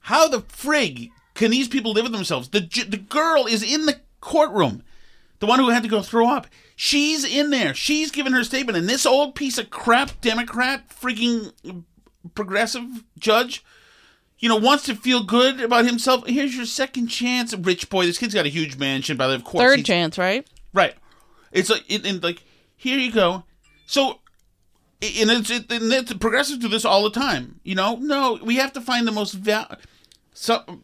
how 0.00 0.26
the 0.28 0.40
frig 0.40 1.10
can 1.34 1.50
these 1.50 1.68
people 1.68 1.92
live 1.92 2.04
with 2.04 2.12
themselves? 2.12 2.48
The 2.48 2.60
the 2.88 2.96
girl 2.96 3.46
is 3.46 3.62
in 3.62 3.86
the 3.86 4.00
courtroom, 4.22 4.82
the 5.40 5.46
one 5.46 5.58
who 5.58 5.68
had 5.68 5.82
to 5.82 5.88
go 5.90 6.00
throw 6.00 6.28
up. 6.28 6.46
She's 6.76 7.24
in 7.24 7.50
there. 7.50 7.74
She's 7.74 8.10
given 8.10 8.32
her 8.32 8.42
statement, 8.44 8.78
and 8.78 8.88
this 8.88 9.04
old 9.04 9.34
piece 9.34 9.58
of 9.58 9.68
crap 9.68 10.20
Democrat, 10.22 10.88
freaking 10.88 11.52
progressive 12.34 13.04
judge, 13.18 13.62
you 14.38 14.48
know, 14.48 14.56
wants 14.56 14.84
to 14.84 14.94
feel 14.96 15.22
good 15.22 15.60
about 15.60 15.84
himself. 15.84 16.26
Here's 16.26 16.56
your 16.56 16.64
second 16.66 17.08
chance, 17.08 17.54
rich 17.54 17.90
boy. 17.90 18.06
This 18.06 18.18
kid's 18.18 18.34
got 18.34 18.46
a 18.46 18.48
huge 18.48 18.76
mansion, 18.78 19.16
by 19.16 19.26
the 19.26 19.32
way. 19.32 19.36
Of 19.36 19.44
course, 19.44 19.62
Third 19.62 19.76
he's- 19.80 19.86
chance, 19.86 20.18
right? 20.18 20.46
Right. 20.72 20.94
It's 21.52 21.68
like, 21.68 21.84
it, 21.88 22.06
and 22.06 22.22
like, 22.22 22.42
here 22.76 22.98
you 22.98 23.12
go. 23.12 23.44
So, 23.86 24.20
and 25.02 25.30
it's, 25.30 25.50
it, 25.50 25.70
and 25.70 25.92
it's 25.92 26.12
progressives 26.14 26.58
do 26.58 26.68
this 26.68 26.84
all 26.84 27.04
the 27.04 27.10
time. 27.10 27.60
You 27.62 27.74
know, 27.74 27.96
no, 27.96 28.38
we 28.42 28.56
have 28.56 28.72
to 28.72 28.80
find 28.80 29.06
the 29.06 29.12
most 29.12 29.32
val. 29.34 29.76
So, 30.32 30.80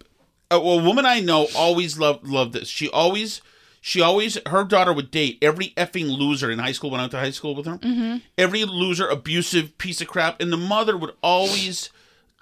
a, 0.51 0.57
a 0.57 0.83
woman 0.83 1.05
I 1.07 1.21
know 1.21 1.49
always 1.55 1.99
loved 1.99 2.27
loved 2.27 2.53
this. 2.55 2.69
She 2.69 2.89
always, 2.89 3.41
she 3.81 4.01
always, 4.01 4.39
her 4.47 4.65
daughter 4.65 4.93
would 4.93 5.11
date 5.11 5.39
every 5.43 5.69
effing 5.77 6.09
loser 6.17 6.51
in 6.51 6.59
high 6.59 6.73
school. 6.73 6.91
When 6.91 7.01
I 7.01 7.05
went 7.05 7.13
to 7.13 7.19
high 7.19 7.31
school 7.31 7.55
with 7.55 7.67
her, 7.67 7.79
Mhm. 7.79 8.23
every 8.37 8.65
loser, 8.65 9.07
abusive 9.09 9.77
piece 9.79 10.01
of 10.01 10.09
crap, 10.09 10.41
and 10.41 10.53
the 10.53 10.57
mother 10.57 10.97
would 10.97 11.15
always 11.23 11.91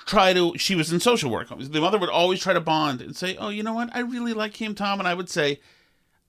try 0.07 0.33
to. 0.33 0.57
She 0.57 0.75
was 0.75 0.93
in 0.93 1.01
social 1.01 1.31
work. 1.31 1.49
The 1.49 1.81
mother 1.81 1.99
would 1.99 2.11
always 2.11 2.41
try 2.41 2.53
to 2.53 2.61
bond 2.61 3.01
and 3.01 3.17
say, 3.17 3.37
"Oh, 3.37 3.49
you 3.49 3.63
know 3.63 3.75
what? 3.75 3.91
I 3.95 4.01
really 4.01 4.33
like 4.33 4.57
him, 4.57 4.75
Tom." 4.75 4.99
And 5.01 5.09
I 5.09 5.15
would 5.15 5.29
say, 5.29 5.59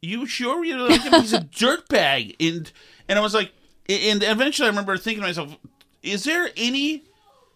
"You 0.01 0.25
sure 0.25 0.63
you 0.65 0.77
like 0.77 1.01
him? 1.03 1.21
He's 1.21 1.33
a 1.33 1.39
dirtbag." 1.41 2.35
And 2.39 2.71
and 3.07 3.17
I 3.19 3.21
was 3.21 3.33
like, 3.33 3.51
and 3.87 4.23
eventually 4.23 4.65
I 4.65 4.69
remember 4.69 4.97
thinking 4.97 5.21
to 5.21 5.27
myself, 5.29 5.55
"Is 6.01 6.23
there 6.23 6.49
any?" 6.57 7.03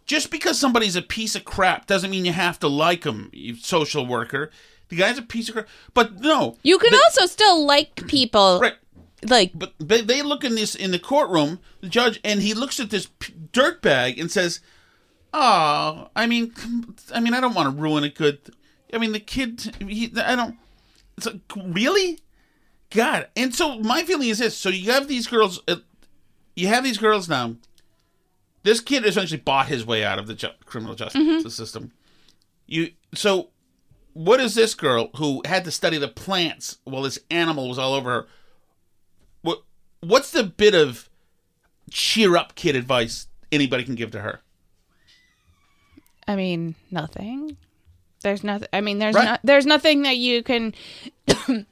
Just 0.06 0.32
because 0.32 0.60
somebody's 0.60 0.96
a 0.96 1.02
piece 1.02 1.36
of 1.36 1.46
crap 1.46 1.88
doesn't 1.88 2.12
mean 2.12 2.26
you 2.26 2.34
have 2.34 2.60
to 2.60 2.68
like 2.68 3.04
them, 3.04 3.30
you 3.32 3.56
social 3.56 4.06
worker. 4.06 4.52
The 4.90 4.98
guy's 4.98 5.18
a 5.18 5.22
piece 5.22 5.48
of 5.48 5.56
crap. 5.56 5.68
But 5.94 6.20
no. 6.20 6.58
You 6.64 6.78
can 6.78 6.94
also 6.94 7.26
still 7.26 7.66
like 7.66 8.08
people. 8.08 8.60
Right. 8.62 8.76
Like 9.24 9.52
But 9.54 9.74
they, 9.80 10.02
they 10.02 10.22
look 10.22 10.44
in 10.44 10.56
this 10.56 10.74
in 10.76 10.92
the 10.92 11.00
courtroom, 11.00 11.60
the 11.80 11.88
judge, 11.88 12.20
and 12.24 12.42
he 12.42 12.54
looks 12.54 12.80
at 12.80 12.90
this 12.90 13.08
p- 13.20 13.34
dirtbag 13.54 14.20
and 14.20 14.32
says, 14.32 14.62
"Oh, 15.32 16.10
I 16.16 16.26
mean, 16.26 16.54
I 17.14 17.20
mean, 17.20 17.36
I 17.36 17.40
don't 17.40 17.54
want 17.54 17.74
to 17.74 17.82
ruin 17.82 18.04
a 18.04 18.10
good. 18.10 18.40
I 18.92 18.98
mean, 18.98 19.12
the 19.12 19.20
kid, 19.20 19.76
he, 19.88 20.12
I 20.18 20.36
don't. 20.36 20.58
It's 21.18 21.28
like, 21.28 21.40
really, 21.56 22.18
God." 22.90 23.28
And 23.36 23.54
so 23.54 23.78
my 23.78 24.02
feeling 24.04 24.30
is 24.30 24.40
this: 24.40 24.58
so 24.58 24.70
you 24.70 24.92
have 24.92 25.08
these 25.08 25.28
girls, 25.28 25.62
uh, 25.68 25.76
you 26.56 26.68
have 26.70 26.84
these 26.84 26.98
girls 26.98 27.30
now. 27.30 27.58
This 28.64 28.80
kid 28.80 29.06
essentially 29.06 29.40
bought 29.40 29.68
his 29.68 29.86
way 29.86 30.04
out 30.04 30.20
of 30.20 30.28
the 30.28 30.36
ju- 30.36 30.50
criminal 30.66 30.96
justice 30.96 31.22
Mhm. 31.22 31.52
system. 31.52 31.92
You 32.68 32.92
so, 33.14 33.50
what 34.14 34.40
is 34.40 34.56
this 34.56 34.76
girl 34.76 35.10
who 35.16 35.42
had 35.46 35.66
to 35.66 35.72
study 35.72 35.98
the 35.98 36.08
plants 36.08 36.78
while 36.84 37.02
this 37.02 37.18
animal 37.30 37.68
was 37.70 37.80
all 37.80 37.94
over 37.94 38.10
her? 38.12 38.28
What 39.42 39.64
what's 40.02 40.32
the 40.32 40.44
bit 40.44 40.76
of 40.76 41.10
cheer 41.90 42.38
up 42.38 42.56
kid 42.56 42.76
advice 42.76 43.28
anybody 43.52 43.84
can 43.84 43.96
give 43.96 44.12
to 44.12 44.22
her? 44.22 44.42
I 46.28 46.36
mean, 46.36 46.76
nothing. 46.92 47.58
There's 48.22 48.44
nothing. 48.44 48.68
I 48.72 48.82
mean, 48.82 49.00
there's 49.00 49.16
Right. 49.16 49.26
not. 49.26 49.40
There's 49.44 49.66
nothing 49.66 50.04
that 50.04 50.18
you 50.18 50.44
can. 50.44 50.74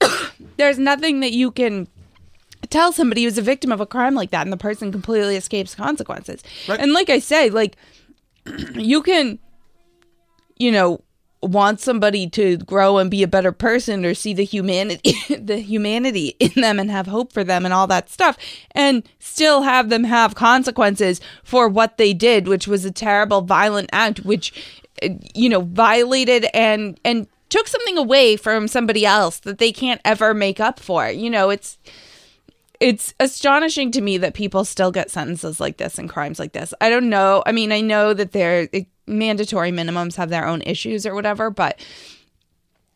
there's 0.56 0.78
nothing 0.78 1.20
that 1.20 1.32
you 1.32 1.50
can 1.50 1.88
tell 2.70 2.92
somebody 2.92 3.24
who's 3.24 3.38
a 3.38 3.42
victim 3.42 3.72
of 3.72 3.80
a 3.80 3.86
crime 3.86 4.14
like 4.14 4.30
that, 4.30 4.42
and 4.42 4.52
the 4.52 4.56
person 4.56 4.92
completely 4.92 5.36
escapes 5.36 5.74
consequences. 5.74 6.42
And 6.68 6.92
like 6.92 7.10
I 7.10 7.18
say, 7.18 7.50
like 7.50 7.76
you 8.74 9.02
can, 9.02 9.38
you 10.58 10.72
know, 10.72 11.02
want 11.42 11.80
somebody 11.80 12.28
to 12.28 12.56
grow 12.58 12.98
and 12.98 13.10
be 13.10 13.22
a 13.22 13.28
better 13.28 13.52
person 13.52 14.04
or 14.04 14.12
see 14.12 14.34
the 14.34 14.44
humanity 14.44 15.14
the 15.38 15.58
humanity 15.58 16.34
in 16.40 16.50
them 16.60 16.80
and 16.80 16.90
have 16.90 17.06
hope 17.06 17.32
for 17.32 17.44
them 17.44 17.64
and 17.64 17.72
all 17.72 17.86
that 17.86 18.10
stuff 18.10 18.36
and 18.72 19.08
still 19.20 19.62
have 19.62 19.88
them 19.88 20.04
have 20.04 20.34
consequences 20.34 21.20
for 21.44 21.68
what 21.68 21.96
they 21.96 22.12
did 22.12 22.48
which 22.48 22.66
was 22.66 22.84
a 22.84 22.90
terrible 22.90 23.40
violent 23.40 23.88
act 23.92 24.20
which 24.24 24.52
uh, 25.02 25.08
you 25.32 25.48
know 25.48 25.60
violated 25.60 26.46
and 26.52 26.98
and 27.04 27.28
took 27.48 27.68
something 27.68 27.96
away 27.96 28.36
from 28.36 28.66
somebody 28.66 29.06
else 29.06 29.38
that 29.38 29.58
they 29.58 29.70
can't 29.70 30.00
ever 30.04 30.34
make 30.34 30.58
up 30.58 30.80
for 30.80 31.08
you 31.08 31.30
know 31.30 31.50
it's 31.50 31.78
it's 32.80 33.12
astonishing 33.18 33.90
to 33.92 34.00
me 34.00 34.18
that 34.18 34.34
people 34.34 34.64
still 34.64 34.90
get 34.92 35.10
sentences 35.10 35.58
like 35.60 35.78
this 35.78 35.98
and 35.98 36.08
crimes 36.08 36.38
like 36.38 36.52
this. 36.52 36.72
I 36.80 36.90
don't 36.90 37.08
know. 37.08 37.42
I 37.46 37.52
mean, 37.52 37.72
I 37.72 37.80
know 37.80 38.14
that 38.14 38.32
their 38.32 38.68
mandatory 39.06 39.72
minimums 39.72 40.16
have 40.16 40.30
their 40.30 40.46
own 40.46 40.62
issues 40.62 41.04
or 41.06 41.14
whatever, 41.14 41.50
but 41.50 41.80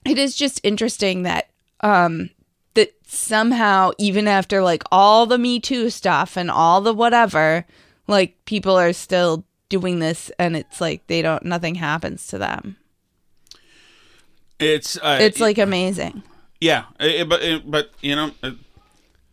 it 0.05 0.19
is 0.19 0.37
just 0.37 0.61
interesting 0.63 1.23
that 1.23 1.49
um 1.81 2.31
that 2.75 2.93
somehow 3.07 3.91
even 3.99 4.29
after 4.29 4.63
like 4.63 4.83
all 4.93 5.27
the 5.27 5.39
Me 5.39 5.59
Too 5.61 5.91
stuff 5.91 6.37
and 6.37 6.51
all 6.51 6.81
the 6.81 6.95
whatever, 6.95 7.67
like 8.07 8.37
people 8.45 8.77
are 8.79 8.93
still 8.93 9.45
doing 9.69 9.99
this 9.99 10.31
and 10.39 10.55
it's 10.57 10.81
like 10.81 11.07
they 11.09 11.23
don't 11.23 11.45
nothing 11.45 11.75
happens 11.77 12.27
to 12.29 12.39
them. 12.39 12.77
It's 14.59 14.97
uh, 14.99 15.19
it's 15.21 15.41
like 15.41 15.59
amazing. 15.59 16.23
yeah, 16.61 16.85
it- 17.01 17.29
but 17.29 17.43
it- 17.43 17.69
but 17.71 17.91
you 18.01 18.15
know 18.15 18.31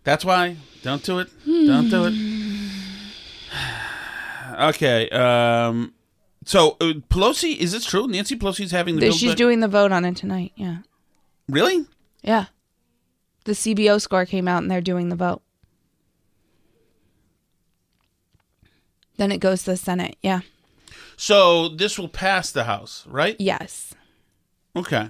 that's 0.04 0.24
why 0.26 0.58
don't 0.84 1.04
do 1.04 1.20
it. 1.20 1.30
Don't 1.46 1.90
do 1.90 2.06
it. 2.06 2.14
Okay. 4.60 5.08
Um. 5.10 5.94
So 6.44 6.72
uh, 6.82 6.94
Pelosi, 7.10 7.56
is 7.56 7.72
this 7.72 7.86
true? 7.86 8.08
Nancy 8.08 8.36
Pelosi's 8.36 8.72
having 8.72 8.96
the 8.96 9.02
That 9.02 9.08
bill 9.08 9.16
She's 9.16 9.36
doing 9.36 9.62
the 9.62 9.70
vote 9.70 9.94
on 9.94 10.04
it 10.04 10.18
tonight. 10.18 10.52
Yeah. 10.56 10.80
really. 11.48 11.86
Yeah. 12.24 12.46
The 13.46 13.54
CBO 13.54 14.02
score 14.02 14.26
came 14.26 14.50
out 14.50 14.58
and 14.62 14.70
they're 14.70 14.82
doing 14.82 15.08
the 15.08 15.16
vote. 15.16 15.42
Then 19.18 19.32
it 19.32 19.38
goes 19.40 19.64
to 19.64 19.72
the 19.72 19.78
Senate. 19.78 20.16
Yeah. 20.22 20.42
So 21.18 21.70
this 21.70 21.98
will 22.00 22.08
pass 22.10 22.52
the 22.52 22.64
House, 22.66 23.06
right? 23.08 23.36
Yes. 23.40 23.94
Okay. 24.76 25.10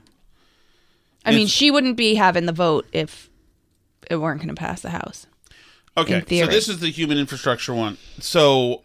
I 1.26 1.30
mean, 1.32 1.42
It's- 1.42 1.50
she 1.52 1.70
wouldn't 1.72 1.98
be 1.98 2.16
having 2.16 2.46
the 2.46 2.52
vote 2.54 2.88
if 2.92 3.29
it 4.10 4.18
weren't 4.18 4.40
going 4.40 4.50
to 4.50 4.56
pass 4.60 4.82
the 4.82 4.90
House. 4.90 5.28
Okay. 5.98 6.24
So 6.40 6.48
this 6.48 6.68
is 6.70 6.80
the 6.80 6.90
human 6.90 7.18
infrastructure 7.18 7.74
one. 7.74 7.98
So, 8.20 8.82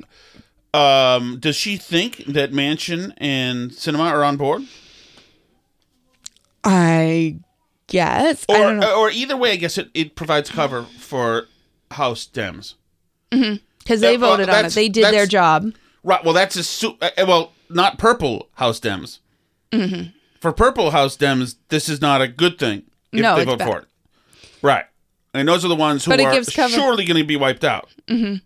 um, 0.72 1.39
does 1.39 1.55
she 1.57 1.77
think 1.77 2.25
that 2.27 2.53
Manchin 2.53 3.12
and 3.18 3.70
Sinema 3.70 4.11
are 4.11 4.25
on 4.25 4.37
board? 4.37 4.62
I 6.64 7.37
guess. 7.87 8.45
Or, 8.49 8.57
I 8.57 8.59
don't 8.61 8.79
know. 8.81 8.99
or 9.01 9.11
either 9.11 9.37
way, 9.37 9.53
I 9.53 9.57
guess 9.57 9.79
it, 9.79 9.91
it 9.95 10.16
provides 10.16 10.51
cover 10.51 10.85
for 10.99 11.47
House 11.93 12.27
Dems. 12.33 12.75
Because 13.31 14.01
they 14.01 14.16
That- 14.16 14.20
well, 14.20 14.31
voted 14.33 14.49
on 14.49 14.64
it. 14.64 14.72
They 14.72 14.89
did 14.89 15.12
their 15.12 15.27
job. 15.27 15.72
Right. 16.03 16.25
Well, 16.25 16.35
that's 16.35 16.57
a 16.57 16.64
su- 16.64 16.97
uh, 17.01 17.11
well, 17.18 17.53
not 17.68 17.99
purple 17.99 18.49
House 18.55 18.81
Dems. 18.81 19.18
hmm 19.72 20.03
For 20.41 20.53
purple 20.53 20.91
House 20.91 21.16
Dems, 21.16 21.57
this 21.68 21.89
is 21.89 22.01
not 22.01 22.20
a 22.22 22.29
good 22.29 22.59
thing 22.59 22.83
if 23.12 23.20
No, 23.22 23.37
they 23.37 23.43
it's 23.43 23.51
vote 23.51 23.59
bad. 23.59 23.68
for 23.68 23.79
it. 23.81 23.85
Right. 24.62 24.85
And 25.35 25.49
those 25.49 25.64
are 25.64 25.68
the 25.68 25.74
ones 25.76 26.05
who 26.05 26.12
But 26.12 26.20
it 26.20 26.26
are 26.26 26.32
gives 26.32 26.49
cover- 26.51 26.72
surely 26.72 27.05
going 27.05 27.18
to 27.20 27.24
be 27.26 27.37
wiped 27.37 27.64
out. 27.64 27.89
hmm 28.09 28.37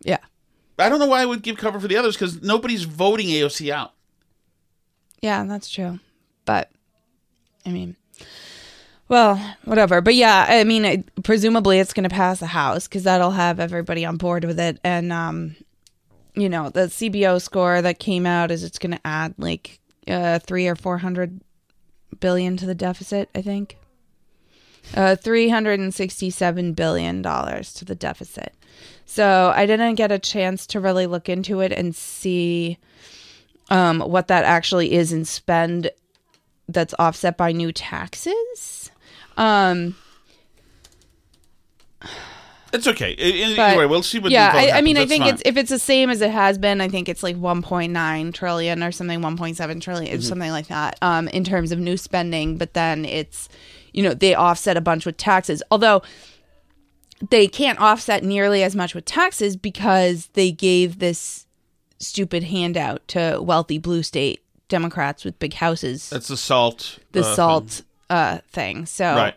Yeah. 0.00 0.18
I 0.78 0.88
don't 0.88 0.98
know 0.98 1.06
why 1.06 1.20
I 1.22 1.26
would 1.26 1.42
give 1.42 1.56
cover 1.56 1.78
for 1.78 1.86
the 1.86 1.96
others 1.96 2.16
because 2.16 2.42
nobody's 2.42 2.82
voting 2.84 3.26
AOC 3.28 3.70
out. 3.70 3.92
Yeah, 5.20 5.44
that's 5.44 5.68
true. 5.70 6.00
But 6.46 6.70
I 7.64 7.70
mean, 7.70 7.94
well, 9.08 9.36
whatever. 9.64 10.00
But 10.00 10.14
yeah, 10.16 10.46
I 10.48 10.64
mean, 10.64 10.84
it, 10.84 11.22
presumably 11.22 11.78
it's 11.78 11.92
going 11.92 12.08
to 12.08 12.14
pass 12.14 12.40
the 12.40 12.46
House 12.46 12.88
because 12.88 13.04
that'll 13.04 13.30
have 13.32 13.60
everybody 13.60 14.04
on 14.04 14.16
board 14.16 14.44
with 14.44 14.58
it. 14.58 14.80
And 14.82 15.12
um, 15.12 15.56
you 16.34 16.48
know, 16.48 16.70
the 16.70 16.86
CBO 16.88 17.40
score 17.40 17.80
that 17.80 17.98
came 17.98 18.26
out 18.26 18.50
is 18.50 18.64
it's 18.64 18.78
going 18.78 18.92
to 18.92 19.06
add 19.06 19.34
like 19.38 19.78
uh 20.08 20.38
three 20.40 20.66
or 20.66 20.74
four 20.76 20.98
hundred 20.98 21.40
billion 22.20 22.56
to 22.56 22.66
the 22.66 22.74
deficit. 22.74 23.28
I 23.34 23.42
think. 23.42 23.78
Uh, 24.94 25.16
three 25.16 25.48
hundred 25.48 25.80
and 25.80 25.94
sixty-seven 25.94 26.72
billion 26.74 27.22
dollars 27.22 27.72
to 27.74 27.84
the 27.84 27.94
deficit. 27.94 28.52
So 29.06 29.52
I 29.54 29.66
didn't 29.66 29.94
get 29.96 30.12
a 30.12 30.18
chance 30.18 30.66
to 30.68 30.80
really 30.80 31.06
look 31.06 31.28
into 31.28 31.60
it 31.60 31.72
and 31.72 31.94
see 31.96 32.78
um, 33.70 34.00
what 34.00 34.28
that 34.28 34.44
actually 34.44 34.92
is 34.92 35.12
in 35.12 35.24
spend 35.24 35.90
that's 36.68 36.94
offset 36.98 37.36
by 37.36 37.52
new 37.52 37.72
taxes. 37.72 38.90
Um, 39.36 39.96
It's 42.72 42.86
okay. 42.88 43.14
A- 43.18 43.52
a- 43.52 43.56
but- 43.56 43.62
anyway, 43.70 43.86
we'll 43.86 44.02
see 44.02 44.18
what. 44.18 44.32
yeah, 44.32 44.50
I, 44.52 44.78
I 44.78 44.80
mean, 44.80 44.96
I 44.98 45.06
think 45.06 45.22
fine. 45.24 45.34
it's 45.34 45.42
if 45.44 45.56
it's 45.56 45.70
the 45.70 45.78
same 45.78 46.10
as 46.10 46.20
it 46.20 46.30
has 46.30 46.58
been. 46.58 46.80
I 46.80 46.88
think 46.88 47.08
it's 47.08 47.22
like 47.22 47.36
1.9 47.36 48.34
trillion 48.34 48.82
or 48.82 48.90
something, 48.90 49.20
1.7 49.20 49.80
trillion, 49.80 50.18
Mhm. 50.18 50.22
something 50.22 50.50
like 50.50 50.66
that. 50.68 50.98
Um, 51.00 51.28
in 51.28 51.44
terms 51.44 51.70
of 51.72 51.78
new 51.78 51.96
spending, 51.96 52.56
but 52.58 52.74
then 52.74 53.04
it's, 53.04 53.48
you 53.94 54.02
know, 54.02 54.12
they 54.12 54.34
offset 54.34 54.76
a 54.76 54.80
bunch 54.80 55.06
with 55.06 55.16
taxes. 55.16 55.62
Although 55.70 56.02
they 57.30 57.46
can't 57.46 57.78
offset 57.78 58.22
nearly 58.24 58.62
as 58.62 58.74
much 58.76 58.94
with 58.94 59.04
taxes 59.04 59.56
because 59.56 60.26
they 60.34 60.50
gave 60.50 60.98
this 60.98 61.46
stupid 61.98 62.44
handout 62.44 63.06
to 63.08 63.38
wealthy 63.40 63.78
blue 63.78 64.02
state 64.02 64.42
Democrats 64.68 65.24
with 65.24 65.38
big 65.38 65.54
houses. 65.54 66.10
That's 66.10 66.28
the 66.28 66.36
salt. 66.36 66.98
the 67.12 67.20
uh, 67.20 67.34
salt 67.34 67.82
uh 68.10 68.38
thing. 68.50 68.86
So 68.86 69.14
Right. 69.14 69.34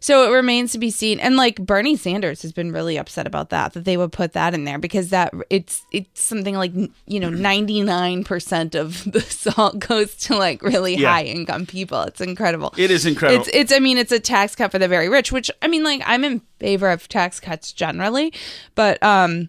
So 0.00 0.26
it 0.30 0.34
remains 0.34 0.72
to 0.72 0.78
be 0.78 0.90
seen. 0.90 1.18
And 1.20 1.36
like 1.36 1.56
Bernie 1.56 1.96
Sanders 1.96 2.42
has 2.42 2.52
been 2.52 2.72
really 2.72 2.96
upset 2.96 3.26
about 3.26 3.50
that 3.50 3.72
that 3.74 3.84
they 3.84 3.96
would 3.96 4.12
put 4.12 4.32
that 4.34 4.54
in 4.54 4.64
there 4.64 4.78
because 4.78 5.10
that 5.10 5.32
it's 5.50 5.84
it's 5.92 6.20
something 6.22 6.54
like 6.56 6.72
you 7.06 7.20
know 7.20 7.30
99% 7.30 8.74
of 8.74 9.04
the 9.12 9.20
salt 9.20 9.78
goes 9.78 10.14
to 10.16 10.36
like 10.36 10.62
really 10.62 10.96
Yeah. 10.96 11.12
high 11.12 11.24
income 11.24 11.66
people. 11.66 12.02
It's 12.02 12.20
incredible. 12.20 12.74
It 12.76 12.90
is 12.90 13.06
incredible. 13.06 13.40
It's 13.46 13.50
it's 13.54 13.72
I 13.72 13.78
mean 13.78 13.98
it's 13.98 14.12
a 14.12 14.20
tax 14.20 14.54
cut 14.54 14.70
for 14.70 14.78
the 14.78 14.88
very 14.88 15.08
rich, 15.08 15.32
which 15.32 15.50
I 15.62 15.68
mean 15.68 15.84
like 15.84 16.02
I'm 16.06 16.24
in 16.24 16.40
favor 16.60 16.90
of 16.90 17.08
tax 17.08 17.40
cuts 17.40 17.72
generally, 17.72 18.32
but 18.74 19.02
um 19.02 19.48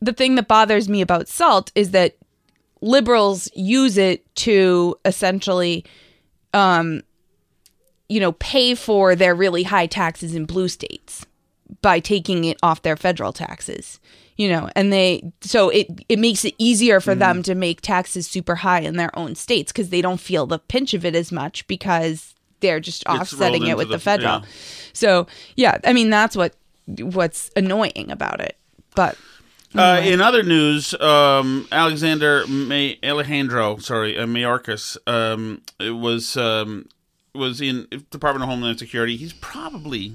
the 0.00 0.12
thing 0.12 0.34
that 0.36 0.48
bothers 0.48 0.88
me 0.88 1.02
about 1.02 1.28
salt 1.28 1.70
is 1.74 1.90
that 1.90 2.16
liberals 2.80 3.50
use 3.54 3.98
it 3.98 4.34
to 4.36 4.96
essentially 5.04 5.84
um 6.54 7.02
you 8.10 8.20
know 8.20 8.32
pay 8.32 8.74
for 8.74 9.14
their 9.14 9.34
really 9.34 9.62
high 9.62 9.86
taxes 9.86 10.34
in 10.34 10.44
blue 10.44 10.68
states 10.68 11.24
by 11.80 12.00
taking 12.00 12.44
it 12.44 12.58
off 12.62 12.82
their 12.82 12.96
federal 12.96 13.32
taxes 13.32 14.00
you 14.36 14.48
know 14.48 14.68
and 14.74 14.92
they 14.92 15.22
so 15.40 15.68
it 15.70 15.86
it 16.08 16.18
makes 16.18 16.44
it 16.44 16.54
easier 16.58 16.98
for 17.00 17.14
them 17.14 17.42
to 17.42 17.54
make 17.54 17.80
taxes 17.80 18.26
super 18.26 18.56
high 18.56 18.80
in 18.80 18.96
their 18.96 19.16
own 19.18 19.34
states 19.34 19.70
because 19.72 19.90
they 19.90 20.02
don't 20.02 20.20
feel 20.20 20.46
the 20.46 20.58
pinch 20.58 20.92
of 20.94 21.04
it 21.04 21.14
as 21.14 21.30
much 21.30 21.66
because 21.68 22.34
they're 22.60 22.80
just 22.80 23.04
offsetting 23.06 23.66
it 23.66 23.76
with 23.76 23.88
the, 23.88 23.94
the- 23.94 23.98
federal. 24.00 24.40
yeah. 24.40 24.46
so 24.92 25.26
yeah 25.56 25.78
i 25.84 25.92
mean 25.92 26.10
that's 26.10 26.36
what 26.36 26.54
what's 26.98 27.50
annoying 27.56 28.10
about 28.10 28.40
it 28.40 28.56
but 28.94 29.16
Uh, 29.72 30.00
in 30.04 30.20
other 30.20 30.42
news, 30.42 30.94
um, 31.00 31.64
Alexander 31.70 32.44
May- 32.48 32.98
Alejandro, 33.04 33.76
sorry, 33.78 34.18
uh, 34.18 34.26
Mayorkas, 34.26 34.96
um, 35.06 35.62
it 35.78 35.92
was 35.92 36.36
um, 36.36 36.88
was 37.34 37.60
in 37.60 37.86
Department 38.10 38.42
of 38.44 38.48
Homeland 38.48 38.78
Security. 38.78 39.16
He's 39.16 39.32
probably 39.32 40.14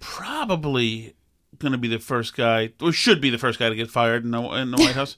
probably 0.00 1.14
going 1.58 1.72
to 1.72 1.78
be 1.78 1.88
the 1.88 1.98
first 1.98 2.36
guy, 2.36 2.72
or 2.80 2.92
should 2.92 3.20
be 3.20 3.30
the 3.30 3.38
first 3.38 3.58
guy 3.58 3.68
to 3.68 3.74
get 3.74 3.90
fired 3.90 4.24
in 4.24 4.30
the, 4.30 4.40
in 4.52 4.70
the 4.70 4.76
White 4.76 4.94
House. 4.94 5.16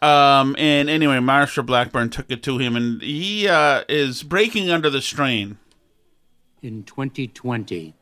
Um, 0.00 0.54
and 0.58 0.88
anyway, 0.90 1.16
Marsha 1.16 1.64
Blackburn 1.64 2.10
took 2.10 2.30
it 2.30 2.42
to 2.44 2.58
him, 2.58 2.76
and 2.76 3.00
he 3.02 3.48
uh, 3.48 3.84
is 3.88 4.22
breaking 4.22 4.70
under 4.70 4.90
the 4.90 5.00
strain. 5.02 5.58
In 6.62 6.84
2020, 6.84 7.94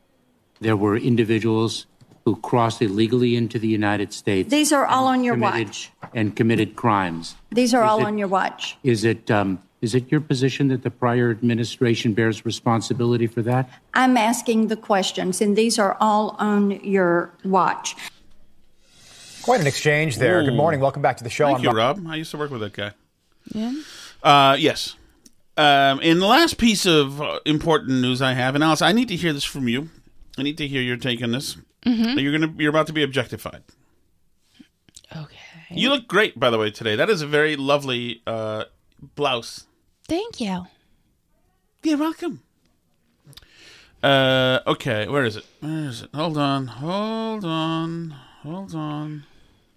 there 0.59 0.77
were 0.77 0.95
individuals 0.95 1.87
who 2.25 2.35
crossed 2.35 2.81
illegally 2.81 3.35
into 3.35 3.57
the 3.57 3.67
United 3.67 4.13
States. 4.13 4.51
These 4.51 4.71
are 4.71 4.85
all 4.85 5.07
on 5.07 5.23
your 5.23 5.35
watch. 5.35 5.91
And 6.13 6.35
committed 6.35 6.75
crimes. 6.75 7.35
These 7.51 7.73
are 7.73 7.83
Is 7.83 7.89
all 7.89 7.99
it- 8.01 8.05
on 8.05 8.17
your 8.19 8.27
watch. 8.27 8.77
Is 8.83 9.03
it 9.03 9.31
um, 9.31 9.63
is 9.81 9.95
it 9.95 10.11
your 10.11 10.21
position 10.21 10.67
that 10.67 10.83
the 10.83 10.91
prior 10.91 11.31
administration 11.31 12.13
bears 12.13 12.45
responsibility 12.45 13.27
for 13.27 13.41
that? 13.41 13.69
I'm 13.93 14.15
asking 14.15 14.67
the 14.67 14.75
questions, 14.77 15.41
and 15.41 15.55
these 15.55 15.79
are 15.79 15.97
all 15.99 16.35
on 16.39 16.71
your 16.85 17.33
watch. 17.43 17.95
Quite 19.41 19.59
an 19.59 19.67
exchange 19.67 20.17
there. 20.17 20.43
Good 20.43 20.53
morning. 20.53 20.79
Welcome 20.79 21.01
back 21.01 21.17
to 21.17 21.23
the 21.23 21.31
show. 21.31 21.45
Thank 21.47 21.59
I'm 21.59 21.63
you, 21.63 21.71
Rob. 21.71 21.97
Rob. 21.97 22.07
I 22.07 22.15
used 22.15 22.29
to 22.31 22.37
work 22.37 22.51
with 22.51 22.61
that 22.61 22.73
guy. 22.73 22.91
Yeah. 23.53 23.73
Uh, 24.21 24.55
yes. 24.59 24.95
Um, 25.57 25.99
in 26.01 26.19
the 26.19 26.27
last 26.27 26.59
piece 26.59 26.85
of 26.85 27.19
uh, 27.19 27.39
important 27.45 28.01
news 28.01 28.21
I 28.21 28.33
have, 28.33 28.53
and 28.53 28.63
Alice, 28.63 28.83
I 28.83 28.91
need 28.91 29.07
to 29.07 29.15
hear 29.15 29.33
this 29.33 29.43
from 29.43 29.67
you. 29.67 29.89
I 30.37 30.43
need 30.43 30.57
to 30.59 30.67
hear 30.67 30.81
your 30.81 30.95
take 30.97 31.23
on 31.23 31.31
this. 31.31 31.57
Mhm. 31.85 32.21
You're 32.21 32.31
gonna, 32.31 32.53
you're 32.57 32.69
about 32.69 32.87
to 32.87 32.93
be 32.93 33.01
objectified. 33.01 33.63
Okay. 35.15 35.35
You 35.71 35.89
look 35.89 36.07
great, 36.07 36.39
by 36.39 36.49
the 36.51 36.57
way, 36.57 36.69
today. 36.69 36.95
That 36.95 37.09
is 37.09 37.21
a 37.21 37.27
very 37.27 37.55
lovely 37.55 38.21
uh, 38.27 38.65
blouse. 39.15 39.65
Thank 40.11 40.41
you. 40.41 40.65
You're 41.83 41.97
welcome. 41.97 42.41
Uh, 44.03 44.59
okay, 44.67 45.07
where 45.07 45.23
is 45.23 45.37
it? 45.37 45.45
Where 45.61 45.85
is 45.85 46.01
it? 46.01 46.09
Hold 46.13 46.37
on, 46.37 46.67
hold 46.67 47.45
on, 47.45 48.13
hold 48.43 48.75
on. 48.75 49.23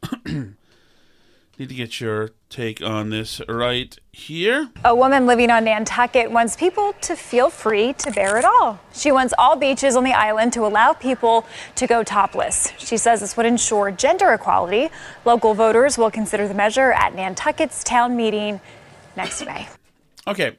Need 0.27 1.69
to 1.69 1.75
get 1.77 2.01
your 2.01 2.31
take 2.51 2.83
on 2.83 3.11
this 3.11 3.41
right 3.49 3.97
here. 4.11 4.71
A 4.85 4.93
woman 4.93 5.25
living 5.27 5.53
on 5.53 5.67
Nantucket 5.67 6.33
wants 6.33 6.57
people 6.57 6.95
to 7.03 7.15
feel 7.15 7.49
free 7.49 7.93
to 7.93 8.11
bear 8.11 8.37
it 8.37 8.45
all. 8.45 8.81
She 8.93 9.13
wants 9.13 9.35
all 9.39 9.55
beaches 9.55 9.95
on 9.95 10.03
the 10.03 10.15
island 10.15 10.53
to 10.55 10.67
allow 10.67 10.95
people 10.95 11.47
to 11.77 11.87
go 11.87 12.03
topless. 12.03 12.73
She 12.77 12.97
says 12.97 13.21
this 13.21 13.37
would 13.37 13.47
ensure 13.47 13.93
gender 13.93 14.33
equality. 14.33 14.89
Local 15.25 15.55
voters 15.55 15.97
will 15.97 16.11
consider 16.11 16.49
the 16.49 16.55
measure 16.55 16.91
at 16.91 17.15
Nantucket's 17.15 17.85
town 17.85 18.17
meeting 18.17 18.61
next 19.15 19.47
May. 19.47 19.69
Okay. 20.27 20.57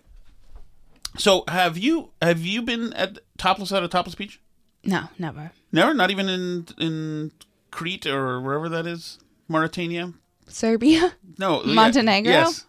So 1.17 1.43
have 1.47 1.77
you 1.77 2.11
have 2.21 2.41
you 2.41 2.61
been 2.61 2.93
at 2.93 3.19
topless 3.37 3.71
at 3.71 3.83
a 3.83 3.87
topless 3.87 4.15
beach? 4.15 4.39
No, 4.83 5.05
never. 5.17 5.51
Never, 5.71 5.93
not 5.93 6.11
even 6.11 6.29
in 6.29 6.67
in 6.77 7.31
Crete 7.71 8.05
or 8.05 8.39
wherever 8.41 8.69
that 8.69 8.85
is, 8.85 9.17
Mauritania. 9.47 10.13
Serbia? 10.47 11.13
No, 11.37 11.63
yeah, 11.63 11.73
Montenegro? 11.73 12.31
yes, 12.31 12.65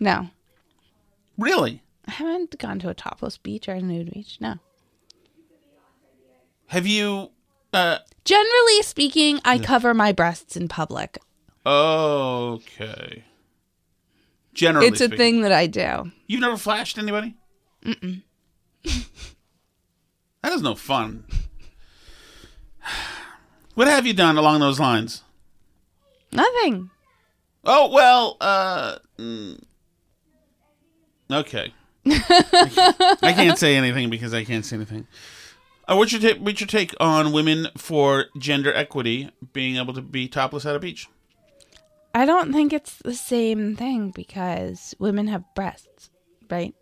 No. 0.00 0.28
really. 1.38 1.82
I 2.06 2.10
haven't 2.12 2.58
gone 2.58 2.78
to 2.80 2.88
a 2.90 2.94
topless 2.94 3.38
beach 3.38 3.68
or 3.68 3.72
a 3.72 3.80
nude 3.80 4.12
beach. 4.12 4.38
No. 4.40 4.56
Have 6.68 6.86
you? 6.86 7.30
Uh, 7.72 7.98
Generally 8.24 8.82
speaking, 8.82 9.40
I 9.44 9.58
cover 9.58 9.94
my 9.94 10.12
breasts 10.12 10.56
in 10.56 10.66
public. 10.68 11.18
okay. 11.64 13.24
Generally, 14.56 14.88
it's 14.88 15.00
a 15.00 15.04
speaking. 15.04 15.18
thing 15.18 15.40
that 15.42 15.52
I 15.52 15.66
do. 15.66 16.10
You've 16.26 16.40
never 16.40 16.56
flashed 16.56 16.98
anybody? 16.98 17.34
Mm-mm. 17.84 18.22
That 20.42 20.52
is 20.52 20.62
no 20.62 20.76
fun. 20.76 21.24
What 23.74 23.88
have 23.88 24.06
you 24.06 24.12
done 24.14 24.38
along 24.38 24.60
those 24.60 24.78
lines? 24.78 25.24
Nothing. 26.30 26.90
Oh 27.64 27.90
well, 27.90 28.36
uh, 28.40 28.96
mm, 29.18 29.60
okay. 31.32 31.74
I 32.06 33.32
can't 33.34 33.58
say 33.58 33.74
anything 33.74 34.08
because 34.08 34.32
I 34.32 34.44
can't 34.44 34.64
say 34.64 34.76
anything. 34.76 35.08
Uh, 35.88 35.96
what's 35.96 36.12
your 36.12 36.20
take? 36.20 36.38
What's 36.38 36.60
your 36.60 36.68
take 36.68 36.94
on 37.00 37.32
women 37.32 37.66
for 37.76 38.26
gender 38.38 38.72
equity 38.72 39.30
being 39.52 39.76
able 39.78 39.94
to 39.94 40.00
be 40.00 40.28
topless 40.28 40.64
at 40.64 40.76
a 40.76 40.78
beach? 40.78 41.08
I 42.16 42.24
don't 42.24 42.50
think 42.52 42.72
it's 42.72 42.96
the 43.04 43.14
same 43.14 43.76
thing 43.76 44.10
because 44.10 44.94
women 44.98 45.26
have 45.28 45.44
breasts, 45.54 46.10
right? 46.50 46.74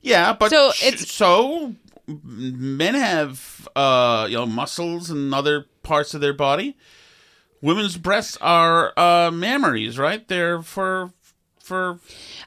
Yeah, 0.00 0.32
but 0.32 0.50
So 0.50 0.70
so 0.70 0.86
it's- 0.86 1.10
so 1.10 1.74
men 2.06 2.94
have 2.94 3.68
uh 3.76 4.26
you 4.30 4.36
know 4.36 4.46
muscles 4.46 5.10
and 5.10 5.34
other 5.34 5.66
parts 5.82 6.14
of 6.14 6.20
their 6.20 6.32
body. 6.32 6.76
Women's 7.60 7.96
breasts 7.96 8.38
are 8.40 8.92
uh 8.96 9.30
mammaries, 9.30 9.98
right? 9.98 10.26
They're 10.26 10.62
for 10.62 11.12
for 11.70 12.00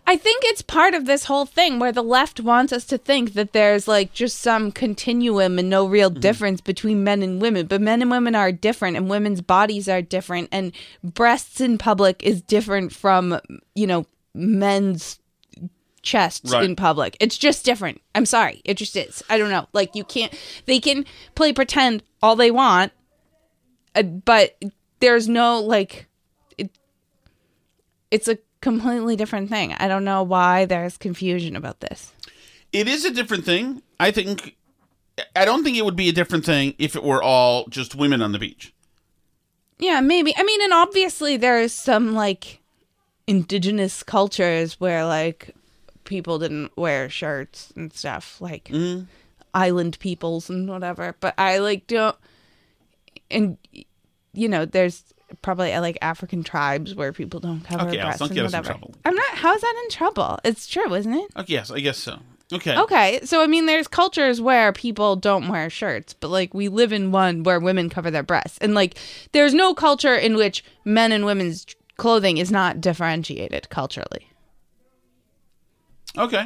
I 0.05 0.17
think 0.17 0.43
it's 0.45 0.61
part 0.61 0.93
of 0.93 1.05
this 1.05 1.23
whole 1.25 1.45
thing 1.45 1.79
where 1.79 1.93
the 1.93 2.03
left 2.03 2.41
wants 2.41 2.73
us 2.73 2.83
to 2.87 2.97
think 2.97 3.33
that 3.35 3.53
there's 3.53 3.87
like 3.87 4.11
just 4.11 4.39
some 4.39 4.69
continuum 4.69 5.57
and 5.57 5.69
no 5.69 5.85
real 5.85 6.09
difference 6.09 6.59
between 6.59 7.05
men 7.05 7.23
and 7.23 7.41
women. 7.41 7.67
But 7.67 7.79
men 7.79 8.01
and 8.01 8.11
women 8.11 8.35
are 8.35 8.51
different 8.51 8.97
and 8.97 9.09
women's 9.09 9.39
bodies 9.39 9.87
are 9.87 10.01
different 10.01 10.49
and 10.51 10.73
breasts 11.03 11.61
in 11.61 11.77
public 11.77 12.21
is 12.21 12.41
different 12.41 12.91
from, 12.91 13.39
you 13.75 13.87
know, 13.87 14.05
men's 14.33 15.19
chests 16.01 16.51
Right. 16.51 16.65
in 16.65 16.75
public. 16.75 17.15
It's 17.21 17.37
just 17.37 17.63
different. 17.63 18.01
I'm 18.13 18.25
sorry. 18.25 18.61
It 18.65 18.73
just 18.75 18.97
is. 18.97 19.23
I 19.29 19.37
don't 19.37 19.49
know. 19.49 19.67
Like 19.71 19.95
you 19.95 20.03
can't 20.03 20.33
they 20.65 20.81
can 20.81 21.05
play 21.33 21.53
pretend 21.53 22.03
all 22.21 22.35
they 22.35 22.51
want, 22.51 22.91
uh, 23.95 24.03
but 24.03 24.57
there's 24.99 25.29
no 25.29 25.61
like 25.61 26.07
it, 26.57 26.77
it's 28.11 28.27
a 28.27 28.37
completely 28.63 29.17
different 29.17 29.49
thing. 29.49 29.73
I 29.73 29.87
don't 29.87 30.05
know 30.05 30.23
why 30.23 30.65
there's 30.65 30.97
confusion 30.97 31.55
about 31.55 31.81
this. 31.81 32.13
it 32.71 32.87
is 32.87 33.05
a 33.05 33.11
different 33.11 33.45
thing. 33.45 33.83
I 33.99 34.09
think 34.09 34.55
I 35.35 35.45
don't 35.45 35.63
think 35.63 35.77
it 35.77 35.85
would 35.85 35.97
be 35.97 36.09
a 36.09 36.13
different 36.13 36.45
thing 36.45 36.73
if 36.79 36.95
it 36.95 37.03
were 37.03 37.21
all 37.21 37.67
just 37.67 37.93
women 37.93 38.21
on 38.21 38.31
the 38.31 38.39
beach. 38.39 38.73
Yeah, 39.77 39.99
maybe. 40.01 40.33
I 40.35 40.43
mean, 40.43 40.61
and 40.63 40.73
obviously 40.73 41.37
there's 41.37 41.73
some 41.73 42.13
like 42.13 42.61
indigenous 43.27 44.01
cultures 44.01 44.79
where 44.79 45.05
like 45.05 45.53
people 46.05 46.39
didn't 46.39 46.75
wear 46.77 47.09
shirts 47.09 47.73
and 47.75 47.91
stuff, 47.91 48.39
like 48.39 48.65
mm-hmm. 48.65 49.03
island 49.53 49.99
peoples 49.99 50.49
and 50.49 50.69
whatever. 50.69 51.15
But 51.19 51.35
I 51.37 51.57
like 51.57 51.85
don't, 51.87 52.15
and 53.29 53.57
you 54.33 54.47
know, 54.47 54.65
there's 54.65 55.12
probably 55.41 55.73
uh, 55.73 55.81
like 55.81 55.97
African 56.01 56.43
tribes 56.43 56.93
where 56.95 57.11
people 57.13 57.39
don't 57.39 57.61
cover 57.61 57.87
Okay, 57.87 58.01
breasts 58.01 58.19
don't 58.19 58.29
and 58.29 58.35
get 58.35 58.45
us 58.45 58.53
in 58.53 58.59
whatever. 58.59 58.77
trouble. 58.79 58.95
I'm 59.05 59.15
not. 59.15 59.35
How's 59.35 59.61
that 59.61 59.81
in 59.83 59.89
trouble? 59.89 60.39
It's 60.43 60.67
true, 60.67 60.93
isn't 60.93 61.13
it? 61.13 61.31
Okay, 61.37 61.53
yes, 61.53 61.71
I 61.71 61.79
guess 61.79 61.97
so. 61.97 62.19
Okay. 62.51 62.77
Okay, 62.77 63.19
so 63.23 63.41
I 63.41 63.47
mean, 63.47 63.65
there's 63.65 63.87
cultures 63.87 64.39
where 64.39 64.71
people 64.73 65.15
don't 65.15 65.47
wear 65.47 65.69
shirts, 65.69 66.13
but 66.13 66.27
like 66.29 66.53
we 66.53 66.67
live 66.67 66.93
in 66.93 67.11
one 67.11 67.43
where 67.43 67.59
women 67.59 67.89
cover 67.89 68.11
their 68.11 68.21
breasts, 68.23 68.57
and 68.59 68.73
like 68.75 68.95
there's 69.31 69.53
no 69.53 69.73
culture 69.73 70.13
in 70.15 70.35
which 70.35 70.63
men 70.85 71.11
and 71.11 71.25
women's 71.25 71.65
clothing 71.97 72.37
is 72.37 72.51
not 72.51 72.79
differentiated 72.81 73.69
culturally. 73.69 74.27
Okay. 76.17 76.45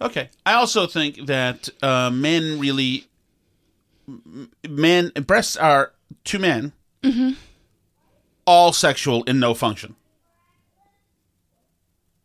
Okay. 0.00 0.28
I 0.44 0.54
also 0.54 0.86
think 0.86 1.26
that 1.26 1.68
uh, 1.82 2.10
men 2.10 2.58
really, 2.58 3.06
men 4.68 5.10
breasts 5.26 5.56
are 5.56 5.92
to 6.24 6.38
men 6.38 6.72
Mm-hmm. 7.02 7.30
All 8.46 8.72
sexual 8.72 9.22
in 9.24 9.38
no 9.38 9.54
function. 9.54 9.96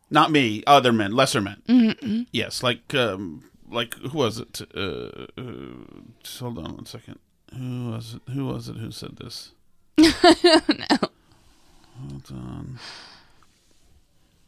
Not 0.10 0.32
me, 0.32 0.64
other 0.66 0.94
men, 0.94 1.12
lesser 1.12 1.42
men. 1.42 1.62
Mm-hmm. 1.68 2.22
Yes, 2.32 2.64
like 2.64 2.94
um, 2.96 3.50
like 3.70 3.94
who 3.96 4.18
was 4.18 4.40
it? 4.40 4.62
Uh, 4.74 5.28
uh, 5.38 5.74
hold 6.40 6.58
on 6.60 6.76
one 6.76 6.86
second. 6.86 7.20
Who 7.58 7.92
was 7.92 8.16
it? 8.16 8.32
Who 8.32 8.46
was 8.46 8.70
it 8.70 8.78
who 8.78 8.92
said 8.92 9.18
this? 9.18 9.52
I 10.00 10.36
don't 10.44 10.80
know. 10.80 11.10
Hold 12.00 12.32
on. 12.32 12.80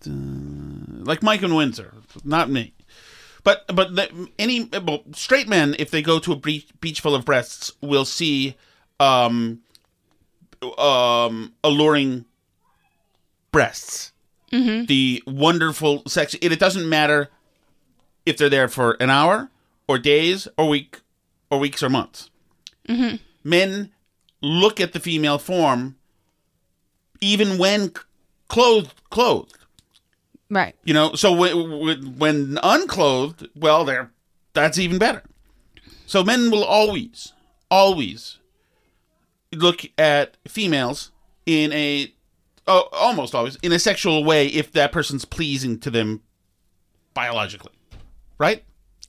uh, 0.08 1.04
like 1.04 1.22
Mike 1.24 1.42
and 1.42 1.56
Windsor, 1.56 1.94
not 2.24 2.50
me. 2.50 2.74
But 3.44 3.66
but 3.74 3.96
the, 3.96 4.30
any 4.38 4.64
well, 4.66 5.04
straight 5.14 5.48
men, 5.48 5.76
if 5.80 5.92
they 5.92 6.02
go 6.02 6.20
to 6.20 6.32
a 6.32 6.36
beach, 6.36 6.68
beach 6.80 7.02
full 7.02 7.16
of 7.16 7.26
breasts, 7.26 7.72
will 7.82 8.06
see 8.06 8.56
um, 9.00 9.62
um, 10.78 11.54
alluring 11.64 12.26
breasts. 13.52 14.12
Mhm. 14.52 14.88
The 14.88 15.24
wonderful 15.28 16.04
sex. 16.08 16.34
It, 16.36 16.52
it 16.52 16.60
doesn't 16.60 16.88
matter 16.88 17.30
if 18.26 18.38
they're 18.38 18.50
there 18.50 18.68
for 18.68 18.98
an 19.00 19.10
hour 19.10 19.50
or 19.88 19.98
days 20.00 20.48
or 20.58 20.68
week 20.68 21.02
or 21.50 21.60
weeks 21.60 21.84
or 21.84 21.90
months. 21.90 22.30
Mm-hmm. 22.88 23.18
Men 23.44 23.92
look 24.42 24.80
at 24.80 24.94
the 24.94 25.00
female 25.00 25.38
form 25.38 25.96
even 27.22 27.58
when 27.58 27.92
clothed 28.48 28.94
clothed. 29.10 29.58
Right. 30.50 30.76
You 30.84 30.94
know, 30.96 31.14
so 31.14 31.32
w- 31.36 31.54
w- 31.70 32.10
when 32.18 32.58
unclothed, 32.64 33.50
well, 33.56 33.86
they're 33.86 34.10
that's 34.54 34.80
even 34.80 34.98
better. 34.98 35.22
So 36.08 36.24
men 36.24 36.50
will 36.50 36.64
always, 36.64 37.34
always 37.70 38.40
look 39.54 39.82
at 39.98 40.38
females 40.48 41.12
in 41.46 41.72
a, 41.74 42.14
oh, 42.68 42.88
almost 42.92 43.34
always 43.34 43.56
in 43.58 43.72
a 43.72 43.80
sexual 43.80 44.24
way 44.24 44.48
if 44.48 44.72
that 44.74 44.92
person's 44.92 45.26
pleasing 45.26 45.80
to 45.80 45.90
them 45.90 46.22
biologically, 47.14 47.74
right? 48.38 48.64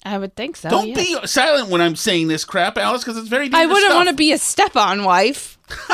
I 0.05 0.17
would 0.17 0.35
think 0.35 0.57
so. 0.57 0.71
Don't 0.71 0.89
yes. 0.89 1.21
be 1.21 1.27
silent 1.27 1.69
when 1.69 1.83
I'm 1.83 1.95
saying 1.95 2.29
this 2.29 2.45
crap, 2.45 2.79
Alice, 2.79 3.05
because 3.05 3.19
it's 3.19 3.29
very. 3.29 3.51
I 3.53 3.67
wouldn't 3.67 3.95
want 3.95 4.09
to 4.09 4.15
be 4.15 4.33
a 4.33 4.39
step-on 4.39 5.05
wife. 5.05 5.59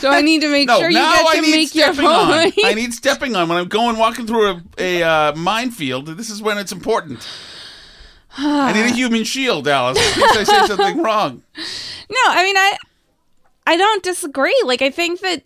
so 0.00 0.10
I 0.10 0.20
need 0.22 0.42
to 0.42 0.50
make 0.50 0.68
No, 0.68 0.78
sure 0.78 0.90
you 0.90 0.98
get 0.98 1.26
I 1.26 1.36
to 1.36 1.40
make 1.42 1.74
your 1.74 1.88
on. 1.88 1.94
point. 1.94 2.54
I 2.64 2.74
need 2.74 2.92
stepping 2.92 3.34
on 3.34 3.48
when 3.48 3.56
I'm 3.58 3.68
going 3.68 3.96
walking 3.96 4.26
through 4.26 4.46
a, 4.48 4.62
a 4.78 5.02
uh, 5.02 5.34
minefield. 5.36 6.06
This 6.06 6.28
is 6.28 6.42
when 6.42 6.58
it's 6.58 6.72
important. 6.72 7.26
I 8.36 8.72
need 8.72 8.92
a 8.92 8.94
human 8.94 9.24
shield, 9.24 9.68
Alice, 9.68 9.98
I 9.98 10.44
say 10.44 10.66
something 10.66 11.02
wrong. 11.02 11.42
No, 11.56 12.22
I 12.28 12.44
mean 12.44 12.56
I 12.56 12.76
I 13.66 13.76
don't 13.76 14.02
disagree. 14.02 14.60
Like 14.64 14.82
I 14.82 14.90
think 14.90 15.20
that 15.20 15.42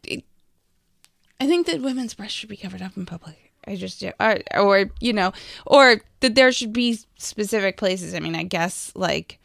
I 1.41 1.47
think 1.47 1.67
that 1.67 1.81
women's 1.81 2.15
breasts 2.15 2.37
should 2.37 2.51
be 2.51 2.57
covered 2.57 2.83
up 2.83 2.97
in 2.97 3.07
public. 3.07 3.53
I 3.67 3.77
just 3.77 4.01
do. 4.01 4.13
Or, 4.21 4.39
or 4.57 4.91
you 5.01 5.13
know, 5.13 5.33
or 5.67 6.01
that 6.21 6.35
there 6.35 6.53
should 6.53 6.73
be 6.73 6.99
specific 7.19 7.77
places. 7.77 8.15
I 8.15 8.21
mean, 8.21 8.35
I 8.35 8.43
guess 8.43 8.93
like 8.95 9.40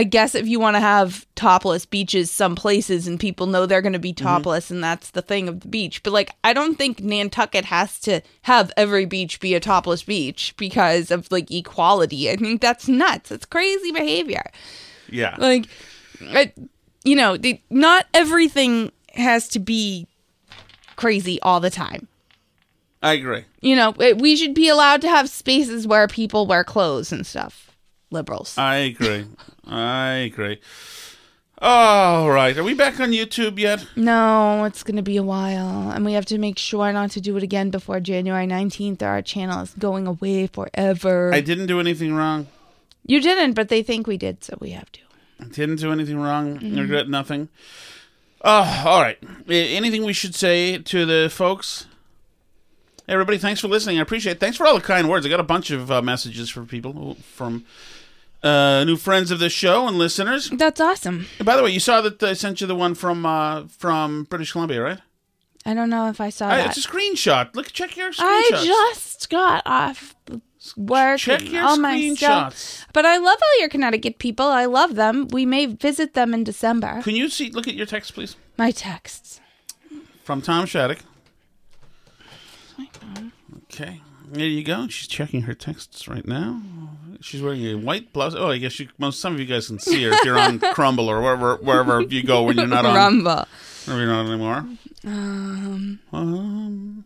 I 0.00 0.04
guess 0.04 0.34
if 0.34 0.48
you 0.48 0.58
want 0.58 0.76
to 0.76 0.80
have 0.80 1.26
topless 1.34 1.84
beaches 1.84 2.30
some 2.30 2.56
places 2.56 3.06
and 3.06 3.20
people 3.20 3.46
know 3.46 3.66
they're 3.66 3.82
going 3.82 3.92
to 3.92 3.98
be 3.98 4.14
mm-hmm. 4.14 4.24
topless 4.24 4.70
and 4.70 4.82
that's 4.82 5.10
the 5.10 5.20
thing 5.20 5.46
of 5.46 5.60
the 5.60 5.68
beach. 5.68 6.02
But 6.02 6.14
like 6.14 6.32
I 6.42 6.54
don't 6.54 6.76
think 6.76 7.00
Nantucket 7.00 7.66
has 7.66 8.00
to 8.00 8.22
have 8.40 8.72
every 8.78 9.04
beach 9.04 9.40
be 9.40 9.54
a 9.54 9.60
topless 9.60 10.02
beach 10.02 10.54
because 10.56 11.10
of 11.10 11.30
like 11.30 11.50
equality. 11.50 12.30
I 12.30 12.36
think 12.36 12.62
that's 12.62 12.88
nuts. 12.88 13.30
It's 13.30 13.44
crazy 13.44 13.92
behavior. 13.92 14.50
Yeah. 15.10 15.36
Like, 15.36 15.66
I, 16.22 16.54
you 17.04 17.14
know, 17.14 17.36
the, 17.36 17.60
not 17.68 18.06
everything 18.14 18.92
has 19.16 19.48
to 19.48 19.58
be 19.58 20.06
crazy 20.96 21.38
all 21.42 21.60
the 21.60 21.68
time. 21.68 22.08
I 23.02 23.12
agree. 23.12 23.44
You 23.60 23.76
know, 23.76 23.90
we 23.90 24.34
should 24.34 24.54
be 24.54 24.70
allowed 24.70 25.02
to 25.02 25.10
have 25.10 25.28
spaces 25.28 25.86
where 25.86 26.08
people 26.08 26.46
wear 26.46 26.64
clothes 26.64 27.12
and 27.12 27.26
stuff. 27.26 27.69
Liberals. 28.10 28.58
I 28.58 28.76
agree. 28.76 29.26
I 29.66 30.08
agree. 30.28 30.60
All 31.62 32.30
right. 32.30 32.56
Are 32.56 32.64
we 32.64 32.74
back 32.74 32.98
on 33.00 33.10
YouTube 33.10 33.58
yet? 33.58 33.86
No, 33.94 34.64
it's 34.64 34.82
going 34.82 34.96
to 34.96 35.02
be 35.02 35.16
a 35.18 35.22
while. 35.22 35.90
And 35.90 36.04
we 36.04 36.14
have 36.14 36.24
to 36.26 36.38
make 36.38 36.58
sure 36.58 36.90
not 36.92 37.10
to 37.12 37.20
do 37.20 37.36
it 37.36 37.42
again 37.42 37.70
before 37.70 38.00
January 38.00 38.46
19th 38.46 39.02
or 39.02 39.06
our 39.06 39.22
channel 39.22 39.60
is 39.62 39.74
going 39.78 40.06
away 40.06 40.46
forever. 40.46 41.32
I 41.34 41.40
didn't 41.42 41.66
do 41.66 41.78
anything 41.78 42.14
wrong. 42.14 42.46
you 43.06 43.20
didn't, 43.20 43.54
but 43.54 43.68
they 43.68 43.82
think 43.82 44.06
we 44.06 44.16
did, 44.16 44.42
so 44.42 44.56
we 44.60 44.70
have 44.70 44.90
to. 44.92 45.00
I 45.40 45.44
didn't 45.44 45.76
do 45.76 45.92
anything 45.92 46.18
wrong. 46.18 46.58
Mhm. 46.58 46.78
Regret 46.80 47.08
nothing. 47.08 47.48
Oh, 48.42 48.82
all 48.86 49.00
right. 49.02 49.18
Anything 49.48 50.04
we 50.04 50.12
should 50.14 50.34
say 50.34 50.78
to 50.78 51.04
the 51.06 51.28
folks? 51.30 51.86
Everybody, 53.08 53.38
thanks 53.38 53.60
for 53.60 53.68
listening. 53.68 53.98
I 53.98 54.02
appreciate 54.02 54.32
it. 54.36 54.40
Thanks 54.40 54.56
for 54.56 54.66
all 54.66 54.74
the 54.76 54.80
kind 54.80 55.08
words. 55.10 55.26
I 55.26 55.28
got 55.28 55.40
a 55.40 55.44
bunch 55.44 55.70
of 55.70 55.90
uh, 55.90 56.00
messages 56.00 56.48
from 56.48 56.66
people, 56.66 57.16
from 57.34 57.64
uh, 58.42 58.84
new 58.84 58.96
friends 58.96 59.30
of 59.30 59.38
the 59.38 59.48
show 59.50 59.86
and 59.86 59.98
listeners. 59.98 60.50
That's 60.50 60.80
awesome. 60.80 61.26
And 61.38 61.46
by 61.46 61.56
the 61.56 61.62
way, 61.62 61.70
you 61.70 61.80
saw 61.80 62.00
that 62.00 62.22
I 62.22 62.32
sent 62.32 62.60
you 62.60 62.66
the 62.66 62.74
one 62.74 62.94
from 62.94 63.24
uh, 63.26 63.66
from 63.68 64.24
British 64.24 64.52
Columbia, 64.52 64.82
right? 64.82 64.98
I 65.66 65.74
don't 65.74 65.90
know 65.90 66.08
if 66.08 66.20
I 66.20 66.30
saw 66.30 66.48
I- 66.48 66.56
that. 66.58 66.76
it's 66.76 66.84
a 66.84 66.88
screenshot. 66.88 67.54
Look, 67.54 67.72
check 67.72 67.96
your 67.96 68.10
screenshots. 68.12 68.16
I 68.22 68.62
just 68.64 69.28
got 69.28 69.62
off 69.66 70.14
work. 70.76 71.18
Check 71.18 71.50
your 71.50 71.64
all 71.64 71.76
my 71.76 72.14
stuff. 72.14 72.54
screenshots. 72.54 72.86
But 72.94 73.04
I 73.04 73.18
love 73.18 73.38
all 73.42 73.60
your 73.60 73.68
Connecticut 73.68 74.18
people. 74.18 74.46
I 74.46 74.64
love 74.64 74.94
them. 74.94 75.28
We 75.28 75.44
may 75.44 75.66
visit 75.66 76.14
them 76.14 76.32
in 76.32 76.44
December. 76.44 77.02
Can 77.02 77.14
you 77.14 77.28
see? 77.28 77.50
Look 77.50 77.68
at 77.68 77.74
your 77.74 77.86
text, 77.86 78.14
please. 78.14 78.36
My 78.56 78.70
texts. 78.70 79.40
From 80.24 80.40
Tom 80.40 80.64
Shattuck. 80.66 80.98
Okay, 83.72 84.00
there 84.30 84.46
you 84.46 84.62
go. 84.64 84.88
She's 84.88 85.06
checking 85.08 85.42
her 85.42 85.54
texts 85.54 86.08
right 86.08 86.26
now. 86.26 86.62
She's 87.20 87.42
wearing 87.42 87.64
a 87.66 87.74
white 87.74 88.12
blouse. 88.12 88.34
Oh, 88.34 88.48
I 88.50 88.58
guess 88.58 88.78
you, 88.80 88.88
most 88.98 89.20
some 89.20 89.34
of 89.34 89.40
you 89.40 89.46
guys 89.46 89.66
can 89.66 89.78
see 89.78 90.02
her 90.04 90.10
if 90.12 90.24
you're 90.24 90.38
on 90.38 90.58
Crumble 90.74 91.08
or 91.10 91.20
wherever 91.20 91.56
wherever 91.56 92.00
you 92.00 92.22
go 92.22 92.42
when 92.44 92.56
you're 92.56 92.66
not 92.66 92.86
on 92.86 92.94
Rumble. 92.94 93.46
Or 93.88 93.94
you're 93.98 94.06
not 94.06 94.26
anymore. 94.26 94.64
Um, 95.06 95.98
Um, 96.12 97.04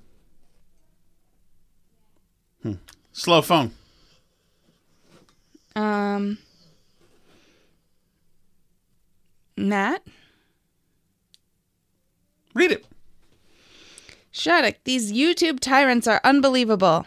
hmm. 2.63 2.73
Slow 3.13 3.43
phone. 3.43 3.73
um, 5.77 6.39
Matt? 9.57 10.03
Read 12.55 12.73
it. 12.73 12.85
Shattuck, 14.31 14.77
these 14.85 15.13
YouTube 15.13 15.61
tyrants 15.61 16.07
are 16.07 16.21
unbelievable. 16.25 17.07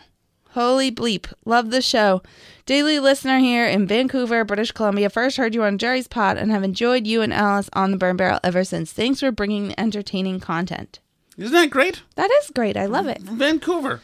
Holy 0.51 0.91
bleep. 0.91 1.31
Love 1.45 1.71
the 1.71 1.81
show. 1.81 2.21
Daily 2.65 2.99
listener 2.99 3.39
here 3.39 3.65
in 3.65 3.87
Vancouver, 3.87 4.43
British 4.43 4.71
Columbia. 4.71 5.09
First 5.09 5.37
heard 5.37 5.55
you 5.55 5.63
on 5.63 5.77
Jerry's 5.77 6.07
Pod 6.07 6.37
and 6.37 6.51
have 6.51 6.63
enjoyed 6.63 7.07
you 7.07 7.21
and 7.21 7.33
Alice 7.33 7.69
on 7.73 7.91
the 7.91 7.97
Burn 7.97 8.17
Barrel 8.17 8.39
ever 8.43 8.63
since. 8.63 8.91
Thanks 8.91 9.19
for 9.19 9.31
bringing 9.31 9.77
entertaining 9.79 10.39
content. 10.39 10.99
Isn't 11.37 11.53
that 11.53 11.69
great? 11.69 12.01
That 12.15 12.31
is 12.41 12.49
great. 12.49 12.75
I 12.75 12.85
love 12.87 13.07
it. 13.07 13.21
Vancouver. 13.21 14.01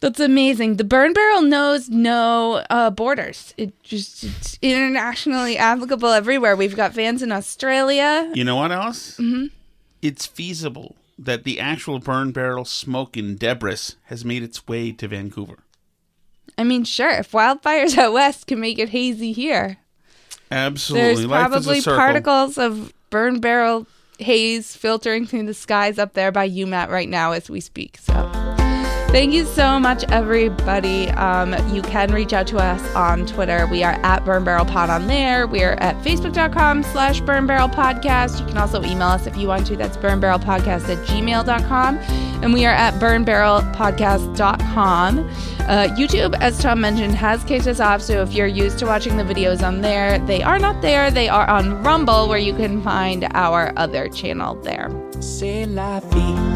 That's 0.00 0.20
amazing. 0.20 0.76
The 0.76 0.84
Burn 0.84 1.12
Barrel 1.12 1.42
knows 1.42 1.88
no 1.88 2.64
uh, 2.70 2.90
borders. 2.90 3.54
It 3.56 3.82
just 3.82 4.24
it's 4.24 4.58
internationally 4.60 5.56
applicable 5.56 6.10
everywhere. 6.10 6.54
We've 6.56 6.76
got 6.76 6.92
fans 6.92 7.22
in 7.22 7.32
Australia. 7.32 8.30
You 8.34 8.44
know 8.44 8.56
what 8.56 8.72
else? 8.72 9.16
Mm-hmm. 9.16 9.46
It's 10.02 10.26
feasible 10.26 10.96
that 11.18 11.44
the 11.44 11.58
actual 11.58 11.98
burn 11.98 12.32
barrel 12.32 12.64
smoke 12.64 13.16
in 13.16 13.36
Debris 13.36 13.94
has 14.04 14.24
made 14.24 14.42
its 14.42 14.66
way 14.66 14.92
to 14.92 15.08
Vancouver. 15.08 15.58
I 16.58 16.64
mean, 16.64 16.84
sure, 16.84 17.10
if 17.10 17.32
wildfires 17.32 17.96
out 17.98 18.12
west 18.12 18.46
can 18.46 18.60
make 18.60 18.78
it 18.78 18.90
hazy 18.90 19.32
here, 19.32 19.78
Absolutely. 20.50 21.06
there's 21.06 21.26
Life 21.26 21.50
probably 21.50 21.82
particles 21.82 22.58
of 22.58 22.92
burn 23.10 23.40
barrel 23.40 23.86
haze 24.18 24.74
filtering 24.74 25.26
through 25.26 25.46
the 25.46 25.54
skies 25.54 25.98
up 25.98 26.14
there 26.14 26.32
by 26.32 26.48
UMAT 26.48 26.88
right 26.88 27.08
now 27.08 27.32
as 27.32 27.50
we 27.50 27.60
speak. 27.60 27.98
So. 27.98 28.35
Thank 29.16 29.32
you 29.32 29.46
so 29.46 29.80
much, 29.80 30.04
everybody. 30.10 31.08
Um, 31.12 31.54
you 31.74 31.80
can 31.80 32.12
reach 32.12 32.34
out 32.34 32.46
to 32.48 32.58
us 32.58 32.94
on 32.94 33.24
Twitter. 33.24 33.66
We 33.66 33.82
are 33.82 33.94
at 34.02 34.26
Burn 34.26 34.44
Barrel 34.44 34.66
Pod 34.66 34.90
on 34.90 35.06
there. 35.06 35.46
We 35.46 35.64
are 35.64 35.72
at 35.80 35.96
facebook.com 36.04 36.82
slash 36.82 37.22
Burn 37.22 37.46
Barrel 37.46 37.70
Podcast. 37.70 38.38
You 38.38 38.46
can 38.46 38.58
also 38.58 38.84
email 38.84 39.08
us 39.08 39.26
if 39.26 39.34
you 39.34 39.48
want 39.48 39.66
to. 39.68 39.76
That's 39.76 39.96
Burn 39.96 40.20
Barrel 40.20 40.38
Podcast 40.38 40.90
at 40.94 40.98
gmail.com. 41.06 41.96
And 41.96 42.52
we 42.52 42.66
are 42.66 42.74
at 42.74 43.00
burn 43.00 43.24
burnbarrelpodcast.com. 43.24 45.18
Uh, 45.20 45.88
YouTube, 45.96 46.38
as 46.42 46.58
Tom 46.58 46.82
mentioned, 46.82 47.14
has 47.14 47.42
kicked 47.44 47.66
us 47.66 47.80
off. 47.80 48.02
So 48.02 48.20
if 48.20 48.34
you're 48.34 48.46
used 48.46 48.78
to 48.80 48.84
watching 48.84 49.16
the 49.16 49.24
videos 49.24 49.66
on 49.66 49.80
there, 49.80 50.18
they 50.26 50.42
are 50.42 50.58
not 50.58 50.82
there. 50.82 51.10
They 51.10 51.30
are 51.30 51.48
on 51.48 51.82
Rumble, 51.82 52.28
where 52.28 52.36
you 52.36 52.52
can 52.52 52.82
find 52.82 53.26
our 53.32 53.72
other 53.78 54.10
channel 54.10 54.56
there. 54.56 54.90
C'est 55.20 55.64
la 55.64 56.00
vie. 56.00 56.55